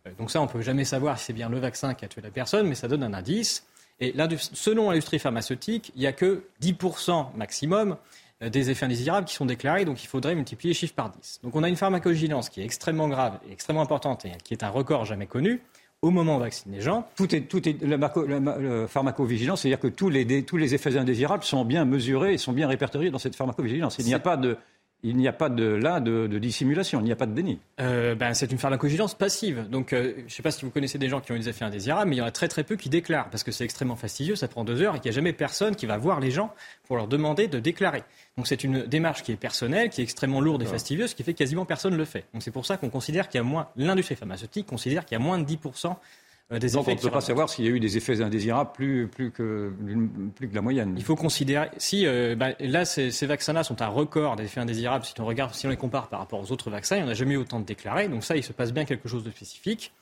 Euh, 0.07 0.11
donc 0.19 0.31
ça, 0.31 0.41
on 0.41 0.47
ne 0.47 0.51
peut 0.51 0.63
jamais 0.63 0.85
savoir 0.85 1.19
si 1.19 1.27
c'est 1.27 1.33
bien 1.33 1.49
le 1.49 1.59
vaccin 1.59 1.95
qui 1.95 2.05
a 2.05 2.09
tué 2.09 2.21
la 2.21 2.31
personne, 2.31 2.69
mais 2.69 2.75
ça 2.75 2.89
donne 2.89 3.03
un 3.03 3.15
indice. 3.15 3.65
Et 4.01 4.13
selon 4.53 4.91
l'industrie 4.91 5.21
pharmaceutique, 5.21 5.93
il 5.95 6.01
n'y 6.01 6.07
a 6.09 6.13
que 6.13 6.45
10% 6.61 7.37
maximum 7.37 7.97
des 8.41 8.69
effets 8.69 8.87
indésirables 8.87 9.25
qui 9.25 9.35
sont 9.35 9.47
déclarés, 9.47 9.85
donc 9.85 10.03
il 10.03 10.09
faudrait 10.09 10.35
multiplier 10.35 10.71
les 10.71 10.79
chiffres 10.79 10.95
par 10.95 11.11
10. 11.11 11.41
Donc 11.45 11.55
on 11.55 11.63
a 11.63 11.69
une 11.69 11.77
pharmacovigilance 11.77 12.49
qui 12.49 12.61
est 12.61 12.65
extrêmement 12.65 13.09
grave 13.09 13.39
et 13.49 13.53
extrêmement 13.53 13.83
importante 13.83 14.25
et 14.25 14.33
qui 14.43 14.53
est 14.53 14.65
un 14.65 14.69
record 14.69 15.05
jamais 15.05 15.27
connu 15.27 15.63
au 16.05 16.11
moment 16.11 16.35
où 16.35 16.37
on 16.37 16.41
vaccine 16.41 16.73
les 16.73 16.83
gens. 16.83 17.09
Tout 17.17 17.35
est, 17.35 17.43
tout 17.43 17.67
est, 17.67 17.83
la, 17.83 18.13
pharmacovigilance, 18.89 19.63
c'est-à-dire 19.63 19.81
que 19.81 19.89
tous 19.89 20.11
les, 20.11 20.43
tous 20.45 20.59
les 20.59 20.75
effets 20.75 20.97
indésirables 20.99 21.45
sont 21.45 21.65
bien 21.65 21.87
mesurés 21.87 22.35
et 22.35 22.39
sont 22.39 22.53
bien 22.53 22.69
répertoriés 22.69 23.11
dans 23.11 23.19
cette 23.19 23.35
pharmacovigilance. 23.35 23.97
Il 23.99 24.05
n'y 24.05 24.15
a 24.15 24.19
pas 24.19 24.37
de, 24.37 24.59
il 25.05 25.19
n'y 25.19 25.29
a 25.29 25.33
pas 25.33 25.51
de, 25.51 25.65
là 25.65 26.01
de, 26.01 26.27
dissimulation, 26.39 27.01
il 27.01 27.05
n'y 27.05 27.13
a 27.13 27.17
pas 27.17 27.27
de 27.27 27.35
déni. 27.35 27.61
Euh, 27.79 28.15
ben, 28.15 28.33
c'est 28.33 28.51
une 28.51 28.59
pharmacovigilance 28.59 29.15
passive. 29.15 29.69
Donc, 29.69 29.93
euh, 29.93 30.15
je 30.17 30.25
ne 30.25 30.29
sais 30.31 30.43
pas 30.43 30.51
si 30.51 30.65
vous 30.65 30.71
connaissez 30.71 30.97
des 30.97 31.11
gens 31.11 31.21
qui 31.21 31.31
ont 31.31 31.35
eu 31.35 31.41
des 31.41 31.51
effets 31.51 31.67
indésirables, 31.67 32.09
mais 32.09 32.17
il 32.17 32.19
y 32.21 32.23
en 32.23 32.27
a 32.27 32.31
très 32.31 32.49
très 32.49 32.65
peu 32.65 32.77
qui 32.77 32.89
déclarent, 32.89 33.29
parce 33.29 33.45
que 33.45 33.53
c'est 33.53 33.65
extrêmement 33.65 33.97
fastidieux, 33.97 34.35
ça 34.35 34.49
prend 34.49 34.65
deux 34.65 34.81
heures, 34.81 34.97
et 34.97 35.01
qu'il 35.01 35.11
n'y 35.11 35.15
a 35.15 35.17
jamais 35.17 35.35
personne 35.35 35.77
qui 35.77 35.85
va 35.85 35.99
voir 35.99 36.21
les 36.21 36.31
gens 36.31 36.55
pour 36.87 36.97
leur 36.97 37.07
demander 37.07 37.49
de 37.49 37.59
déclarer. 37.59 38.03
Donc, 38.39 38.47
c'est 38.47 38.65
une 38.65 38.85
démarche 38.85 39.23
qui 39.23 39.33
est 39.33 39.37
personnelle, 39.37 39.91
qui 39.91 40.01
est 40.01 40.05
extrêmement 40.05 40.41
lourde 40.41 40.63
et 40.63 40.67
fastidieuse, 40.67 41.11
ce 41.11 41.15
qui 41.15 41.23
fait 41.23 41.35
que 41.35 41.39
quasiment 41.39 41.67
personne 41.67 41.93
ne 41.93 41.99
le 41.99 42.07
fait. 42.07 42.25
Donc, 42.33 42.43
c'est 42.43 42.51
pour 42.51 42.65
ça 42.65 42.79
qu'on 42.79 42.89
considère 42.89 43.29
qu'il 43.29 43.39
y 43.39 43.43
a 43.43 43.45
moins, 43.45 43.69
l'industrie 43.77 44.17
pharmaceutique 44.17 44.67
considère 44.67 45.05
qu'il 45.05 45.19
y 45.19 45.21
a 45.21 45.25
moins 45.25 45.39
de 45.39 45.45
10% 45.45 45.95
Donc 46.51 46.87
on 46.87 46.91
ne 46.91 46.97
peut 46.97 47.11
pas 47.11 47.23
savoir 47.23 47.49
s'il 47.49 47.65
y 47.65 47.69
a 47.69 47.71
eu 47.71 47.81
des 47.81 47.97
effets 47.97 48.21
indésirables 48.21 48.71
plus, 48.73 49.09
plus, 49.09 49.31
que, 49.31 49.73
plus 50.37 50.49
que 50.51 50.55
la 50.55 50.61
moyenne. 50.61 50.95
Il 50.99 51.03
faut 51.03 51.17
considérer, 51.17 51.71
si 51.79 52.07
euh, 52.07 52.37
bah, 52.37 52.51
là 52.61 52.85
ces, 52.85 53.11
vaccins-là 53.27 53.65
sont 53.65 53.81
un 53.81 53.89
record 53.89 54.37
d'effets 54.37 54.61
indésirables, 54.61 55.07
si 55.07 55.15
on 55.19 55.25
regarde, 55.25 55.55
si 55.55 55.67
on 55.67 55.71
les 55.71 55.79
compare 55.79 56.09
par 56.09 56.21
rapport 56.21 56.41
aux 56.41 56.53
autres 56.53 56.69
vaccins, 56.69 56.97
il 56.97 57.03
n'y 57.03 57.09
en 57.09 57.11
a 57.11 57.15
jamais 57.15 57.35
eu 57.35 57.39
autant 57.39 57.61
de 57.61 57.65
déclarés, 57.65 58.09
donc 58.09 58.25
ça 58.25 58.37
il 58.37 58.43
se 58.43 58.53
passe 58.53 58.73
bien 58.73 58.85
quelque 58.85 59.09
chose 59.09 59.25
de 59.25 59.31
spécifique. 59.31 59.93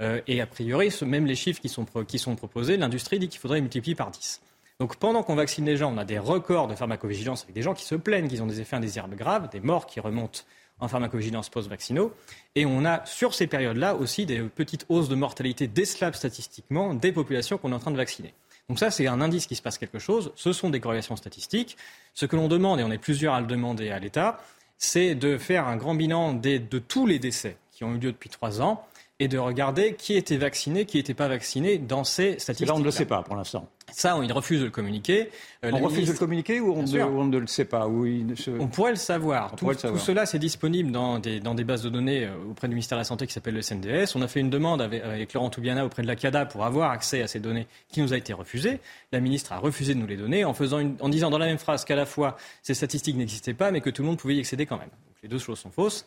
Euh, 0.00 0.20
et 0.28 0.40
a 0.40 0.46
priori, 0.46 0.94
même 1.04 1.26
les 1.26 1.34
chiffres 1.34 1.60
qui 1.60 1.68
sont, 1.68 1.84
qui 2.06 2.20
sont 2.20 2.36
proposés, 2.36 2.76
l'industrie 2.76 3.18
dit 3.18 3.28
qu'il 3.28 3.40
faudrait 3.40 3.60
multiplier 3.60 3.96
par 3.96 4.12
10. 4.12 4.40
Donc 4.78 4.96
pendant 4.96 5.24
qu'on 5.24 5.34
vaccine 5.34 5.66
les 5.66 5.76
gens, 5.76 5.92
on 5.92 5.98
a 5.98 6.04
des 6.04 6.20
records 6.20 6.68
de 6.68 6.76
pharmacovigilance 6.76 7.42
avec 7.42 7.56
des 7.56 7.62
gens 7.62 7.74
qui 7.74 7.84
se 7.84 7.96
plaignent 7.96 8.28
qu'ils 8.28 8.44
ont 8.44 8.46
des 8.46 8.60
effets 8.60 8.76
indésirables 8.76 9.16
graves, 9.16 9.50
des 9.50 9.58
morts 9.58 9.86
qui 9.86 9.98
remontent 9.98 10.42
en 10.80 10.88
pharmacovigilance 10.88 11.48
post-vaccinaux. 11.48 12.12
Et 12.54 12.66
on 12.66 12.84
a 12.84 13.04
sur 13.06 13.34
ces 13.34 13.46
périodes-là 13.46 13.94
aussi 13.94 14.26
des 14.26 14.40
petites 14.40 14.86
hausses 14.88 15.08
de 15.08 15.14
mortalité 15.14 15.66
décelables 15.66 16.16
statistiquement 16.16 16.94
des 16.94 17.12
populations 17.12 17.58
qu'on 17.58 17.72
est 17.72 17.74
en 17.74 17.80
train 17.80 17.90
de 17.90 17.96
vacciner. 17.96 18.34
Donc 18.68 18.78
ça, 18.78 18.90
c'est 18.90 19.06
un 19.06 19.20
indice 19.20 19.46
qu'il 19.46 19.56
se 19.56 19.62
passe 19.62 19.78
quelque 19.78 19.98
chose. 19.98 20.32
Ce 20.36 20.52
sont 20.52 20.68
des 20.70 20.80
corrélations 20.80 21.16
statistiques. 21.16 21.76
Ce 22.14 22.26
que 22.26 22.36
l'on 22.36 22.48
demande, 22.48 22.80
et 22.80 22.84
on 22.84 22.90
est 22.90 22.98
plusieurs 22.98 23.34
à 23.34 23.40
le 23.40 23.46
demander 23.46 23.90
à 23.90 23.98
l'État, 23.98 24.40
c'est 24.76 25.14
de 25.14 25.38
faire 25.38 25.66
un 25.66 25.76
grand 25.76 25.94
bilan 25.94 26.34
de 26.34 26.78
tous 26.78 27.06
les 27.06 27.18
décès 27.18 27.56
qui 27.72 27.84
ont 27.84 27.94
eu 27.94 27.98
lieu 27.98 28.12
depuis 28.12 28.28
trois 28.28 28.60
ans 28.60 28.86
et 29.20 29.26
de 29.26 29.38
regarder 29.38 29.94
qui 29.94 30.14
était 30.14 30.36
vacciné, 30.36 30.84
qui 30.84 30.96
n'était 30.96 31.14
pas 31.14 31.26
vacciné 31.26 31.78
dans 31.78 32.04
ces 32.04 32.38
statistiques. 32.38 32.68
Là, 32.68 32.74
on 32.76 32.78
ne 32.78 32.84
le 32.84 32.92
sait 32.92 33.04
pas 33.04 33.22
pour 33.22 33.34
l'instant. 33.34 33.68
Ça, 33.90 34.16
il 34.22 34.32
refuse 34.32 34.60
de 34.60 34.66
le 34.66 34.70
communiquer. 34.70 35.30
Euh, 35.64 35.72
on 35.72 35.78
refuse 35.78 36.06
de 36.06 36.12
le 36.12 36.18
communiquer 36.18 36.60
ou 36.60 36.72
on, 36.72 36.82
ne, 36.82 37.38
le 37.38 37.46
sait 37.48 37.64
pas 37.64 37.88
On 37.88 38.68
pourrait 38.68 38.92
le 38.92 38.96
savoir. 38.96 39.56
Tout, 39.56 39.72
cela, 39.72 40.24
c'est 40.24 40.38
disponible 40.38 40.92
dans 40.92 41.18
des, 41.18 41.40
dans 41.40 41.54
des, 41.54 41.64
bases 41.64 41.82
de 41.82 41.88
données 41.88 42.26
euh, 42.26 42.50
auprès 42.50 42.68
du 42.68 42.74
ministère 42.74 42.96
de 42.96 43.00
la 43.00 43.04
Santé 43.04 43.26
qui 43.26 43.32
s'appelle 43.32 43.54
le 43.54 43.62
SNDS. 43.62 44.14
On 44.14 44.22
a 44.22 44.28
fait 44.28 44.38
une 44.38 44.50
demande 44.50 44.80
avec, 44.80 45.32
Laurent 45.32 45.50
Toubiana 45.50 45.84
auprès 45.84 46.02
de 46.02 46.06
la 46.06 46.14
CADA 46.14 46.46
pour 46.46 46.64
avoir 46.64 46.92
accès 46.92 47.20
à 47.22 47.26
ces 47.26 47.40
données 47.40 47.66
qui 47.88 48.00
nous 48.00 48.12
a 48.12 48.16
été 48.16 48.32
refusée. 48.32 48.78
La 49.10 49.18
ministre 49.18 49.52
a 49.52 49.58
refusé 49.58 49.94
de 49.94 49.98
nous 49.98 50.06
les 50.06 50.16
donner 50.16 50.44
en, 50.44 50.54
faisant 50.54 50.80
en 51.00 51.08
disant 51.08 51.30
dans 51.30 51.38
la 51.38 51.46
même 51.46 51.58
phrase 51.58 51.84
qu'à 51.84 51.96
la 51.96 52.06
fois 52.06 52.36
ces 52.62 52.74
statistiques 52.74 53.16
n'existaient 53.16 53.54
pas 53.54 53.72
mais 53.72 53.80
que 53.80 53.90
tout 53.90 54.02
le 54.02 54.08
monde 54.08 54.18
pouvait 54.18 54.36
y 54.36 54.40
accéder 54.40 54.66
quand 54.66 54.78
même. 54.78 54.90
Donc, 54.90 55.16
les 55.24 55.28
deux 55.28 55.38
choses 55.38 55.58
sont 55.58 55.70
fausses. 55.70 56.04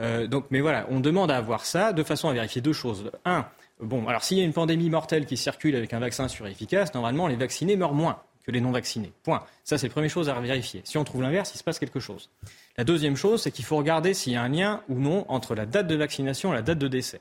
Euh, 0.00 0.26
donc, 0.26 0.46
mais 0.50 0.60
voilà, 0.60 0.86
on 0.90 1.00
demande 1.00 1.30
à 1.30 1.36
avoir 1.36 1.64
ça 1.64 1.92
de 1.92 2.02
façon 2.02 2.28
à 2.28 2.32
vérifier 2.32 2.60
deux 2.60 2.72
choses. 2.72 3.10
Un, 3.24 3.46
bon, 3.80 4.06
alors 4.08 4.24
s'il 4.24 4.38
y 4.38 4.40
a 4.40 4.44
une 4.44 4.52
pandémie 4.52 4.90
mortelle 4.90 5.26
qui 5.26 5.36
circule 5.36 5.76
avec 5.76 5.92
un 5.92 6.00
vaccin 6.00 6.26
efficace, 6.26 6.94
normalement 6.94 7.28
les 7.28 7.36
vaccinés 7.36 7.76
meurent 7.76 7.94
moins 7.94 8.20
que 8.44 8.50
les 8.50 8.60
non 8.60 8.72
vaccinés. 8.72 9.12
Point. 9.22 9.42
Ça, 9.64 9.78
c'est 9.78 9.88
la 9.88 9.92
première 9.92 10.10
chose 10.10 10.28
à 10.28 10.34
vérifier. 10.34 10.82
Si 10.84 10.98
on 10.98 11.04
trouve 11.04 11.22
l'inverse, 11.22 11.52
il 11.54 11.58
se 11.58 11.64
passe 11.64 11.78
quelque 11.78 12.00
chose. 12.00 12.28
La 12.76 12.84
deuxième 12.84 13.16
chose, 13.16 13.42
c'est 13.42 13.50
qu'il 13.50 13.64
faut 13.64 13.76
regarder 13.76 14.12
s'il 14.12 14.34
y 14.34 14.36
a 14.36 14.42
un 14.42 14.48
lien 14.48 14.82
ou 14.88 14.98
non 14.98 15.24
entre 15.28 15.54
la 15.54 15.64
date 15.64 15.86
de 15.86 15.94
vaccination 15.94 16.52
et 16.52 16.56
la 16.56 16.62
date 16.62 16.78
de 16.78 16.88
décès. 16.88 17.20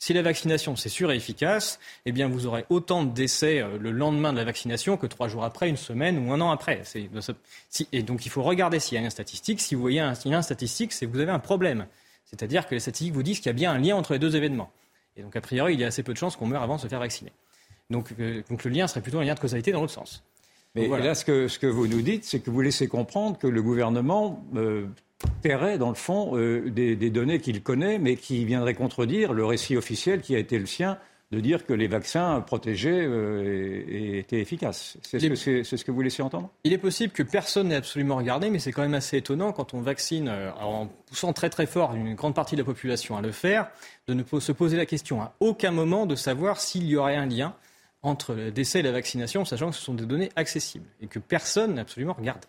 Si 0.00 0.12
la 0.12 0.22
vaccination 0.22 0.76
c'est 0.76 0.88
sûr 0.88 1.12
et 1.12 1.16
efficace, 1.16 1.78
eh 2.04 2.12
bien 2.12 2.28
vous 2.28 2.46
aurez 2.46 2.66
autant 2.68 3.04
de 3.04 3.12
décès 3.12 3.60
euh, 3.60 3.78
le 3.78 3.90
lendemain 3.90 4.32
de 4.32 4.38
la 4.38 4.44
vaccination 4.44 4.96
que 4.96 5.06
trois 5.06 5.28
jours 5.28 5.44
après, 5.44 5.68
une 5.68 5.76
semaine 5.76 6.18
ou 6.18 6.32
un 6.32 6.40
an 6.40 6.50
après. 6.50 6.82
et 7.92 8.02
donc 8.02 8.26
il 8.26 8.28
faut 8.28 8.42
regarder 8.42 8.80
s'il 8.80 8.96
y 8.96 8.98
a 8.98 9.04
une 9.04 9.10
statistique. 9.10 9.60
Si 9.60 9.74
vous 9.74 9.80
voyez 9.80 10.00
un, 10.00 10.12
un 10.12 10.42
statistique, 10.42 10.92
c'est 10.92 11.06
que 11.06 11.12
vous 11.12 11.20
avez 11.20 11.30
un 11.30 11.38
problème. 11.38 11.86
C'est-à-dire 12.24 12.66
que 12.66 12.74
les 12.74 12.80
statistiques 12.80 13.12
vous 13.12 13.22
disent 13.22 13.38
qu'il 13.38 13.46
y 13.46 13.50
a 13.50 13.54
bien 13.54 13.72
un 13.72 13.78
lien 13.78 13.96
entre 13.96 14.12
les 14.12 14.18
deux 14.18 14.36
événements. 14.36 14.70
Et 15.16 15.22
donc, 15.22 15.36
a 15.36 15.40
priori, 15.40 15.74
il 15.74 15.80
y 15.80 15.84
a 15.84 15.88
assez 15.88 16.02
peu 16.02 16.12
de 16.12 16.18
chances 16.18 16.36
qu'on 16.36 16.46
meure 16.46 16.62
avant 16.62 16.76
de 16.76 16.80
se 16.80 16.88
faire 16.88 17.00
vacciner. 17.00 17.32
Donc, 17.90 18.08
euh, 18.18 18.42
donc 18.48 18.64
le 18.64 18.70
lien 18.70 18.86
serait 18.86 19.00
plutôt 19.00 19.18
un 19.18 19.24
lien 19.24 19.34
de 19.34 19.40
causalité 19.40 19.72
dans 19.72 19.80
l'autre 19.80 19.92
sens. 19.92 20.24
Mais 20.74 20.88
là, 20.88 21.14
ce 21.14 21.24
que, 21.24 21.46
ce 21.46 21.60
que, 21.60 21.68
vous 21.68 21.86
nous 21.86 22.02
dites, 22.02 22.24
c'est 22.24 22.40
que 22.40 22.50
vous 22.50 22.60
laissez 22.60 22.88
comprendre 22.88 23.38
que 23.38 23.46
le 23.46 23.62
gouvernement 23.62 24.44
euh, 24.56 24.86
paierait, 25.40 25.78
dans 25.78 25.90
le 25.90 25.94
fond, 25.94 26.36
euh, 26.36 26.68
des, 26.68 26.96
des, 26.96 27.10
données 27.10 27.38
qu'il 27.38 27.62
connaît, 27.62 28.00
mais 28.00 28.16
qui 28.16 28.44
viendraient 28.44 28.74
contredire 28.74 29.32
le 29.32 29.44
récit 29.44 29.76
officiel 29.76 30.20
qui 30.20 30.34
a 30.34 30.38
été 30.38 30.58
le 30.58 30.66
sien 30.66 30.98
de 31.34 31.40
dire 31.40 31.66
que 31.66 31.72
les 31.72 31.88
vaccins 31.88 32.40
protégés 32.40 33.04
euh, 33.04 34.18
étaient 34.18 34.40
efficaces. 34.40 34.96
C'est 35.02 35.18
ce, 35.18 35.84
que 35.84 35.90
vous 35.90 36.00
laissez 36.00 36.22
entendre? 36.22 36.50
Il 36.64 36.72
est 36.72 36.78
possible 36.78 37.12
que 37.12 37.22
personne 37.22 37.68
n'ait 37.68 37.76
absolument 37.76 38.16
regardé, 38.16 38.50
mais 38.50 38.58
c'est 38.58 38.72
quand 38.72 38.82
même 38.82 38.94
assez 38.94 39.18
étonnant 39.18 39.52
quand 39.52 39.74
on 39.74 39.80
vaccine, 39.80 40.28
euh, 40.28 40.50
en 40.60 40.86
poussant 41.06 41.32
très 41.32 41.50
très 41.50 41.66
fort 41.66 41.94
une 41.94 42.14
grande 42.14 42.34
partie 42.34 42.54
de 42.54 42.60
la 42.60 42.64
population 42.64 43.16
à 43.16 43.22
le 43.22 43.32
faire, 43.32 43.68
de 44.06 44.14
ne 44.14 44.22
se 44.40 44.52
poser 44.52 44.76
la 44.76 44.86
question 44.86 45.20
à 45.20 45.34
aucun 45.40 45.70
moment 45.70 46.06
de 46.06 46.14
savoir 46.14 46.60
s'il 46.60 46.86
y 46.86 46.96
aurait 46.96 47.16
un 47.16 47.26
lien 47.26 47.54
entre 48.02 48.34
le 48.34 48.50
décès 48.50 48.80
et 48.80 48.82
la 48.82 48.92
vaccination, 48.92 49.44
sachant 49.44 49.70
que 49.70 49.76
ce 49.76 49.82
sont 49.82 49.94
des 49.94 50.06
données 50.06 50.30
accessibles 50.36 50.86
et 51.00 51.06
que 51.06 51.18
personne 51.18 51.74
n'a 51.74 51.82
absolument 51.82 52.12
regardé. 52.12 52.46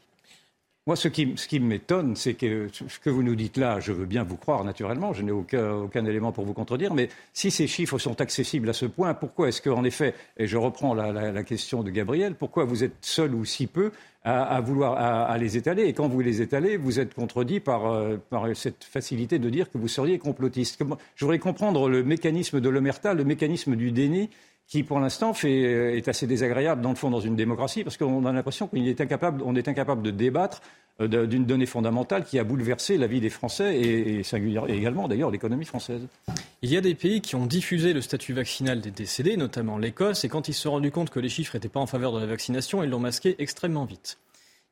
Moi, 0.87 0.95
ce 0.95 1.07
qui, 1.07 1.59
m'étonne, 1.59 2.15
c'est 2.15 2.35
que 2.35 2.67
ce 2.71 2.99
que 2.99 3.09
vous 3.09 3.23
nous 3.23 3.33
dites 3.33 3.57
là, 3.57 3.79
je 3.79 3.91
veux 3.91 4.05
bien 4.05 4.23
vous 4.23 4.37
croire 4.37 4.63
naturellement, 4.63 5.13
je 5.13 5.23
n'ai 5.23 5.31
aucun, 5.31 6.05
élément 6.05 6.31
pour 6.31 6.45
vous 6.45 6.53
contredire, 6.53 6.93
mais 6.93 7.09
si 7.33 7.49
ces 7.49 7.65
chiffres 7.65 7.97
sont 7.97 8.21
accessibles 8.21 8.69
à 8.69 8.73
ce 8.73 8.85
point, 8.85 9.15
pourquoi 9.15 9.47
est-ce 9.47 9.63
qu'en 9.63 9.83
effet, 9.83 10.13
et 10.37 10.45
je 10.45 10.57
reprends 10.57 10.93
la, 10.93 11.43
question 11.43 11.81
de 11.81 11.89
Gabriel, 11.89 12.35
pourquoi 12.35 12.65
vous 12.65 12.83
êtes 12.83 12.97
seul 13.01 13.33
ou 13.33 13.45
si 13.45 13.65
peu 13.65 13.91
à, 14.23 14.61
vouloir 14.61 15.35
les 15.39 15.57
étaler? 15.57 15.85
Et 15.85 15.93
quand 15.93 16.07
vous 16.07 16.21
les 16.21 16.43
étalez, 16.43 16.77
vous 16.77 16.99
êtes 16.99 17.15
contredit 17.15 17.61
par, 17.61 17.87
euh, 17.87 18.17
par 18.29 18.45
cette 18.55 18.83
facilité 18.83 19.39
de 19.39 19.49
dire 19.49 19.71
que 19.71 19.79
vous 19.79 19.87
seriez 19.87 20.19
complotiste. 20.19 20.79
Je 21.15 21.25
voudrais 21.25 21.39
comprendre 21.39 21.89
le 21.89 22.03
mécanisme 22.03 22.61
de 22.61 22.69
l'omerta, 22.69 23.15
le 23.15 23.23
mécanisme 23.23 23.75
du 23.75 23.91
déni 23.91 24.29
qui 24.67 24.83
pour 24.83 24.99
l'instant 24.99 25.33
euh, 25.43 25.95
est 25.95 26.07
assez 26.07 26.27
désagréable 26.27 26.81
dans 26.81 26.89
le 26.89 26.95
fond 26.95 27.09
dans 27.09 27.19
une 27.19 27.35
démocratie 27.35 27.83
parce 27.83 27.97
qu'on 27.97 28.25
a 28.25 28.31
l'impression 28.31 28.67
qu'on 28.67 28.77
est 28.77 28.99
incapable, 28.99 30.01
de 30.01 30.11
débattre 30.11 30.61
euh, 31.01 31.27
d'une 31.27 31.45
donnée 31.45 31.65
fondamentale 31.65 32.25
qui 32.25 32.39
a 32.39 32.43
bouleversé 32.43 32.97
la 32.97 33.07
vie 33.07 33.21
des 33.21 33.29
Français 33.29 33.77
et, 33.79 34.21
également 34.69 35.07
d'ailleurs 35.07 35.29
l'économie 35.29 35.65
française. 35.65 36.01
Il 36.61 36.71
y 36.71 36.77
a 36.77 36.81
des 36.81 36.95
pays 36.95 37.21
qui 37.21 37.35
ont 37.35 37.45
diffusé 37.45 37.93
le 37.93 38.01
statut 38.01 38.33
vaccinal 38.33 38.81
des 38.81 38.91
décédés, 38.91 39.37
notamment 39.37 39.77
l'Écosse, 39.77 40.23
et 40.23 40.29
quand 40.29 40.47
ils 40.47 40.53
se 40.53 40.61
sont 40.61 40.71
rendus 40.71 40.91
compte 40.91 41.11
que 41.11 41.19
les 41.19 41.29
chiffres 41.29 41.55
n'étaient 41.55 41.69
pas 41.69 41.79
en 41.79 41.85
faveur 41.85 42.11
de 42.11 42.19
la 42.19 42.25
vaccination, 42.25 42.81
ils 42.81 42.89
l'ont 42.89 42.99
masqué 42.99 43.35
extrêmement 43.39 43.85
vite. 43.85 44.17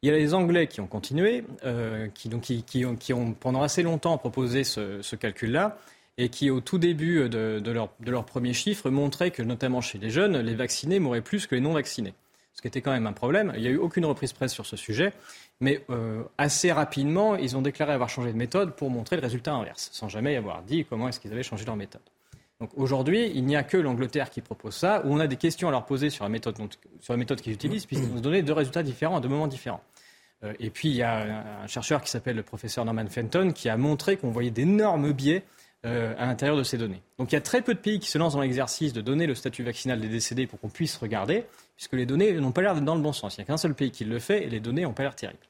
Il 0.02 0.08
y 0.08 0.12
a 0.12 0.18
les 0.18 0.34
Anglais 0.34 0.68
qui 0.68 0.82
ont 0.82 0.88
continué, 0.88 1.46
euh, 1.66 2.08
qui, 2.14 2.30
ont, 2.34 2.96
qui, 2.96 3.14
pendant 3.40 3.62
assez 3.62 3.84
longtemps 3.84 4.18
proposé 4.18 4.64
ce, 4.64 5.02
ce 5.02 5.16
calcul-là 5.16 5.78
et 6.18 6.30
qui, 6.30 6.50
au 6.50 6.62
tout 6.62 6.78
début 6.78 7.28
de, 7.30 7.60
de, 7.60 7.72
leur, 7.72 7.90
leurs 8.06 8.26
premiers 8.26 8.54
chiffres, 8.54 8.90
montraient 8.90 9.32
que, 9.32 9.42
notamment 9.42 9.82
chez 9.82 9.98
les 9.98 10.10
jeunes, 10.10 10.38
les 10.38 10.56
vaccinés 10.56 11.00
mouraient 11.00 11.22
plus 11.22 11.48
que 11.48 11.56
les 11.56 11.62
non-vaccinés. 11.62 12.14
Ce 12.54 12.62
qui 12.62 12.68
était 12.68 12.82
quand 12.82 12.92
même 12.92 13.08
un 13.08 13.14
problème. 13.14 13.52
Il 13.56 13.62
n'y 13.62 13.68
a 13.68 13.72
eu 13.72 13.78
aucune 13.78 14.06
reprise 14.06 14.32
presse 14.32 14.54
sur 14.54 14.66
ce 14.66 14.78
sujet, 14.78 15.12
mais 15.60 15.84
euh, 15.90 16.22
assez 16.38 16.72
rapidement, 16.72 17.36
ils 17.36 17.58
ont 17.58 17.64
déclaré 17.64 17.94
avoir 17.94 18.10
changé 18.10 18.32
de 18.32 18.38
méthode 18.38 18.76
pour 18.76 18.92
montrer 18.92 19.16
le 19.16 19.24
résultat 19.24 19.54
inverse, 19.54 19.90
sans 19.92 20.08
jamais 20.08 20.36
avoir 20.36 20.62
dit 20.62 20.86
comment 20.86 21.10
est-ce 21.10 21.20
qu'ils 21.20 21.34
avaient 21.34 21.44
changé 21.44 21.66
leur 21.66 21.76
méthode. 21.76 22.02
Donc 22.60 22.70
aujourd'hui, 22.78 23.32
il 23.34 23.44
n'y 23.46 23.56
a 23.56 23.64
que 23.64 23.76
l'Angleterre 23.76 24.30
qui 24.30 24.42
propose 24.42 24.76
ça, 24.76 25.02
où 25.04 25.14
on 25.14 25.20
a 25.20 25.28
des 25.28 25.36
questions 25.36 25.68
à 25.68 25.72
leur 25.72 25.86
poser 25.86 26.12
sur 26.12 26.24
la 26.24 26.30
méthode, 26.30 26.56
sur 27.02 27.14
la 27.14 27.18
méthode 27.18 27.42
qu'ils 27.42 27.54
utilisent, 27.54 27.88
puisqu'ils 27.88 28.10
nous 28.10 28.22
donner 28.22 28.44
deux 28.44 28.54
résultats 28.54 28.84
différents 28.84 29.18
à 29.18 29.20
deux 29.20 29.30
moments 29.30 29.48
différents. 29.48 29.82
Euh, 30.44 30.54
et 30.60 30.70
puis 30.70 30.90
il 30.90 30.96
y 30.96 31.02
a 31.04 31.62
un 31.64 31.68
chercheur 31.68 32.02
qui 32.02 32.10
s'appelle 32.10 32.36
le 32.36 32.44
professeur 32.44 32.86
Norman 32.86 33.08
Fenton 33.10 33.52
qui 33.52 33.68
a 33.68 33.78
montré 33.78 34.18
qu'on 34.18 34.30
voyait 34.30 34.52
d'énormes 34.52 35.12
biais 35.12 35.44
euh, 35.86 36.14
à 36.18 36.26
l'intérieur 36.26 36.58
de 36.58 36.64
ces 36.64 36.78
données. 36.78 37.02
Donc 37.18 37.32
il 37.32 37.36
y 37.36 37.38
a 37.38 37.42
très 37.42 37.62
peu 37.62 37.74
de 37.74 37.80
pays 37.80 38.00
qui 38.00 38.10
se 38.10 38.18
lancent 38.18 38.36
dans 38.36 38.42
l'exercice 38.42 38.94
de 38.94 39.02
donner 39.02 39.28
le 39.28 39.36
statut 39.36 39.64
vaccinal 39.64 40.00
des 40.00 40.08
décédés 40.08 40.48
pour 40.48 40.60
qu'on 40.60 40.70
puisse 40.70 40.96
regarder, 40.96 41.46
puisque 41.76 41.94
les 41.94 42.06
données 42.06 42.32
n'ont 42.34 42.54
pas 42.54 42.62
l'air 42.62 42.74
d'être 42.74 42.86
dans 42.86 42.96
le 42.96 43.02
bon 43.02 43.12
sens. 43.12 43.36
Il 43.36 43.42
n'y 43.42 43.44
a 43.44 43.48
qu'un 43.48 43.58
seul 43.58 43.74
pays 43.74 43.92
qui 43.92 44.06
le 44.06 44.20
fait 44.20 44.44
et 44.44 44.50
les 44.50 44.62
données 44.62 44.84
n'ont 44.84 44.94
pas 44.94 45.04
l'air 45.04 45.16
terribles. 45.16 45.46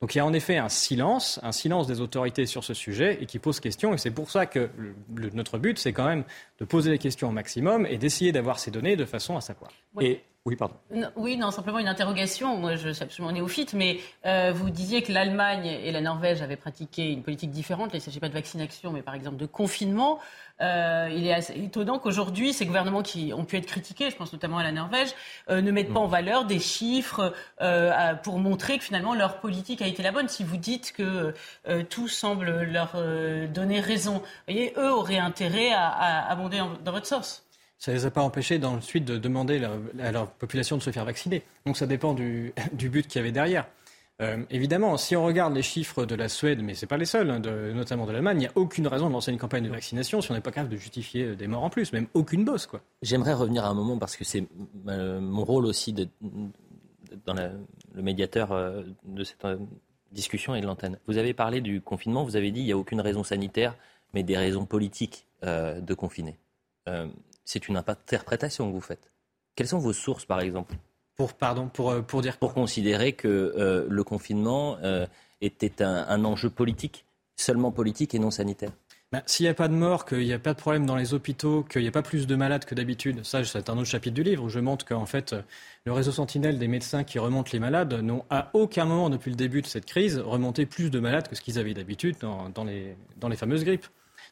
Donc 0.00 0.14
il 0.14 0.18
y 0.18 0.20
a 0.20 0.26
en 0.26 0.32
effet 0.32 0.56
un 0.58 0.68
silence, 0.68 1.40
un 1.42 1.52
silence 1.52 1.86
des 1.86 2.00
autorités 2.00 2.46
sur 2.46 2.64
ce 2.64 2.74
sujet 2.74 3.18
et 3.20 3.26
qui 3.26 3.38
pose 3.38 3.60
question. 3.60 3.94
Et 3.94 3.98
c'est 3.98 4.10
pour 4.10 4.30
ça 4.30 4.46
que 4.46 4.70
notre 5.08 5.58
but, 5.58 5.78
c'est 5.78 5.92
quand 5.92 6.06
même 6.06 6.24
de 6.58 6.64
poser 6.64 6.90
les 6.90 6.98
questions 6.98 7.28
au 7.28 7.32
maximum 7.32 7.86
et 7.86 7.96
d'essayer 7.96 8.32
d'avoir 8.32 8.58
ces 8.58 8.70
données 8.70 8.96
de 8.96 9.04
façon 9.04 9.36
à 9.36 9.40
savoir. 9.40 9.70
Et 10.00 10.20
Oui, 10.46 10.56
pardon. 10.56 10.74
oui, 11.16 11.38
non, 11.38 11.50
simplement 11.50 11.78
une 11.78 11.88
interrogation. 11.88 12.58
Moi, 12.58 12.76
je 12.76 12.90
suis 12.90 13.02
absolument 13.02 13.32
néophyte, 13.32 13.72
mais 13.72 14.00
euh, 14.26 14.52
vous 14.54 14.68
disiez 14.68 15.00
que 15.00 15.10
l'Allemagne 15.10 15.64
et 15.64 15.90
la 15.90 16.02
Norvège 16.02 16.42
avaient 16.42 16.56
pratiqué 16.56 17.10
une 17.10 17.22
politique 17.22 17.50
différente. 17.50 17.92
il 17.94 17.96
ne 17.96 18.02
s'agit 18.02 18.20
pas 18.20 18.28
de 18.28 18.34
vaccination, 18.34 18.92
mais 18.92 19.00
par 19.00 19.14
exemple 19.14 19.38
de 19.38 19.46
confinement. 19.46 20.18
Euh, 20.60 21.08
il 21.10 21.26
est 21.26 21.32
assez 21.32 21.54
étonnant 21.58 21.98
qu'aujourd'hui, 21.98 22.52
ces 22.52 22.66
gouvernements 22.66 23.02
qui 23.02 23.32
ont 23.32 23.46
pu 23.46 23.56
être 23.56 23.64
critiqués, 23.64 24.10
je 24.10 24.16
pense 24.16 24.34
notamment 24.34 24.58
à 24.58 24.62
la 24.62 24.72
Norvège, 24.72 25.14
euh, 25.48 25.62
ne 25.62 25.70
mettent 25.70 25.94
pas 25.94 26.00
en 26.00 26.08
valeur 26.08 26.44
des 26.44 26.60
chiffres 26.60 27.32
pour 28.22 28.38
montrer 28.38 28.76
que 28.76 28.84
finalement 28.84 29.14
leur 29.14 29.40
politique 29.40 29.80
a 29.80 29.86
été 29.86 30.02
la 30.02 30.12
bonne. 30.12 30.28
Si 30.28 30.44
vous 30.44 30.58
dites 30.58 30.92
que 30.92 31.32
tout 31.88 32.08
semble 32.08 32.64
leur 32.64 32.92
donner 33.48 33.80
raison, 33.80 34.18
vous 34.18 34.52
voyez, 34.52 34.74
eux 34.76 34.92
auraient 34.92 35.16
intérêt 35.16 35.72
à, 35.72 35.88
à 35.88 36.30
abonder 36.30 36.58
dans 36.84 36.92
votre 36.92 37.06
source 37.06 37.43
ça 37.84 37.92
ne 37.92 37.98
les 37.98 38.06
a 38.06 38.10
pas 38.10 38.22
empêchés 38.22 38.58
dans 38.58 38.74
le 38.74 38.80
suite 38.80 39.04
de 39.04 39.18
demander 39.18 39.62
à 40.00 40.10
leur 40.10 40.30
population 40.30 40.78
de 40.78 40.82
se 40.82 40.90
faire 40.90 41.04
vacciner. 41.04 41.42
Donc 41.66 41.76
ça 41.76 41.86
dépend 41.86 42.14
du, 42.14 42.54
but 42.78 43.06
qu'il 43.06 43.18
y 43.18 43.22
avait 43.22 43.30
derrière. 43.30 43.66
Euh, 44.22 44.42
évidemment, 44.48 44.96
si 44.96 45.16
on 45.16 45.24
regarde 45.26 45.54
les 45.54 45.60
chiffres 45.60 46.06
de 46.06 46.14
la 46.14 46.30
Suède, 46.30 46.62
mais 46.62 46.72
ce 46.72 46.86
n'est 46.86 46.88
pas 46.88 46.96
les 46.96 47.04
seuls, 47.04 47.30
hein, 47.30 47.40
notamment 47.74 48.06
de 48.06 48.12
l'Allemagne, 48.12 48.38
il 48.38 48.40
n'y 48.40 48.46
a 48.46 48.52
aucune 48.54 48.86
raison 48.86 49.08
de 49.08 49.12
lancer 49.12 49.32
une 49.32 49.38
campagne 49.38 49.64
de 49.64 49.68
vaccination 49.68 50.22
si 50.22 50.30
on 50.30 50.34
n'est 50.34 50.40
pas 50.40 50.50
capable 50.50 50.72
de 50.72 50.78
justifier 50.78 51.24
euh, 51.24 51.36
des 51.36 51.46
morts 51.46 51.62
en 51.62 51.68
plus, 51.68 51.92
même 51.92 52.06
aucune 52.14 52.46
bosse. 52.46 52.66
Quoi. 52.66 52.80
J'aimerais 53.02 53.34
revenir 53.34 53.66
à 53.66 53.68
un 53.68 53.74
moment 53.74 53.98
parce 53.98 54.16
que 54.16 54.24
c'est 54.24 54.46
euh, 54.88 55.20
mon 55.20 55.44
rôle 55.44 55.66
aussi 55.66 55.92
de, 55.92 56.08
dans 57.26 57.34
le 57.34 58.02
médiateur 58.02 58.48
de 59.04 59.24
cette 59.24 59.46
discussion 60.10 60.54
et 60.54 60.62
de 60.62 60.66
l'antenne. 60.66 60.98
Vous 61.06 61.18
avez 61.18 61.34
parlé 61.34 61.60
du 61.60 61.82
confinement, 61.82 62.24
vous 62.24 62.36
avez 62.36 62.50
dit 62.50 62.60
qu'il 62.60 62.66
n'y 62.66 62.72
a 62.72 62.78
aucune 62.78 63.02
raison 63.02 63.24
sanitaire, 63.24 63.76
mais 64.14 64.22
des 64.22 64.38
raisons 64.38 64.64
politiques 64.64 65.26
de 65.42 65.94
confiner 65.94 66.38
c'est 67.44 67.68
une 67.68 67.76
interprétation 67.76 68.68
que 68.68 68.74
vous 68.74 68.80
faites. 68.80 69.12
Quelles 69.56 69.68
sont 69.68 69.78
vos 69.78 69.92
sources, 69.92 70.24
par 70.24 70.40
exemple? 70.40 70.74
Pour, 71.16 71.34
pardon, 71.34 71.68
pour, 71.68 71.90
euh, 71.90 72.02
pour 72.02 72.22
dire 72.22 72.38
Pour 72.38 72.54
considérer 72.54 73.12
que 73.12 73.28
euh, 73.28 73.86
le 73.88 74.04
confinement 74.04 74.78
euh, 74.82 75.06
était 75.40 75.82
un, 75.82 76.24
enjeu 76.24 76.50
politique, 76.50 77.04
seulement 77.36 77.70
politique 77.70 78.14
et 78.14 78.18
non 78.18 78.30
sanitaire? 78.30 78.72
Ben, 79.12 79.22
S'il 79.26 79.44
n'y 79.44 79.50
a 79.50 79.54
pas 79.54 79.68
de 79.68 79.74
mort, 79.74 80.06
qu'il 80.06 80.24
n'y 80.24 80.32
a 80.32 80.40
pas 80.40 80.54
de 80.54 80.58
problème 80.58 80.86
dans 80.86 80.96
les 80.96 81.14
hôpitaux, 81.14 81.62
qu'il 81.62 81.82
n'y 81.82 81.88
a 81.88 81.92
pas 81.92 82.02
plus 82.02 82.26
de 82.26 82.34
malades 82.34 82.64
que 82.64 82.74
d'habitude, 82.74 83.24
ça 83.24 83.44
c'est 83.44 83.70
un 83.70 83.74
autre 83.74 83.84
chapitre 83.84 84.14
du 84.14 84.24
livre 84.24 84.42
où 84.42 84.48
je 84.48 84.58
montre 84.58 84.84
qu'en 84.84 85.06
fait 85.06 85.36
le 85.84 85.92
réseau 85.92 86.10
sentinelle 86.10 86.58
des 86.58 86.66
médecins 86.66 87.04
qui 87.04 87.20
remontent 87.20 87.50
les 87.52 87.60
malades 87.60 87.94
n'ont 87.94 88.24
à 88.28 88.50
aucun 88.54 88.86
moment 88.86 89.10
depuis 89.10 89.30
le 89.30 89.36
début 89.36 89.62
de 89.62 89.68
cette 89.68 89.86
crise 89.86 90.18
remonté 90.18 90.66
plus 90.66 90.90
de 90.90 90.98
malades 90.98 91.28
que 91.28 91.36
ce 91.36 91.42
qu'ils 91.42 91.60
avaient 91.60 91.74
d'habitude 91.74 92.16
dans, 92.20 92.48
dans, 92.48 92.64
les, 92.64 92.96
dans 93.18 93.28
les 93.28 93.36
fameuses 93.36 93.62
grippes. 93.62 93.86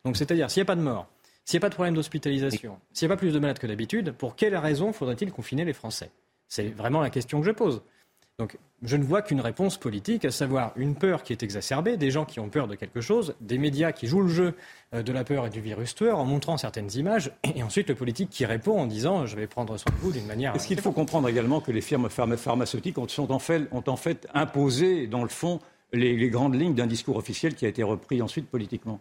Donc 0.05 0.17
c'est-à-dire 0.17 0.51
s'il 0.51 0.63
n'y 0.63 0.67
a 0.67 0.67
pas 0.67 0.75
de 0.75 0.81
mort, 0.81 1.07
s'il 1.45 1.59
n'y 1.59 1.61
a 1.61 1.67
pas 1.67 1.71
de 1.71 1.75
problème 1.75 1.95
d'hospitalisation, 1.95 2.79
s'il 2.93 3.09
n'y 3.09 3.13
a 3.13 3.17
pas 3.17 3.19
plus 3.19 3.33
de 3.33 3.39
malades 3.39 3.59
que 3.59 3.67
d'habitude, 3.67 4.13
pour 4.13 4.37
quelle 4.37 4.57
raison 4.57 4.93
faudrait-il 4.93 5.33
confiner 5.33 5.65
les 5.65 5.73
Français? 5.73 6.11
C'est 6.49 6.69
vraiment 6.69 7.01
la 7.01 7.11
question 7.11 7.41
que 7.41 7.47
je 7.47 7.53
pose. 7.53 7.83
Donc, 8.39 8.59
je 8.83 8.97
ne 8.97 9.05
vois 9.05 9.23
qu'une 9.23 9.41
réponse 9.41 9.77
politique, 9.77 10.25
à 10.25 10.31
savoir 10.31 10.73
une 10.77 10.95
peur 10.95 11.23
qui 11.23 11.33
est 11.33 11.43
exacerbée, 11.43 11.97
des 11.97 12.11
gens 12.11 12.25
qui 12.25 12.41
ont 12.41 12.49
peur 12.49 12.67
de 12.67 12.75
quelque 12.75 13.01
chose, 13.01 13.35
des 13.41 13.59
médias 13.59 13.93
qui 13.93 14.07
jouent 14.07 14.23
le 14.23 14.29
jeu 14.29 14.55
euh, 14.95 15.03
de 15.03 15.13
la 15.13 15.23
peur 15.23 15.47
et 15.47 15.51
du 15.51 15.61
virus 15.61 15.95
tueur 15.95 16.19
en 16.19 16.25
montrant 16.25 16.57
certaines 16.57 16.91
images, 16.95 17.31
et 17.55 17.63
ensuite 17.63 17.89
le 17.89 17.95
politique 17.95 18.31
qui 18.31 18.45
répond 18.45 18.81
en 18.81 18.87
disant 18.87 19.27
je 19.27 19.37
vais 19.37 19.47
prendre 19.47 19.77
soin 19.77 19.93
de 19.93 19.99
vous 19.99 20.13
d'une 20.13 20.27
manière. 20.27 20.57
Est-ce 20.57 20.67
qu'il 20.67 20.81
faut 20.81 20.93
comprendre 20.93 21.29
également 21.29 21.61
que 21.61 21.71
les 21.71 21.83
firmes 21.83 22.09
pharmaceutiques 22.09 22.99
ont, 22.99 23.07
en 23.29 23.39
fait, 23.39 23.69
ont 23.71 23.85
en 23.87 23.97
fait 23.97 24.27
imposé, 24.35 25.07
dans 25.07 25.23
le 25.23 25.29
fond, 25.29 25.61
les 25.93 26.31
grandes 26.31 26.55
lignes 26.55 26.75
d'un 26.75 26.87
discours 26.87 27.19
officiel 27.19 27.55
qui 27.55 27.67
a 27.67 27.69
été 27.69 27.83
repris 27.83 28.23
ensuite 28.23 28.49
politiquement? 28.49 28.99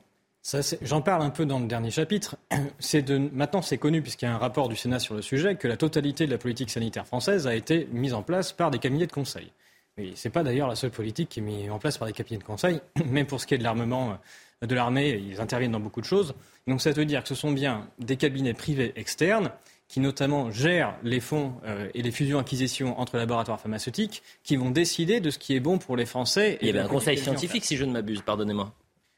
J'en 0.82 1.02
parle 1.02 1.22
un 1.22 1.30
peu 1.30 1.46
dans 1.46 1.60
le 1.60 1.68
dernier 1.68 1.92
chapitre. 1.92 2.38
De, 2.94 3.18
maintenant, 3.18 3.62
c'est 3.62 3.78
connu, 3.78 4.02
puisqu'il 4.02 4.26
y 4.26 4.28
a 4.28 4.34
un 4.34 4.40
rapport 4.40 4.70
du 4.70 4.76
Sénat 4.76 5.00
sur 5.00 5.16
le 5.16 5.22
sujet, 5.22 5.56
que 5.56 5.68
la 5.68 5.78
totalité 5.78 6.26
de 6.26 6.32
la 6.32 6.38
politique 6.38 6.70
sanitaire 6.70 7.06
française 7.06 7.48
a 7.48 7.56
été 7.56 7.88
mise 7.92 8.14
en 8.14 8.24
place 8.24 8.52
par 8.52 8.72
des 8.72 8.80
cabinets 8.80 9.08
de 9.08 9.12
conseil. 9.12 9.52
Et 9.98 10.16
ce 10.16 10.28
n'est 10.28 10.32
pas 10.32 10.44
d'ailleurs 10.44 10.68
la 10.68 10.76
seule 10.76 10.92
politique 10.92 11.30
qui 11.30 11.40
est 11.40 11.44
mise 11.44 11.70
en 11.70 11.80
place 11.80 11.98
par 11.98 12.08
des 12.08 12.14
cabinets 12.14 12.40
de 12.40 12.44
conseil. 12.44 12.82
Même 13.06 13.28
pour 13.28 13.40
ce 13.40 13.46
qui 13.48 13.54
est 13.54 13.58
de 13.58 13.64
l'armement 13.64 14.18
euh, 14.64 14.68
de 14.68 14.76
l'armée, 14.76 15.10
ils 15.10 15.40
interviennent 15.42 15.72
dans 15.72 15.80
beaucoup 15.80 16.02
de 16.02 16.06
choses. 16.06 16.34
Donc 16.68 16.82
ça 16.82 16.92
veut 16.92 17.06
dire 17.06 17.24
que 17.24 17.30
ce 17.30 17.36
sont 17.36 17.52
bien 17.52 17.88
des 18.00 18.18
cabinets 18.18 18.54
privés 18.54 18.94
externes 18.96 19.52
qui 19.88 20.00
notamment 20.00 20.52
gèrent 20.52 20.96
les 21.04 21.20
fonds 21.20 21.54
euh, 21.66 21.90
et 21.94 22.02
les 22.02 22.12
fusions-acquisitions 22.12 22.98
entre 23.00 23.18
laboratoires 23.18 23.60
pharmaceutiques, 23.60 24.24
qui 24.42 24.56
vont 24.56 24.72
décider 24.72 25.20
de 25.20 25.30
ce 25.30 25.38
qui 25.38 25.54
est 25.54 25.60
bon 25.60 25.80
pour 25.80 25.98
les 25.98 26.06
Français. 26.06 26.58
Il 26.62 26.68
y 26.68 26.70
avait 26.70 26.80
un 26.80 26.88
conseil 26.88 27.18
scientifique, 27.18 27.66
si 27.66 27.76
je 27.76 27.84
ne 27.84 27.92
m'abuse, 27.92 28.22
pardonnez-moi. 28.22 28.74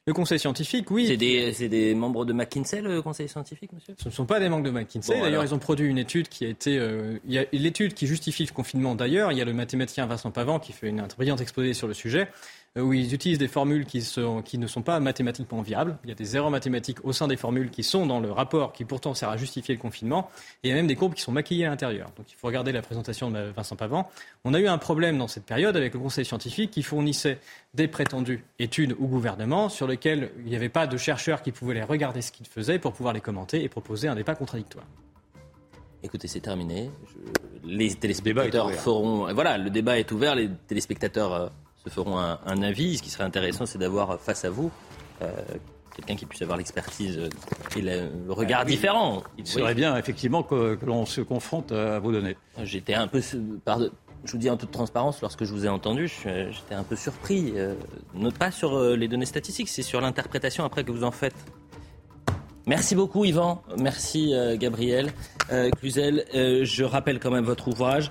Le 0.06 0.12
conseil 0.14 0.38
scientifique, 0.38 0.92
oui. 0.92 1.08
C'est 1.08 1.16
des, 1.16 1.70
des, 1.70 1.96
membres 1.96 2.26
de 2.26 2.34
McKinsey, 2.34 2.82
le 2.82 3.02
conseil 3.02 3.30
scientifique, 3.30 3.72
monsieur? 3.72 3.96
Ce 3.98 4.10
ne 4.10 4.14
sont 4.14 4.26
pas 4.26 4.42
des 4.42 4.50
membres 4.50 4.66
de 4.66 4.70
McKinsey. 4.70 5.18
d'ailleurs, 5.22 5.44
ils 5.46 5.54
ont 5.54 5.60
produit 5.60 5.88
une 5.88 5.98
étude 5.98 6.28
qui 6.28 6.46
a 6.46 6.50
été. 6.50 6.78
Euh, 6.78 7.20
il 7.26 7.34
y 7.34 7.38
a 7.38 7.46
l'étude 7.54 7.94
qui 7.94 8.06
justifie 8.06 8.46
le 8.46 8.52
confinement, 8.52 8.96
d'ailleurs. 8.96 9.32
Il 9.32 9.38
y 9.38 9.42
a 9.42 9.46
le 9.46 9.54
mathématicien 9.54 10.06
Vincent 10.06 10.32
Pavant 10.32 10.60
qui 10.60 10.74
fait 10.74 10.90
une 10.90 11.08
brillante 11.16 11.40
exposé 11.40 11.74
sur 11.74 11.88
le 11.88 11.94
sujet. 11.94 12.28
Euh, 12.76 12.82
où 12.82 12.92
ils 12.92 13.14
utilisent 13.14 13.38
des 13.38 13.48
formules 13.48 13.86
qui, 13.86 14.00
ne 14.58 14.68
sont 14.68 14.82
pas 14.82 15.00
mathématiquement 15.00 15.62
viables. 15.62 15.98
Il 16.04 16.10
y 16.10 16.12
a 16.12 16.16
des 16.16 16.36
erreurs 16.36 16.50
mathématiques 16.50 17.06
au 17.06 17.14
sein 17.14 17.28
des 17.28 17.38
formules 17.38 17.70
qui 17.70 17.84
sont 17.84 18.08
dans 18.08 18.20
le 18.20 18.32
rapport 18.32 18.74
qui 18.74 18.84
pourtant 18.84 19.14
sert 19.14 19.30
à 19.30 19.38
justifier 19.38 19.76
le 19.76 19.80
confinement. 19.80 20.32
Et 20.64 20.68
il 20.68 20.72
y 20.72 20.74
a 20.74 20.76
même 20.76 20.88
des 20.88 20.96
courbes 20.96 21.14
qui 21.14 21.22
sont 21.22 21.32
maquillées 21.32 21.68
à 21.68 21.70
l'intérieur. 21.70 22.10
Donc 22.18 22.32
il 22.32 22.36
faut 22.36 22.48
regarder 22.48 22.72
la 22.72 22.82
présentation 22.82 23.30
de 23.30 23.52
Vincent 23.56 23.76
Pavant. 23.76 24.10
On 24.44 24.56
a 24.56 24.60
eu 24.60 24.68
un 24.68 24.80
problème 24.80 25.20
dans 25.20 25.28
cette 25.28 25.46
période 25.46 25.78
avec 25.78 25.94
le 25.94 26.00
Conseil 26.00 26.26
scientifique 26.26 26.72
qui 26.72 26.82
fournissait 26.82 27.38
des 27.76 27.88
prétendues 27.88 28.44
études 28.58 28.94
au 28.94 29.06
gouvernement 29.06 29.70
sur 29.70 29.86
lesquelles 29.86 30.32
il 30.40 30.46
n'y 30.46 30.56
avait 30.56 30.70
pas 30.70 30.88
de 30.88 30.98
chercheurs 30.98 31.44
qui 31.44 31.52
pouvaient 31.52 31.76
les 31.76 31.84
regarder 31.84 32.24
ce 32.24 32.32
qu'ils 32.32 32.48
faisaient 32.48 32.80
pour 32.80 32.94
pouvoir 32.94 33.14
les 33.14 33.22
commenter 33.22 33.64
et 33.64 33.70
proposer 33.70 34.08
un 34.08 34.16
débat 34.16 34.34
contradictoire. 34.34 34.86
Écoutez, 36.02 36.28
c'est 36.28 36.42
terminé. 36.42 36.90
Les 37.64 37.94
téléspectateurs 37.94 38.72
feront. 38.72 39.32
Voilà, 39.32 39.60
le 39.60 39.70
débat 39.70 40.00
est 40.00 40.12
ouvert. 40.12 40.36
Les 40.36 40.50
téléspectateurs 40.68 41.34
euh, 41.34 41.48
se 41.86 41.90
feront 41.90 42.18
un, 42.18 42.62
avis. 42.62 42.98
Ce 42.98 43.04
qui 43.04 43.10
serait 43.10 43.24
intéressant, 43.24 43.66
c'est 43.66 43.78
d'avoir 43.78 44.20
face 44.20 44.46
à 44.46 44.50
vous 44.50 44.72
euh, 45.22 45.32
quelqu'un 45.96 46.16
qui 46.16 46.26
puisse 46.26 46.42
avoir 46.42 46.58
l'expertise 46.58 47.30
et 47.76 47.82
le, 47.82 48.10
regard 48.30 48.62
ah 48.62 48.66
différent. 48.66 49.24
Il 49.38 49.46
serait 49.46 49.76
bien, 49.76 49.96
effectivement, 49.98 50.44
que, 50.44 50.78
l'on 50.86 51.06
se 51.06 51.22
confronte 51.22 51.72
à 51.72 52.00
vos 52.00 52.12
données. 52.12 52.36
J'étais 52.64 52.96
un 52.96 53.08
peu. 53.08 53.22
je 53.22 54.32
vous 54.32 54.38
dis 54.38 54.50
en 54.50 54.58
toute 54.58 54.72
transparence, 54.72 55.22
lorsque 55.22 55.44
je 55.44 55.52
vous 55.52 55.66
ai 55.66 55.70
entendu, 55.70 56.08
j'étais 56.08 56.76
un 56.76 56.84
peu 56.84 56.96
surpris. 56.96 57.54
Euh, 57.56 57.76
pas 58.40 58.52
sur 58.52 58.76
euh, 58.76 58.96
les 58.96 59.08
données 59.08 59.26
statistiques, 59.26 59.70
c'est 59.70 59.84
sur 59.84 60.02
l'interprétation 60.02 60.64
après 60.64 60.84
que 60.84 60.92
vous 60.92 61.04
en 61.04 61.12
faites. 61.12 61.36
Merci 62.66 62.96
beaucoup 62.96 63.26
Yvan, 63.26 63.62
merci 63.78 64.34
euh, 64.34 64.56
Gabriel. 64.56 65.12
Euh, 65.52 65.70
Cluzel, 65.72 66.24
euh, 66.34 66.64
je 66.64 66.86
rappelle 66.86 67.20
quand 67.20 67.32
même 67.32 67.44
votre 67.44 67.68
ouvrage. 67.68 68.10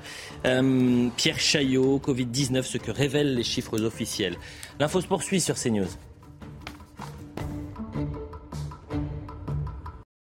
Pierre 1.16 1.40
Chaillot, 1.40 1.98
Covid-19, 2.05 2.62
ce 2.62 2.76
que 2.76 2.90
révèlent 2.90 3.34
les 3.34 3.44
chiffres 3.44 3.80
officiels. 3.80 4.36
L'info 4.78 5.00
se 5.00 5.07
poursuit 5.07 5.40
sur 5.40 5.55
CNews. 5.55 5.88